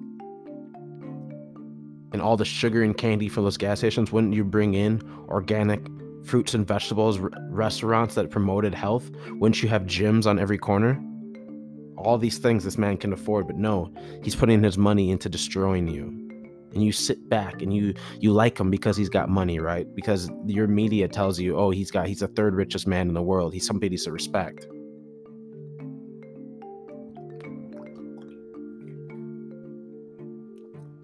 [2.12, 4.12] and all the sugar and candy from those gas stations?
[4.12, 5.86] Wouldn't you bring in organic
[6.24, 9.10] fruits and vegetables r- restaurants that promoted health?
[9.30, 11.00] Wouldn't you have gyms on every corner?
[11.96, 13.90] all these things this man can afford, but no,
[14.22, 16.25] he's putting his money into destroying you.
[16.76, 19.86] And you sit back and you you like him because he's got money, right?
[19.94, 23.22] Because your media tells you, oh, he's got he's the third richest man in the
[23.22, 23.54] world.
[23.54, 24.66] He's somebody to respect.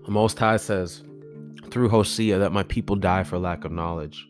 [0.04, 1.02] The Most High says
[1.70, 4.28] through Hosea that my people die for lack of knowledge.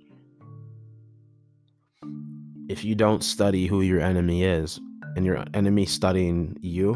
[2.69, 4.79] If you don't study who your enemy is,
[5.17, 6.95] and your enemy studying you,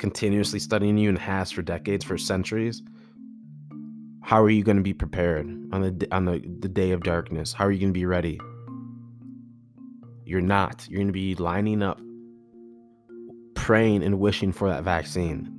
[0.00, 2.82] continuously studying you and has for decades, for centuries,
[4.22, 7.52] how are you going to be prepared on the on the, the day of darkness?
[7.52, 8.40] How are you going to be ready?
[10.24, 10.86] You're not.
[10.88, 12.00] You're going to be lining up,
[13.54, 15.52] praying and wishing for that vaccine,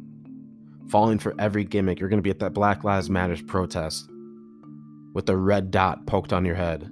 [0.90, 2.00] falling for every gimmick.
[2.00, 4.10] You're going to be at that Black Lives Matters protest
[5.14, 6.90] with a red dot poked on your head.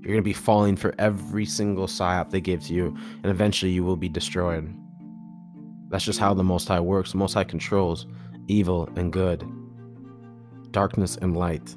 [0.00, 3.72] You're going to be falling for every single psyop they give to you, and eventually
[3.72, 4.72] you will be destroyed.
[5.88, 7.12] That's just how the Most High works.
[7.12, 8.06] The Most High controls
[8.48, 9.44] evil and good,
[10.70, 11.76] darkness and light.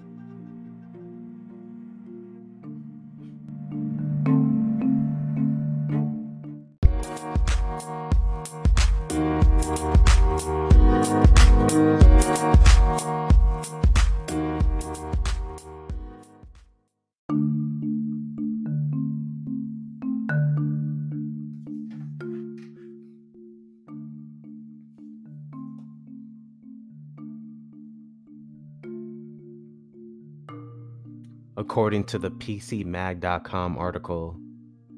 [31.58, 34.38] According to the PCMag.com article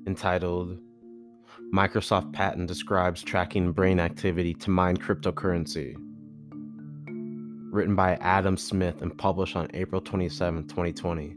[0.05, 0.77] entitled
[1.73, 5.95] Microsoft Patent Describes Tracking Brain Activity to Mine Cryptocurrency,
[7.71, 11.35] written by Adam Smith and published on April 27, 2020.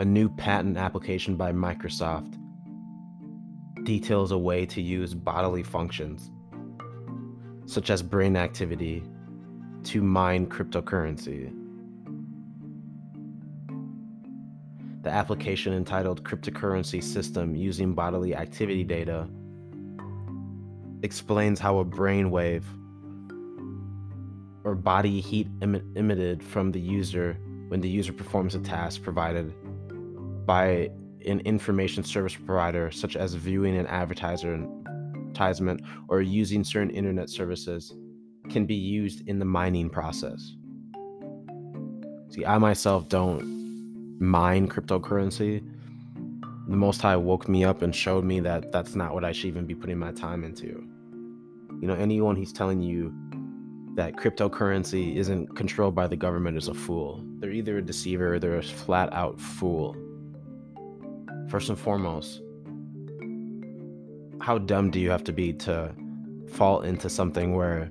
[0.00, 2.38] A new patent application by Microsoft
[3.84, 6.30] details a way to use bodily functions,
[7.66, 9.02] such as brain activity,
[9.84, 11.52] to mine cryptocurrency.
[15.02, 19.28] The application entitled Cryptocurrency System Using Bodily Activity Data
[21.02, 22.64] explains how a brainwave
[24.64, 27.38] or body heat em- emitted from the user
[27.68, 29.54] when the user performs a task provided
[30.44, 30.90] by
[31.26, 34.68] an information service provider, such as viewing an advertisement
[36.08, 37.94] or using certain internet services
[38.50, 40.54] can be used in the mining process.
[42.30, 45.66] See, I myself don't mine cryptocurrency.
[46.68, 49.46] The Most High woke me up and showed me that that's not what I should
[49.46, 50.66] even be putting my time into.
[51.80, 53.14] You know, anyone who's telling you
[53.94, 57.24] that cryptocurrency isn't controlled by the government is a fool.
[57.38, 59.96] They're either a deceiver or they're a flat out fool.
[61.48, 62.42] First and foremost,
[64.40, 65.94] how dumb do you have to be to
[66.48, 67.88] fall into something where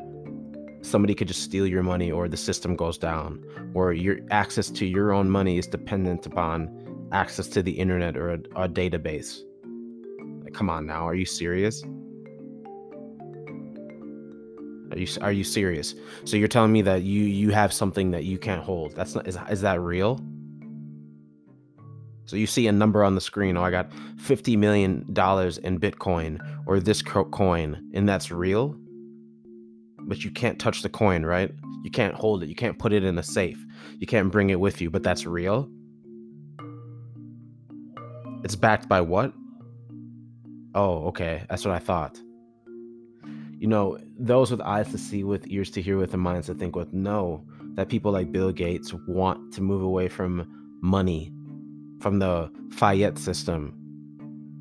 [0.82, 3.44] somebody could just steal your money or the system goes down
[3.74, 6.70] or your access to your own money is dependent upon
[7.12, 9.42] access to the internet or a, a database.
[10.44, 11.84] Like, come on now are you serious?
[14.92, 15.96] Are you are you serious?
[16.24, 18.96] So you're telling me that you you have something that you can't hold.
[18.96, 20.20] That's not is, is that real?
[22.26, 25.80] So you see a number on the screen oh i got 50 million dollars in
[25.80, 28.76] bitcoin or this coin and that's real
[30.08, 31.52] but you can't touch the coin, right?
[31.84, 32.50] You can't hold it.
[32.50, 33.64] You can't put it in a safe.
[34.00, 35.70] You can't bring it with you, but that's real.
[38.44, 39.34] It's backed by what?
[40.74, 41.44] Oh, okay.
[41.50, 42.20] That's what I thought.
[43.60, 46.54] You know, those with eyes to see with, ears to hear with, and minds to
[46.54, 47.44] think with know
[47.76, 50.48] that people like Bill Gates want to move away from
[50.82, 51.32] money,
[52.00, 53.74] from the fiat system,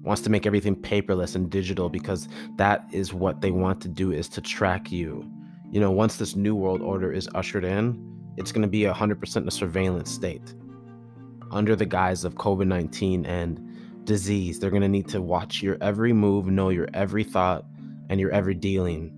[0.03, 4.13] wants to make everything paperless and digital because that is what they want to do
[4.13, 5.29] is to track you
[5.71, 9.47] you know, once this new world order is ushered in, it's going to be 100%
[9.47, 10.55] a surveillance state.
[11.51, 13.61] Under the guise of COVID 19 and
[14.05, 17.65] disease, they're going to need to watch your every move, know your every thought,
[18.09, 19.13] and your every dealing.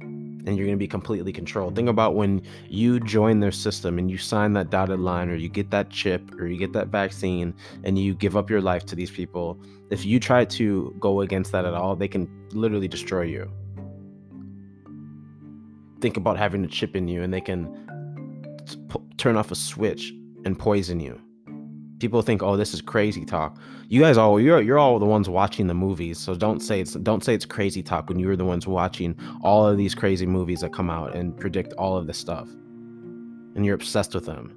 [0.00, 1.76] And you're going to be completely controlled.
[1.76, 5.48] Think about when you join their system and you sign that dotted line, or you
[5.48, 8.96] get that chip, or you get that vaccine, and you give up your life to
[8.96, 9.60] these people.
[9.90, 13.52] If you try to go against that at all, they can literally destroy you
[16.00, 17.68] think about having a chip in you and they can
[18.88, 20.12] p- turn off a switch
[20.44, 21.20] and poison you.
[21.98, 23.58] People think, "Oh, this is crazy talk."
[23.88, 26.94] You guys all you're you're all the ones watching the movies, so don't say it's
[26.94, 30.60] don't say it's crazy talk when you're the ones watching all of these crazy movies
[30.60, 32.48] that come out and predict all of this stuff,
[33.54, 34.56] and you're obsessed with them.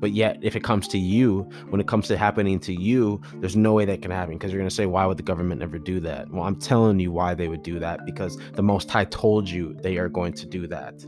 [0.00, 3.56] But yet, if it comes to you, when it comes to happening to you, there's
[3.56, 5.78] no way that can happen because you're going to say, why would the government never
[5.78, 6.30] do that?
[6.30, 9.74] Well, I'm telling you why they would do that because the Most High told you
[9.82, 11.04] they are going to do that.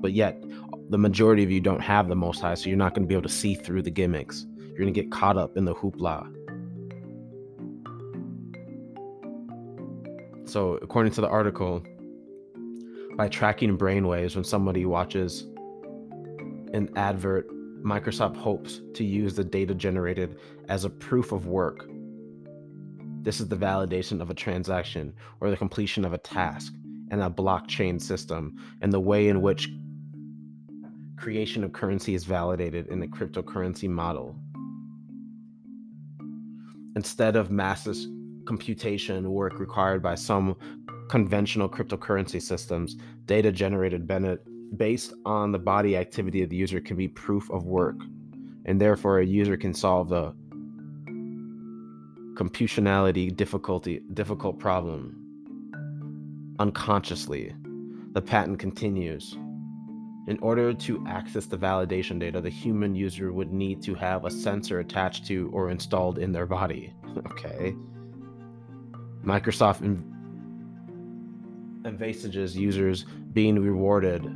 [0.00, 0.42] But yet,
[0.90, 3.14] the majority of you don't have the Most High, so you're not going to be
[3.14, 4.46] able to see through the gimmicks.
[4.58, 6.34] You're going to get caught up in the hoopla.
[10.48, 11.82] So, according to the article,
[13.16, 15.46] by tracking brainwaves when somebody watches
[16.72, 17.50] an advert,
[17.84, 20.38] Microsoft hopes to use the data generated
[20.68, 21.88] as a proof of work.
[23.22, 26.72] This is the validation of a transaction or the completion of a task
[27.10, 29.68] in a blockchain system and the way in which
[31.16, 34.36] creation of currency is validated in the cryptocurrency model.
[36.96, 37.96] Instead of massive
[38.46, 40.56] computation work required by some
[41.08, 42.96] conventional cryptocurrency systems,
[43.26, 44.06] data generated
[44.76, 47.96] based on the body activity of the user can be proof of work,
[48.66, 50.34] and therefore a user can solve the
[52.34, 55.16] computationality difficulty difficult problem
[56.58, 57.54] unconsciously.
[58.12, 59.36] The patent continues.
[60.26, 64.30] In order to access the validation data, the human user would need to have a
[64.30, 66.92] sensor attached to or installed in their body.
[67.30, 67.74] okay.
[69.24, 69.82] Microsoft
[71.84, 74.30] envisages users being rewarded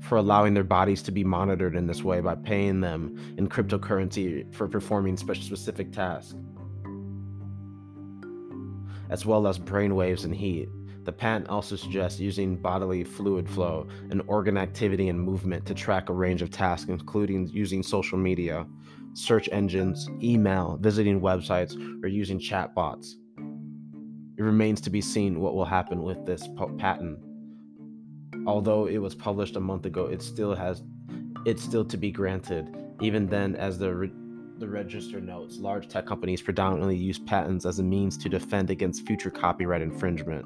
[0.00, 4.52] for allowing their bodies to be monitored in this way by paying them in cryptocurrency
[4.54, 6.34] for performing specific tasks,
[9.10, 10.68] as well as brain waves and heat.
[11.04, 16.08] The patent also suggests using bodily fluid flow and organ activity and movement to track
[16.08, 18.66] a range of tasks, including using social media,
[19.14, 21.74] search engines, email, visiting websites,
[22.04, 23.14] or using chatbots.
[24.38, 26.46] It remains to be seen what will happen with this
[26.78, 27.18] patent
[28.46, 30.82] although it was published a month ago, it still has
[31.46, 32.74] it's still to be granted.
[33.00, 34.12] Even then, as the re-
[34.58, 39.06] the register notes, large tech companies predominantly use patents as a means to defend against
[39.06, 40.44] future copyright infringement,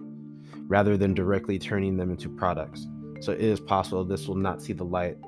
[0.69, 2.87] rather than directly turning them into products.
[3.21, 5.19] So it is possible this will not see the light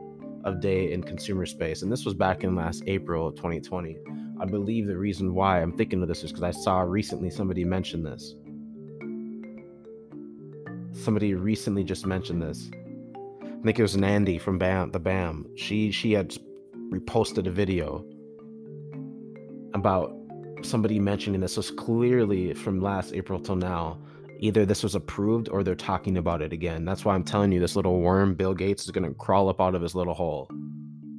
[0.44, 1.82] of day in consumer space.
[1.82, 3.96] And this was back in last April of 2020.
[4.40, 7.64] I believe the reason why I'm thinking of this is because I saw recently somebody
[7.64, 8.34] mention this
[10.96, 12.70] somebody recently just mentioned this.
[13.42, 15.46] I think it was Nandy from Bam, the Bam.
[15.56, 16.36] She she had
[16.90, 18.04] reposted a video
[19.74, 20.14] about
[20.62, 23.98] somebody mentioning this was clearly from last April till now.
[24.38, 26.84] Either this was approved or they're talking about it again.
[26.84, 29.74] That's why I'm telling you this little worm, Bill Gates, is gonna crawl up out
[29.74, 30.48] of his little hole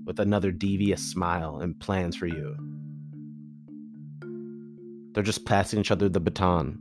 [0.05, 2.55] with another devious smile and plans for you.
[5.13, 6.79] They're just passing each other the baton.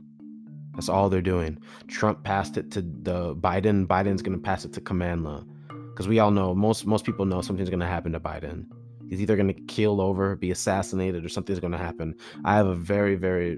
[0.77, 1.57] That's all they're doing.
[1.87, 3.87] Trump passed it to the Biden.
[3.87, 5.43] Biden's gonna pass it to Kamala,
[5.89, 8.67] because we all know most most people know something's gonna happen to Biden.
[9.09, 12.13] He's either gonna kill over, be assassinated, or something's gonna happen.
[12.45, 13.57] I have a very very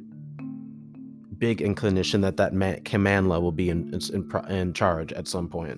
[1.37, 5.77] big inclination that that man, Kamala will be in, in in charge at some point,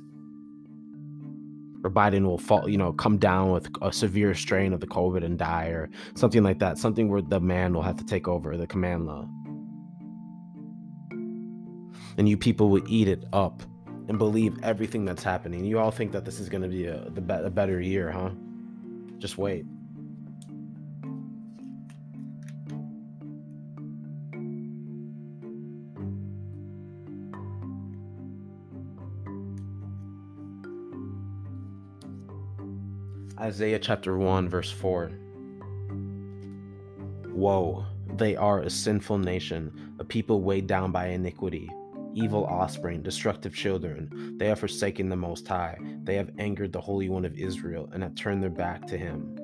[1.84, 5.26] or Biden will fall, you know, come down with a severe strain of the COVID
[5.26, 6.78] and die, or something like that.
[6.78, 9.28] Something where the man will have to take over the Kamala
[12.18, 13.64] and you people will eat it up
[14.08, 15.64] and believe everything that's happening.
[15.64, 18.32] You all think that this is going to be a, a better year, huh?
[19.18, 19.66] Just wait.
[33.40, 35.12] Isaiah chapter 1, verse 4.
[37.30, 37.86] Woe,
[38.18, 41.70] they are a sinful nation, a people weighed down by iniquity
[42.14, 44.36] evil offspring, destructive children.
[44.38, 45.78] They have forsaken the Most High.
[46.04, 49.38] They have angered the Holy One of Israel and have turned their back to him.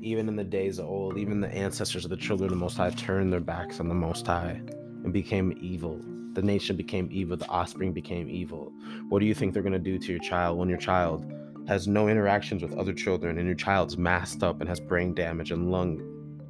[0.00, 2.76] Even in the days of old, even the ancestors of the children of the Most
[2.76, 4.60] High turned their backs on the Most High
[5.04, 6.00] and became evil.
[6.32, 7.36] The nation became evil.
[7.36, 8.72] The offspring became evil.
[9.08, 11.30] What do you think they're going to do to your child when your child
[11.68, 15.52] has no interactions with other children and your child's masked up and has brain damage
[15.52, 16.00] and lung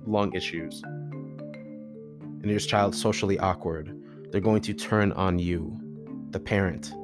[0.06, 0.82] lung issues?
[0.82, 4.02] And your child's socially awkward
[4.32, 5.78] they're going to turn on you,
[6.30, 6.94] the parent.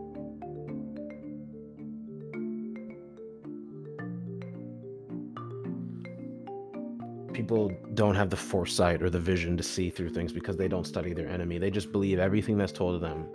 [7.35, 10.87] People don't have the foresight or the vision to see through things because they don't
[10.87, 11.59] study their enemy.
[11.59, 13.29] They just believe everything that's told to them.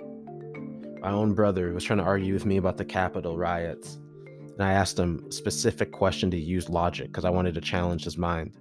[1.01, 3.99] My own brother was trying to argue with me about the Capitol riots.
[4.53, 8.17] And I asked him specific question to use logic because I wanted to challenge his
[8.17, 8.57] mind.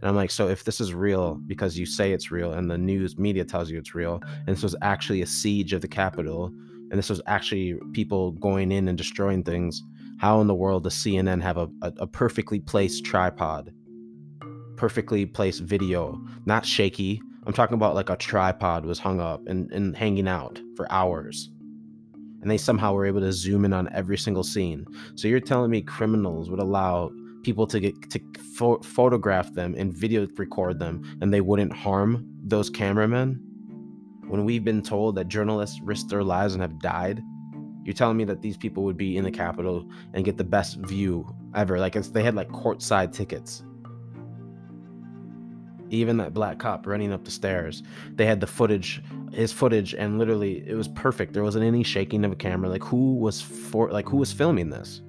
[0.00, 2.78] And I'm like, so if this is real because you say it's real and the
[2.78, 6.52] news media tells you it's real, and this was actually a siege of the Capitol,
[6.90, 9.82] and this was actually people going in and destroying things,
[10.18, 13.72] How in the world does CNN have a, a, a perfectly placed tripod,
[14.76, 17.20] perfectly placed video, not shaky?
[17.46, 21.50] I'm talking about like a tripod was hung up and, and hanging out for hours.
[22.40, 24.86] And they somehow were able to zoom in on every single scene.
[25.16, 27.10] So you're telling me criminals would allow
[27.48, 28.20] people to get to
[28.56, 32.10] pho- photograph them and video record them and they wouldn't harm
[32.42, 33.40] those cameramen?
[34.28, 37.22] When we've been told that journalists risk their lives and have died
[37.88, 40.76] you're telling me that these people would be in the Capitol and get the best
[40.80, 41.78] view ever.
[41.78, 43.62] Like they had like courtside tickets.
[45.88, 47.82] Even that black cop running up the stairs,
[48.14, 49.02] they had the footage,
[49.32, 51.32] his footage, and literally it was perfect.
[51.32, 52.68] There wasn't any shaking of a camera.
[52.68, 55.00] Like who was for, like who was filming this?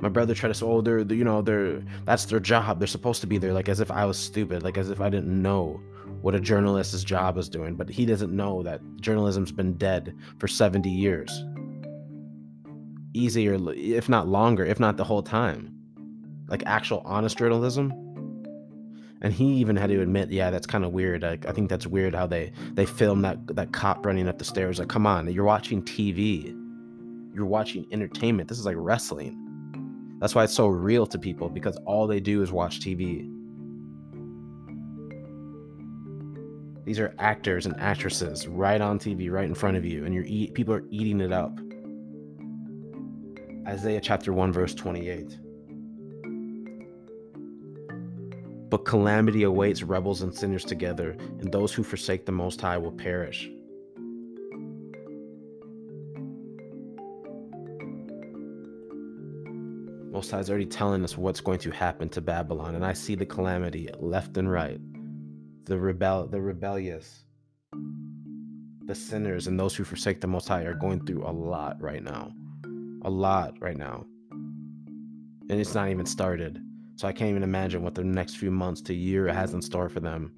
[0.00, 2.78] My brother tried to say, oh, they're, you know, they're, that's their job.
[2.78, 5.08] They're supposed to be there, like as if I was stupid, like as if I
[5.08, 5.80] didn't know
[6.20, 10.48] what a journalist's job is doing, but he doesn't know that journalism's been dead for
[10.48, 11.44] 70 years.
[13.14, 15.74] Easier, if not longer, if not the whole time.
[16.48, 17.92] Like actual honest journalism.
[19.20, 21.22] And he even had to admit, yeah, that's kind of weird.
[21.22, 24.44] Like, I think that's weird how they they film that that cop running up the
[24.44, 24.78] stairs.
[24.78, 26.56] Like, come on, you're watching TV,
[27.34, 28.48] you're watching entertainment.
[28.48, 29.47] This is like wrestling.
[30.18, 33.32] That's why it's so real to people because all they do is watch TV.
[36.84, 40.24] These are actors and actresses right on TV, right in front of you, and you're
[40.26, 41.58] eat, people are eating it up.
[43.68, 45.38] Isaiah chapter 1, verse 28.
[48.70, 52.92] But calamity awaits rebels and sinners together, and those who forsake the Most High will
[52.92, 53.50] perish.
[60.22, 63.26] High is already telling us what's going to happen to Babylon, and I see the
[63.26, 64.80] calamity left and right.
[65.64, 67.24] The rebel the rebellious
[68.88, 72.02] the sinners and those who forsake the most high are going through a lot right
[72.02, 72.32] now.
[73.02, 74.06] A lot right now.
[74.32, 76.58] And it's not even started.
[76.96, 79.90] So i can't even imagine what the next few months to year has in store
[79.90, 80.32] for them.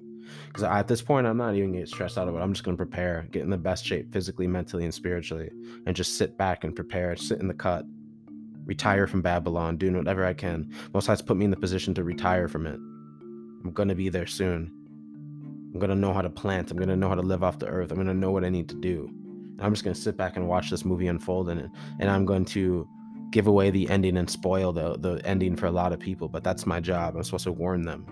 [0.47, 2.39] Because at this point i'm not even getting stressed out of it.
[2.39, 5.49] I'm just going to prepare get in the best shape physically mentally and spiritually
[5.87, 7.85] and just sit back and prepare sit in the cut
[8.65, 12.03] retire from babylon doing whatever i can most high's put me in the position to
[12.03, 12.75] retire from it
[13.63, 14.71] i'm going to be there soon
[15.73, 16.69] I'm gonna know how to plant.
[16.69, 17.91] I'm gonna know how to live off the earth.
[17.91, 19.09] I'm gonna know what I need to do.
[19.09, 21.69] And I'm just gonna sit back and watch this movie unfold, and
[21.99, 22.87] and I'm going to
[23.31, 26.27] give away the ending and spoil the the ending for a lot of people.
[26.27, 27.15] But that's my job.
[27.15, 28.05] I'm supposed to warn them.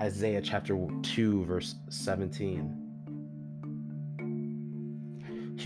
[0.00, 2.85] Isaiah chapter 2, verse 17.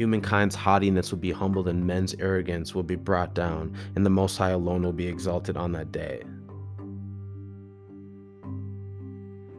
[0.01, 4.39] Humankind's haughtiness will be humbled and men's arrogance will be brought down, and the Most
[4.39, 6.23] High alone will be exalted on that day.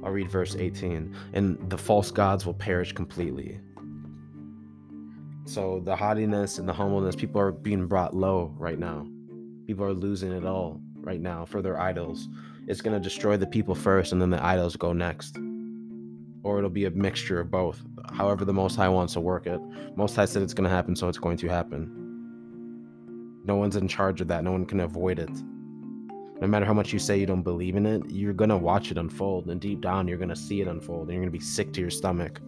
[0.03, 1.15] I'll read verse 18.
[1.33, 3.59] And the false gods will perish completely.
[5.45, 9.07] So the haughtiness and the humbleness, people are being brought low right now.
[9.67, 12.27] People are losing it all right now for their idols.
[12.65, 15.37] It's going to destroy the people first, and then the idols go next
[16.43, 17.81] or it'll be a mixture of both.
[18.13, 19.59] However, the Most High wants to work it.
[19.95, 21.97] Most High said it's going to happen, so it's going to happen.
[23.45, 24.43] No one's in charge of that.
[24.43, 25.31] No one can avoid it.
[26.41, 28.91] No matter how much you say you don't believe in it, you're going to watch
[28.91, 29.47] it unfold.
[29.47, 31.01] And deep down, you're going to see it unfold.
[31.01, 32.39] And you're going to be sick to your stomach.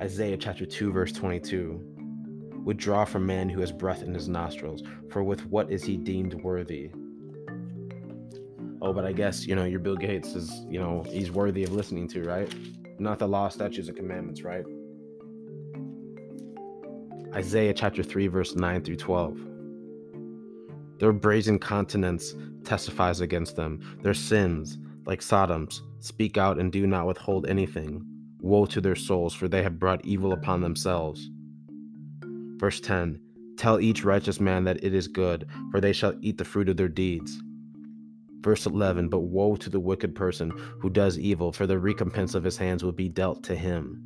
[0.00, 1.80] Isaiah chapter 2, verse 22.
[2.64, 6.34] Withdraw from man who has breath in his nostrils, for with what is he deemed
[6.34, 6.90] worthy?
[8.86, 11.72] Oh, but I guess, you know, your Bill Gates is, you know, he's worthy of
[11.72, 12.54] listening to, right?
[13.00, 14.64] Not the law, statutes, and commandments, right?
[17.34, 19.38] Isaiah chapter 3, verse 9 through 12.
[20.98, 22.34] Their brazen continence
[22.64, 23.98] testifies against them.
[24.02, 28.06] Their sins, like Sodom's, speak out and do not withhold anything.
[28.40, 31.28] Woe to their souls, for they have brought evil upon themselves.
[32.56, 33.20] Verse 10
[33.56, 36.76] Tell each righteous man that it is good, for they shall eat the fruit of
[36.76, 37.42] their deeds.
[38.46, 42.44] Verse 11 But woe to the wicked person who does evil, for the recompense of
[42.44, 44.04] his hands will be dealt to him.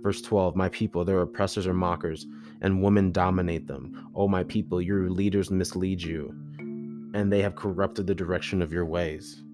[0.00, 2.26] Verse 12 My people, their oppressors are mockers,
[2.60, 4.10] and women dominate them.
[4.16, 6.34] O my people, your leaders mislead you,
[7.14, 9.44] and they have corrupted the direction of your ways.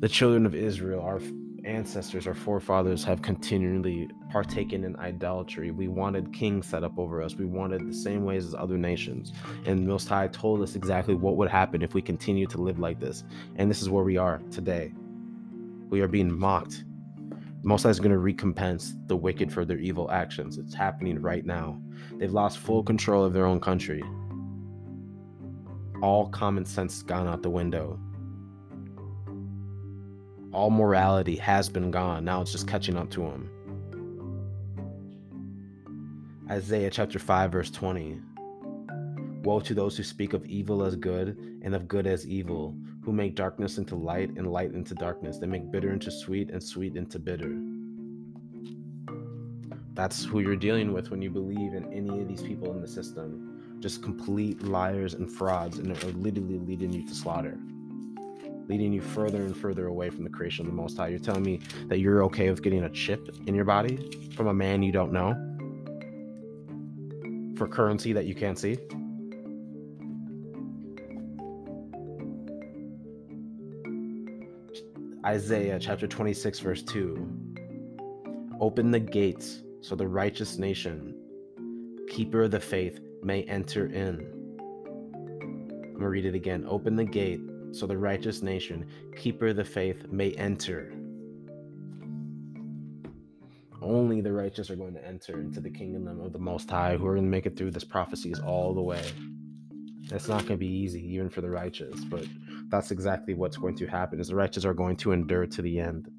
[0.00, 1.20] The children of Israel, our
[1.68, 5.70] ancestors, our forefathers, have continually partaken in idolatry.
[5.70, 7.36] We wanted kings set up over us.
[7.36, 9.32] We wanted the same ways as other nations.
[9.66, 12.98] And Most High told us exactly what would happen if we continue to live like
[12.98, 13.24] this.
[13.56, 14.92] And this is where we are today.
[15.90, 16.84] We are being mocked.
[17.62, 20.58] Most High is going to recompense the wicked for their evil actions.
[20.58, 21.80] It's happening right now.
[22.16, 24.02] They've lost full control of their own country.
[26.02, 27.98] all common sense has gone out the window.
[30.58, 32.24] All morality has been gone.
[32.24, 33.48] Now it's just catching up to him.
[36.50, 38.20] Isaiah chapter 5, verse 20.
[39.44, 42.74] Woe to those who speak of evil as good and of good as evil,
[43.04, 45.38] who make darkness into light and light into darkness.
[45.38, 47.56] They make bitter into sweet and sweet into bitter.
[49.94, 52.88] That's who you're dealing with when you believe in any of these people in the
[52.88, 53.78] system.
[53.78, 57.56] Just complete liars and frauds, and they're literally leading you to slaughter,
[58.68, 61.08] leading you further and further away from the creation of the Most High.
[61.08, 64.54] You're telling me that you're okay with getting a chip in your body from a
[64.54, 65.34] man you don't know
[67.58, 68.78] for currency that you can't see?
[75.26, 77.28] Isaiah chapter 26, verse 2.
[78.60, 81.14] Open the gates so the righteous nation,
[82.08, 84.26] keeper of the faith, may enter in.
[85.38, 86.64] I'm going to read it again.
[86.68, 87.40] Open the gate
[87.72, 88.86] so the righteous nation,
[89.16, 90.92] keeper of the faith, may enter.
[93.80, 97.06] Only the righteous are going to enter into the kingdom of the Most High, who
[97.06, 99.04] are going to make it through this prophecies all the way.
[100.10, 102.24] It's not going to be easy, even for the righteous, but
[102.68, 105.78] that's exactly what's going to happen is the righteous are going to endure to the
[105.78, 106.10] end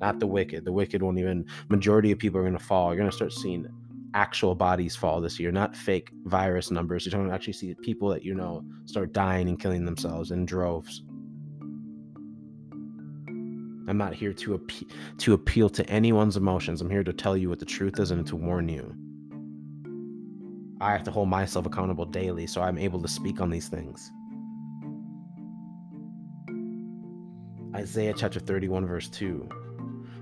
[0.00, 2.98] not the wicked the wicked won't even majority of people are going to fall you're
[2.98, 3.66] going to start seeing
[4.16, 7.04] actual bodies fall this year not fake virus numbers.
[7.04, 10.46] You're going to actually see people that you know start dying and killing themselves in
[10.46, 11.02] droves.
[13.88, 14.66] I'm not here to
[15.18, 16.80] to appeal to anyone's emotions.
[16.80, 18.94] I'm here to tell you what the truth is and to warn you.
[20.80, 24.10] I have to hold myself accountable daily so i'm able to speak on these things.
[27.74, 29.65] Isaiah chapter 31, verse 2.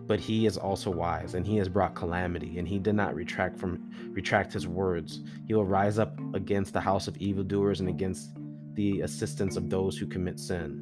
[0.06, 3.58] But he is also wise, and he has brought calamity, and he did not retract
[3.58, 5.20] from retract his words.
[5.46, 8.30] He will rise up against the house of evildoers and against
[8.74, 10.80] the assistance of those who commit sin.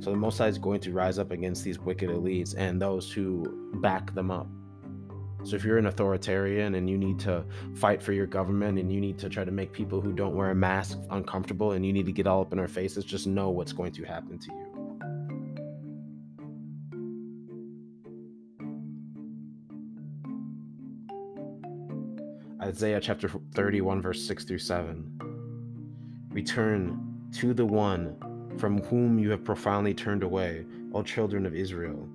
[0.00, 3.12] So the Most High is going to rise up against these wicked elites and those
[3.12, 4.48] who back them up.
[5.42, 7.44] So if you're an authoritarian and you need to
[7.74, 10.50] fight for your government and you need to try to make people who don't wear
[10.50, 13.50] a mask uncomfortable and you need to get all up in our faces, just know
[13.50, 14.69] what's going to happen to you.
[22.70, 26.28] Isaiah chapter 31, verse 6 through 7.
[26.30, 28.16] Return to the one
[28.58, 32.08] from whom you have profoundly turned away, O children of Israel.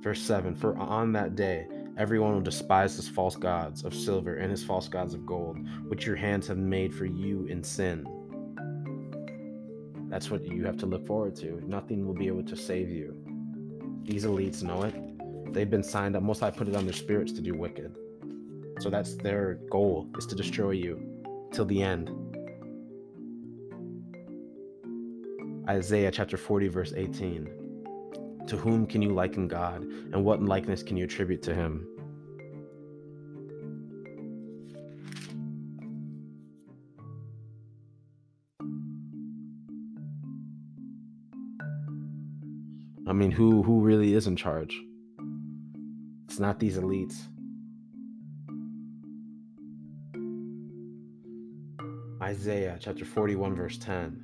[0.00, 1.66] Verse 7 For on that day
[1.98, 5.58] everyone will despise his false gods of silver and his false gods of gold,
[5.88, 8.06] which your hands have made for you in sin.
[10.08, 11.60] That's what you have to look forward to.
[11.68, 13.14] Nothing will be able to save you.
[14.02, 14.94] These elites know it.
[15.52, 16.22] They've been signed up.
[16.22, 17.94] Most I put it on their spirits to do wicked.
[18.80, 21.00] So that's their goal is to destroy you
[21.52, 22.10] till the end.
[25.68, 27.48] Isaiah chapter 40 verse 18.
[28.46, 31.86] To whom can you liken God and what likeness can you attribute to him?
[43.06, 44.76] I mean, who who really is in charge?
[46.26, 47.28] It's not these elites.
[52.24, 54.18] Isaiah chapter 41, verse 10.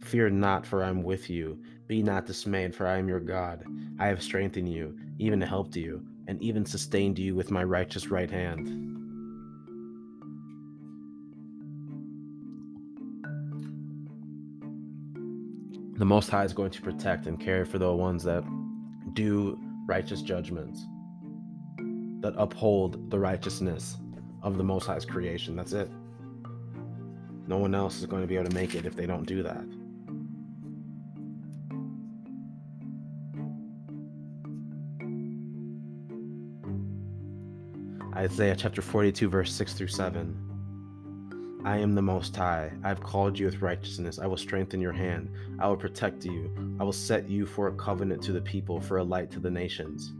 [0.00, 1.62] Fear not, for I am with you.
[1.86, 3.64] Be not dismayed, for I am your God.
[4.00, 8.28] I have strengthened you, even helped you, and even sustained you with my righteous right
[8.28, 8.66] hand.
[15.98, 18.42] The Most High is going to protect and care for the ones that
[19.12, 19.56] do
[19.86, 20.84] righteous judgments,
[22.22, 23.98] that uphold the righteousness
[24.42, 25.54] of the Most High's creation.
[25.54, 25.88] That's it.
[27.48, 29.42] No one else is going to be able to make it if they don't do
[29.44, 29.64] that.
[38.16, 41.62] Isaiah chapter 42, verse 6 through 7.
[41.64, 42.72] I am the Most High.
[42.82, 44.18] I have called you with righteousness.
[44.18, 45.28] I will strengthen your hand.
[45.60, 46.76] I will protect you.
[46.80, 49.50] I will set you for a covenant to the people, for a light to the
[49.50, 50.14] nations.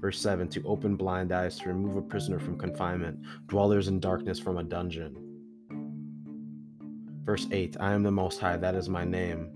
[0.00, 3.18] Verse 7 To open blind eyes, to remove a prisoner from confinement,
[3.48, 5.29] dwellers in darkness from a dungeon
[7.24, 9.50] Verse 8 I am the Most High, that is my name.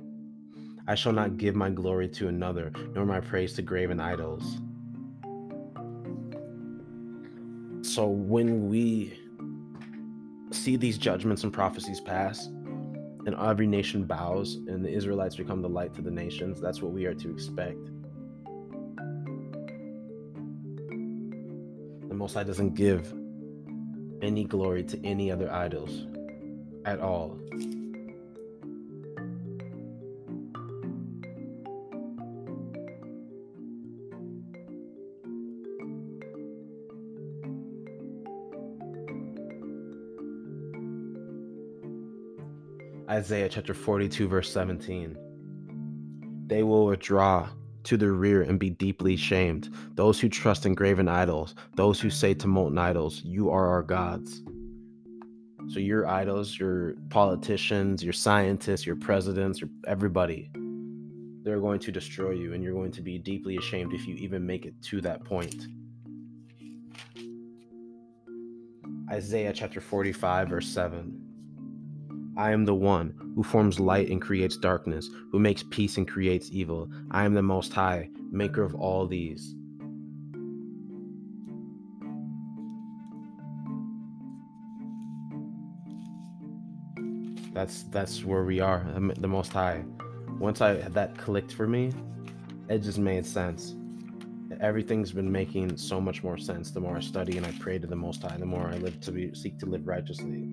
[0.87, 4.59] I shall not give my glory to another, nor my praise to graven idols.
[7.83, 9.19] So when we
[10.51, 12.47] see these judgments and prophecies pass,
[13.27, 16.93] and every nation bows, and the Israelites become the light to the nations, that's what
[16.93, 17.79] we are to expect.
[22.09, 23.15] The Most High doesn't give
[24.21, 26.07] any glory to any other idols
[26.85, 27.39] at all.
[43.09, 45.17] Isaiah chapter 42, verse 17.
[46.47, 47.49] They will withdraw
[47.85, 49.69] to the rear and be deeply shamed.
[49.95, 53.83] Those who trust in graven idols, those who say to molten idols, You are our
[53.83, 54.43] gods.
[55.69, 60.51] So, your idols, your politicians, your scientists, your presidents, your everybody,
[61.43, 64.47] they're going to destroy you, and you're going to be deeply ashamed if you even
[64.47, 65.67] make it to that point.
[69.11, 71.21] Isaiah chapter 45, verse 7.
[72.37, 76.51] I am the one who forms light and creates darkness, who makes peace and creates
[76.51, 76.89] evil.
[77.11, 79.55] I am the Most High, maker of all these.
[87.55, 88.85] That's that's where we are,
[89.17, 89.85] the Most High.
[90.41, 91.93] Once I that clicked for me,
[92.69, 93.77] it just made sense.
[94.61, 97.87] Everything's been making so much more sense the more I study and I pray to
[97.87, 100.49] the Most High, the more I live to be seek to live righteously.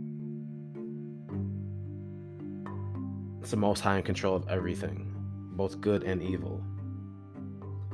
[3.42, 5.12] It's the Most High in control of everything,
[5.54, 6.64] both good and evil.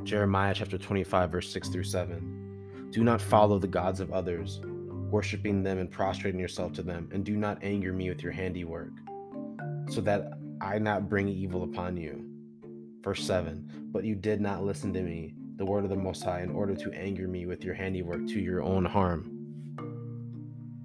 [0.04, 2.90] Jeremiah chapter 25, verse 6 through 7.
[2.92, 4.60] Do not follow the gods of others,
[5.10, 8.92] worshiping them and prostrating yourself to them, and do not anger me with your handiwork,
[9.90, 12.26] so that I not bring evil upon you.
[13.04, 16.42] Verse 7 But you did not listen to me, the word of the Most High,
[16.42, 19.34] in order to anger me with your handiwork to your own harm.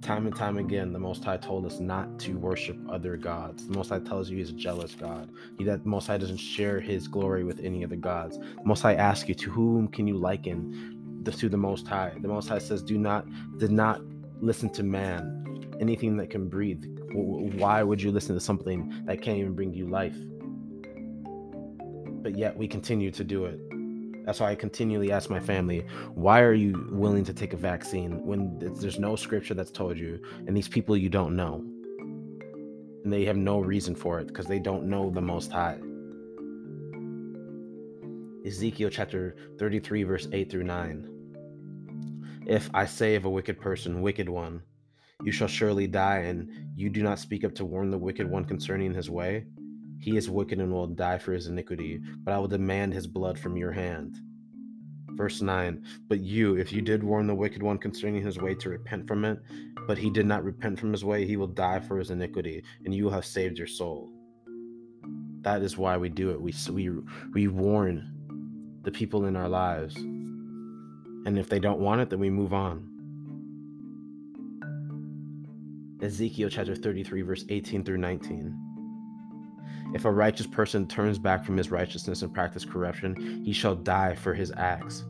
[0.01, 3.67] Time and time again, the Most High told us not to worship other gods.
[3.67, 5.31] The Most High tells you He's a jealous God.
[5.57, 8.37] He that Most High doesn't share His glory with any of the gods.
[8.37, 12.13] The Most High asks you, to whom can you liken the, to the Most High?
[12.21, 13.25] The Most High says, do not,
[13.57, 14.01] did not
[14.43, 16.83] listen to man, anything that can breathe.
[17.13, 20.17] Why would you listen to something that can't even bring you life?
[22.21, 23.59] But yet we continue to do it.
[24.25, 28.25] That's why I continually ask my family, why are you willing to take a vaccine
[28.25, 31.63] when there's no scripture that's told you, and these people you don't know?
[33.03, 35.77] And they have no reason for it because they don't know the Most High.
[38.45, 41.12] Ezekiel chapter 33, verse 8 through 9.
[42.45, 44.63] If I say of a wicked person, wicked one,
[45.23, 48.43] you shall surely die, and you do not speak up to warn the wicked one
[48.43, 49.45] concerning his way,
[49.99, 53.39] he is wicked and will die for his iniquity, but I will demand his blood
[53.39, 54.17] from your hand.
[55.11, 58.69] Verse 9 But you, if you did warn the wicked one concerning his way to
[58.69, 59.39] repent from it,
[59.87, 62.93] but he did not repent from his way, he will die for his iniquity, and
[62.93, 64.11] you have saved your soul.
[65.41, 66.41] That is why we do it.
[66.41, 66.89] We, we,
[67.33, 69.95] we warn the people in our lives.
[71.25, 72.89] And if they don't want it, then we move on.
[76.01, 78.59] Ezekiel chapter 33, verse 18 through 19.
[79.93, 84.15] If a righteous person turns back from his righteousness and practice corruption, he shall die
[84.15, 85.05] for his acts.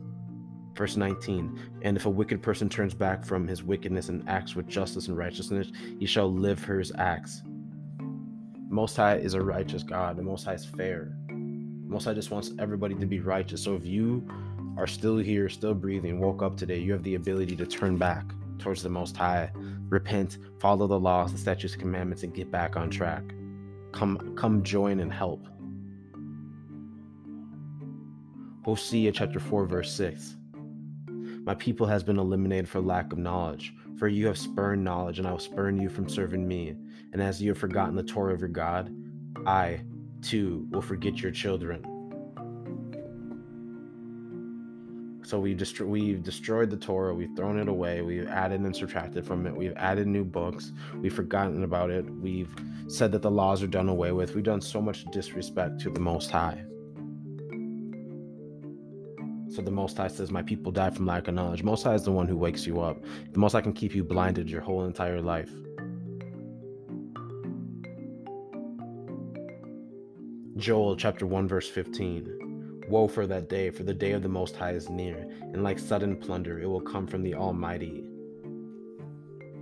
[0.76, 4.68] Verse 19 And if a wicked person turns back from his wickedness and acts with
[4.68, 7.42] justice and righteousness, he shall live for his acts.
[8.68, 10.16] Most High is a righteous God.
[10.16, 11.16] The Most High is fair.
[11.28, 13.62] Most High just wants everybody to be righteous.
[13.62, 14.28] So if you
[14.76, 18.24] are still here, still breathing, woke up today, you have the ability to turn back
[18.58, 19.50] towards the Most High,
[19.88, 23.24] repent, follow the laws, the statutes, commandments, and get back on track
[23.94, 25.46] come come join and help.
[28.64, 30.36] Hosea chapter 4 verse 6.
[31.44, 35.28] My people has been eliminated for lack of knowledge, for you have spurned knowledge, and
[35.28, 36.74] I will spurn you from serving me.
[37.12, 38.92] And as you have forgotten the Torah of your God,
[39.46, 39.82] I
[40.22, 41.84] too will forget your children.
[45.24, 49.26] So we've, destro- we've destroyed the Torah, we've thrown it away, we've added and subtracted
[49.26, 52.54] from it, we've added new books, we've forgotten about it, we've
[52.88, 54.34] said that the laws are done away with.
[54.34, 56.62] We've done so much disrespect to the Most High.
[59.48, 61.62] So the Most High says, My people die from lack of knowledge.
[61.62, 63.02] Most High is the one who wakes you up.
[63.32, 65.50] The Most High can keep you blinded your whole entire life.
[70.56, 72.43] Joel chapter 1, verse 15.
[72.88, 75.78] Woe for that day, for the day of the Most High is near, and like
[75.78, 78.04] sudden plunder, it will come from the Almighty.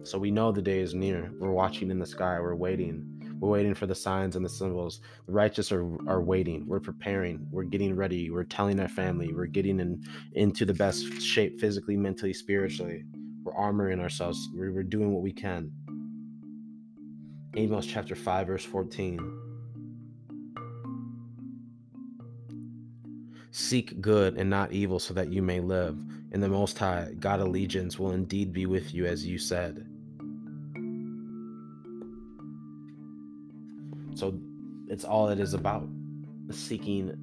[0.02, 1.30] So we know the day is near.
[1.38, 3.06] We're watching in the sky, we're waiting.
[3.38, 5.00] We're waiting for the signs and the symbols.
[5.26, 6.64] The righteous are, are waiting.
[6.66, 7.46] We're preparing.
[7.50, 8.30] We're getting ready.
[8.30, 9.32] We're telling our family.
[9.32, 10.02] We're getting in,
[10.34, 13.04] into the best shape physically, mentally, spiritually.
[13.42, 14.48] We're armoring ourselves.
[14.54, 15.72] We're, we're doing what we can.
[17.56, 19.41] Amos chapter 5, verse 14.
[23.54, 26.02] Seek good and not evil so that you may live.
[26.32, 29.86] And the Most High, God allegiance, will indeed be with you as you said.
[34.14, 34.40] So
[34.88, 35.86] it's all it is about
[36.50, 37.14] seeking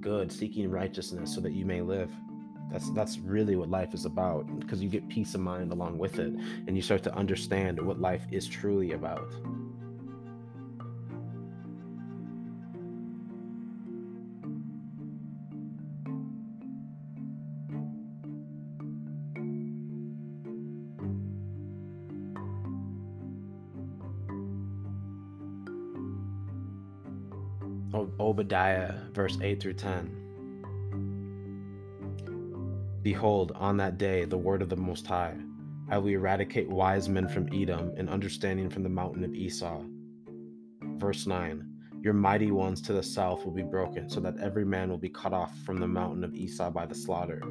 [0.00, 2.10] good, seeking righteousness so that you may live.
[2.72, 6.18] That's that's really what life is about because you get peace of mind along with
[6.18, 6.32] it
[6.66, 9.32] and you start to understand what life is truly about.
[28.30, 30.08] Obadiah, verse 8 through 10.
[33.02, 35.34] Behold, on that day, the word of the Most High,
[35.88, 39.82] I will eradicate wise men from Edom and understanding from the mountain of Esau.
[40.98, 41.68] Verse 9
[42.02, 45.08] Your mighty ones to the south will be broken, so that every man will be
[45.08, 47.42] cut off from the mountain of Esau by the slaughter.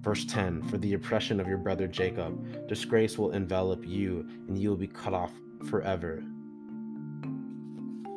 [0.00, 4.70] Verse 10 For the oppression of your brother Jacob, disgrace will envelop you, and you
[4.70, 5.32] will be cut off
[5.68, 6.24] forever.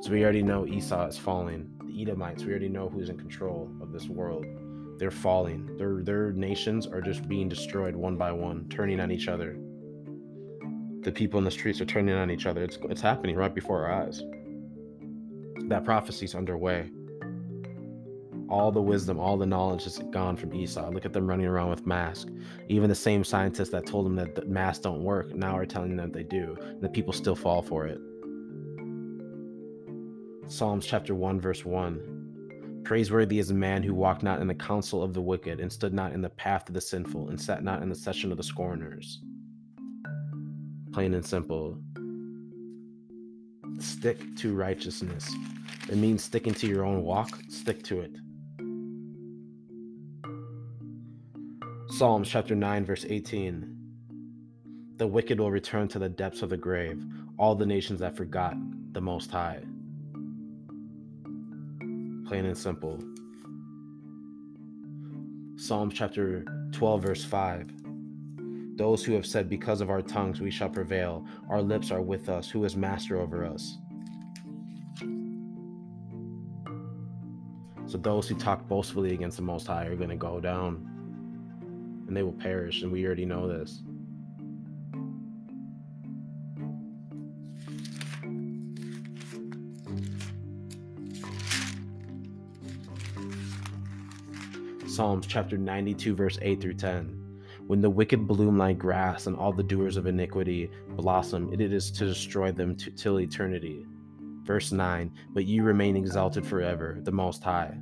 [0.07, 1.69] So we already know Esau is falling.
[1.83, 4.45] The Edomites, we already know who's in control of this world.
[4.97, 5.75] They're falling.
[5.75, 9.57] Their their nations are just being destroyed one by one, turning on each other.
[11.01, 12.63] The people in the streets are turning on each other.
[12.63, 14.23] It's it's happening right before our eyes.
[15.67, 16.89] That prophecy's underway.
[18.47, 20.89] All the wisdom, all the knowledge is gone from Esau.
[20.89, 22.31] Look at them running around with masks.
[22.69, 26.11] Even the same scientists that told them that masks don't work now are telling them
[26.11, 26.55] that they do.
[26.61, 27.99] And the people still fall for it.
[30.49, 32.81] Psalms chapter 1, verse 1.
[32.85, 35.93] Praiseworthy is a man who walked not in the counsel of the wicked, and stood
[35.93, 38.43] not in the path of the sinful, and sat not in the session of the
[38.43, 39.19] scorners.
[40.93, 41.77] Plain and simple.
[43.79, 45.29] Stick to righteousness.
[45.89, 48.15] It means sticking to your own walk, stick to it.
[51.89, 53.75] Psalms chapter 9, verse 18.
[54.95, 57.03] The wicked will return to the depths of the grave,
[57.37, 58.55] all the nations that forgot
[58.93, 59.61] the Most High
[62.27, 62.99] plain and simple.
[65.55, 66.43] Psalms chapter
[66.73, 67.71] 12, verse 5.
[68.75, 72.27] Those who have said, Because of our tongues we shall prevail, our lips are with
[72.29, 73.77] us, who is master over us.
[77.85, 80.85] So those who talk boastfully against the Most High are going to go down
[82.07, 83.81] and they will perish, and we already know this.
[94.97, 97.39] Psalms chapter 92, verse 8 through 10.
[97.67, 101.91] When the wicked bloom like grass and all the doers of iniquity blossom, it is
[101.91, 103.85] to destroy them to, till eternity.
[104.41, 107.77] Verse 9 But you remain exalted forever, the Most High.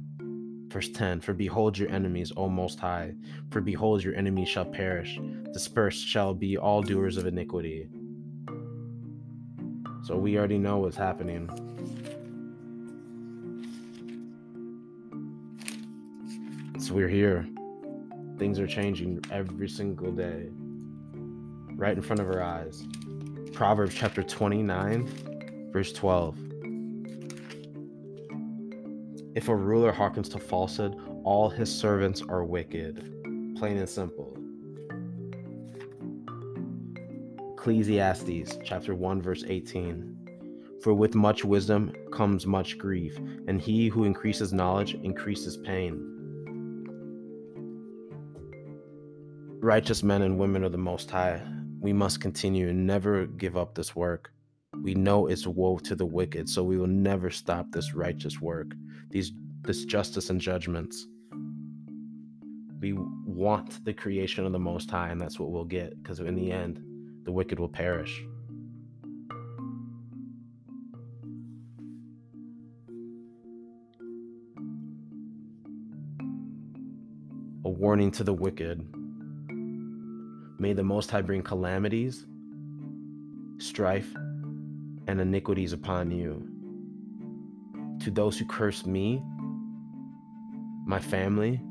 [0.67, 3.13] Verse 10 For behold your enemies, O Most High,
[3.49, 5.17] for behold your enemies shall perish,
[5.53, 7.87] dispersed shall be all doers of iniquity.
[10.03, 11.49] So we already know what's happening.
[16.85, 17.47] So we're here.
[18.37, 20.51] Things are changing every single day,
[21.73, 22.85] right in front of our eyes.
[23.53, 26.37] Proverbs chapter 29, verse 12.
[29.33, 32.97] If a ruler hearkens to falsehood, all his servants are wicked.
[33.57, 34.37] Plain and simple.
[37.53, 40.79] Ecclesiastes chapter 1, verse 18.
[40.83, 43.17] For with much wisdom comes much grief,
[43.47, 46.14] and he who increases knowledge increases pain.
[49.65, 51.41] Righteous men and women of the Most High,
[51.79, 54.31] we must continue and never give up this work.
[54.83, 58.75] We know it's woe to the wicked, so we will never stop this righteous work,
[59.09, 59.31] these
[59.63, 61.07] this justice and judgments.
[62.79, 66.35] We want the creation of the Most High, and that's what we'll get, because in
[66.35, 66.79] the end,
[67.23, 68.23] the wicked will perish.
[77.65, 78.87] A warning to the wicked
[80.57, 82.26] May the Most High bring calamities,
[83.57, 84.15] strife,
[85.07, 86.48] and iniquities upon you.
[88.03, 89.22] To those who curse me,
[90.86, 91.61] my family,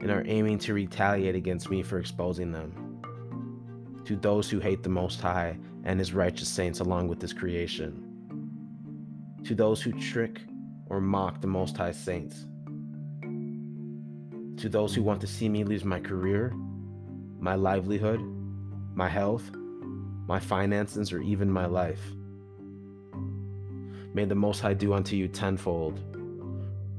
[0.00, 3.00] and are aiming to retaliate against me for exposing them.
[4.04, 8.02] To those who hate the Most High and His righteous saints along with His creation.
[9.44, 10.40] To those who trick
[10.88, 12.46] or mock the Most High saints.
[14.60, 16.52] To those who want to see me lose my career
[17.38, 18.20] my livelihood,
[18.94, 19.50] my health,
[20.26, 22.00] my finances, or even my life.
[24.14, 26.00] May the Most High do unto you tenfold.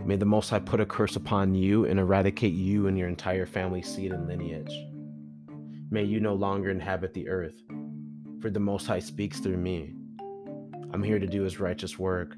[0.05, 3.45] May the Most High put a curse upon you and eradicate you and your entire
[3.45, 4.71] family seed and lineage.
[5.89, 7.61] May you no longer inhabit the earth,
[8.39, 9.93] for the Most High speaks through me.
[10.93, 12.35] I'm here to do his righteous work.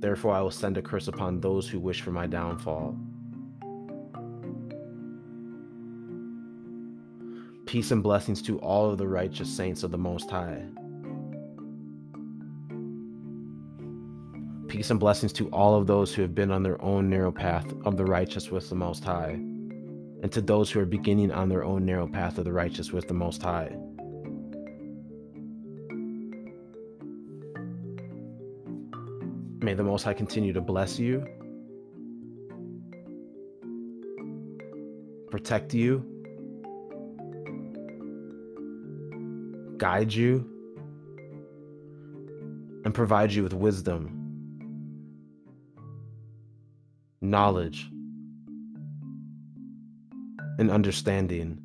[0.00, 2.98] Therefore, I will send a curse upon those who wish for my downfall.
[7.70, 10.60] Peace and blessings to all of the righteous saints of the Most High.
[14.66, 17.72] Peace and blessings to all of those who have been on their own narrow path
[17.84, 19.34] of the righteous with the Most High,
[20.20, 23.06] and to those who are beginning on their own narrow path of the righteous with
[23.06, 23.68] the Most High.
[29.60, 31.24] May the Most High continue to bless you,
[35.30, 36.04] protect you,
[39.80, 40.46] guide you,
[42.84, 44.10] and provide you with wisdom,
[47.22, 47.88] knowledge,
[50.58, 51.58] and understanding.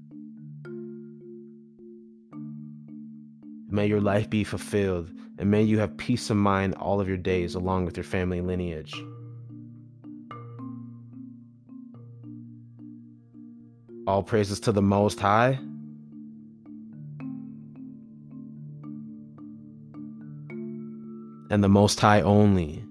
[3.69, 7.17] May your life be fulfilled, and may you have peace of mind all of your
[7.17, 8.93] days along with your family lineage.
[14.07, 15.59] All praises to the Most High.
[21.49, 22.83] And the Most High only.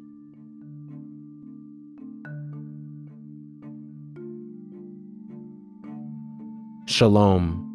[6.87, 7.74] Shalom.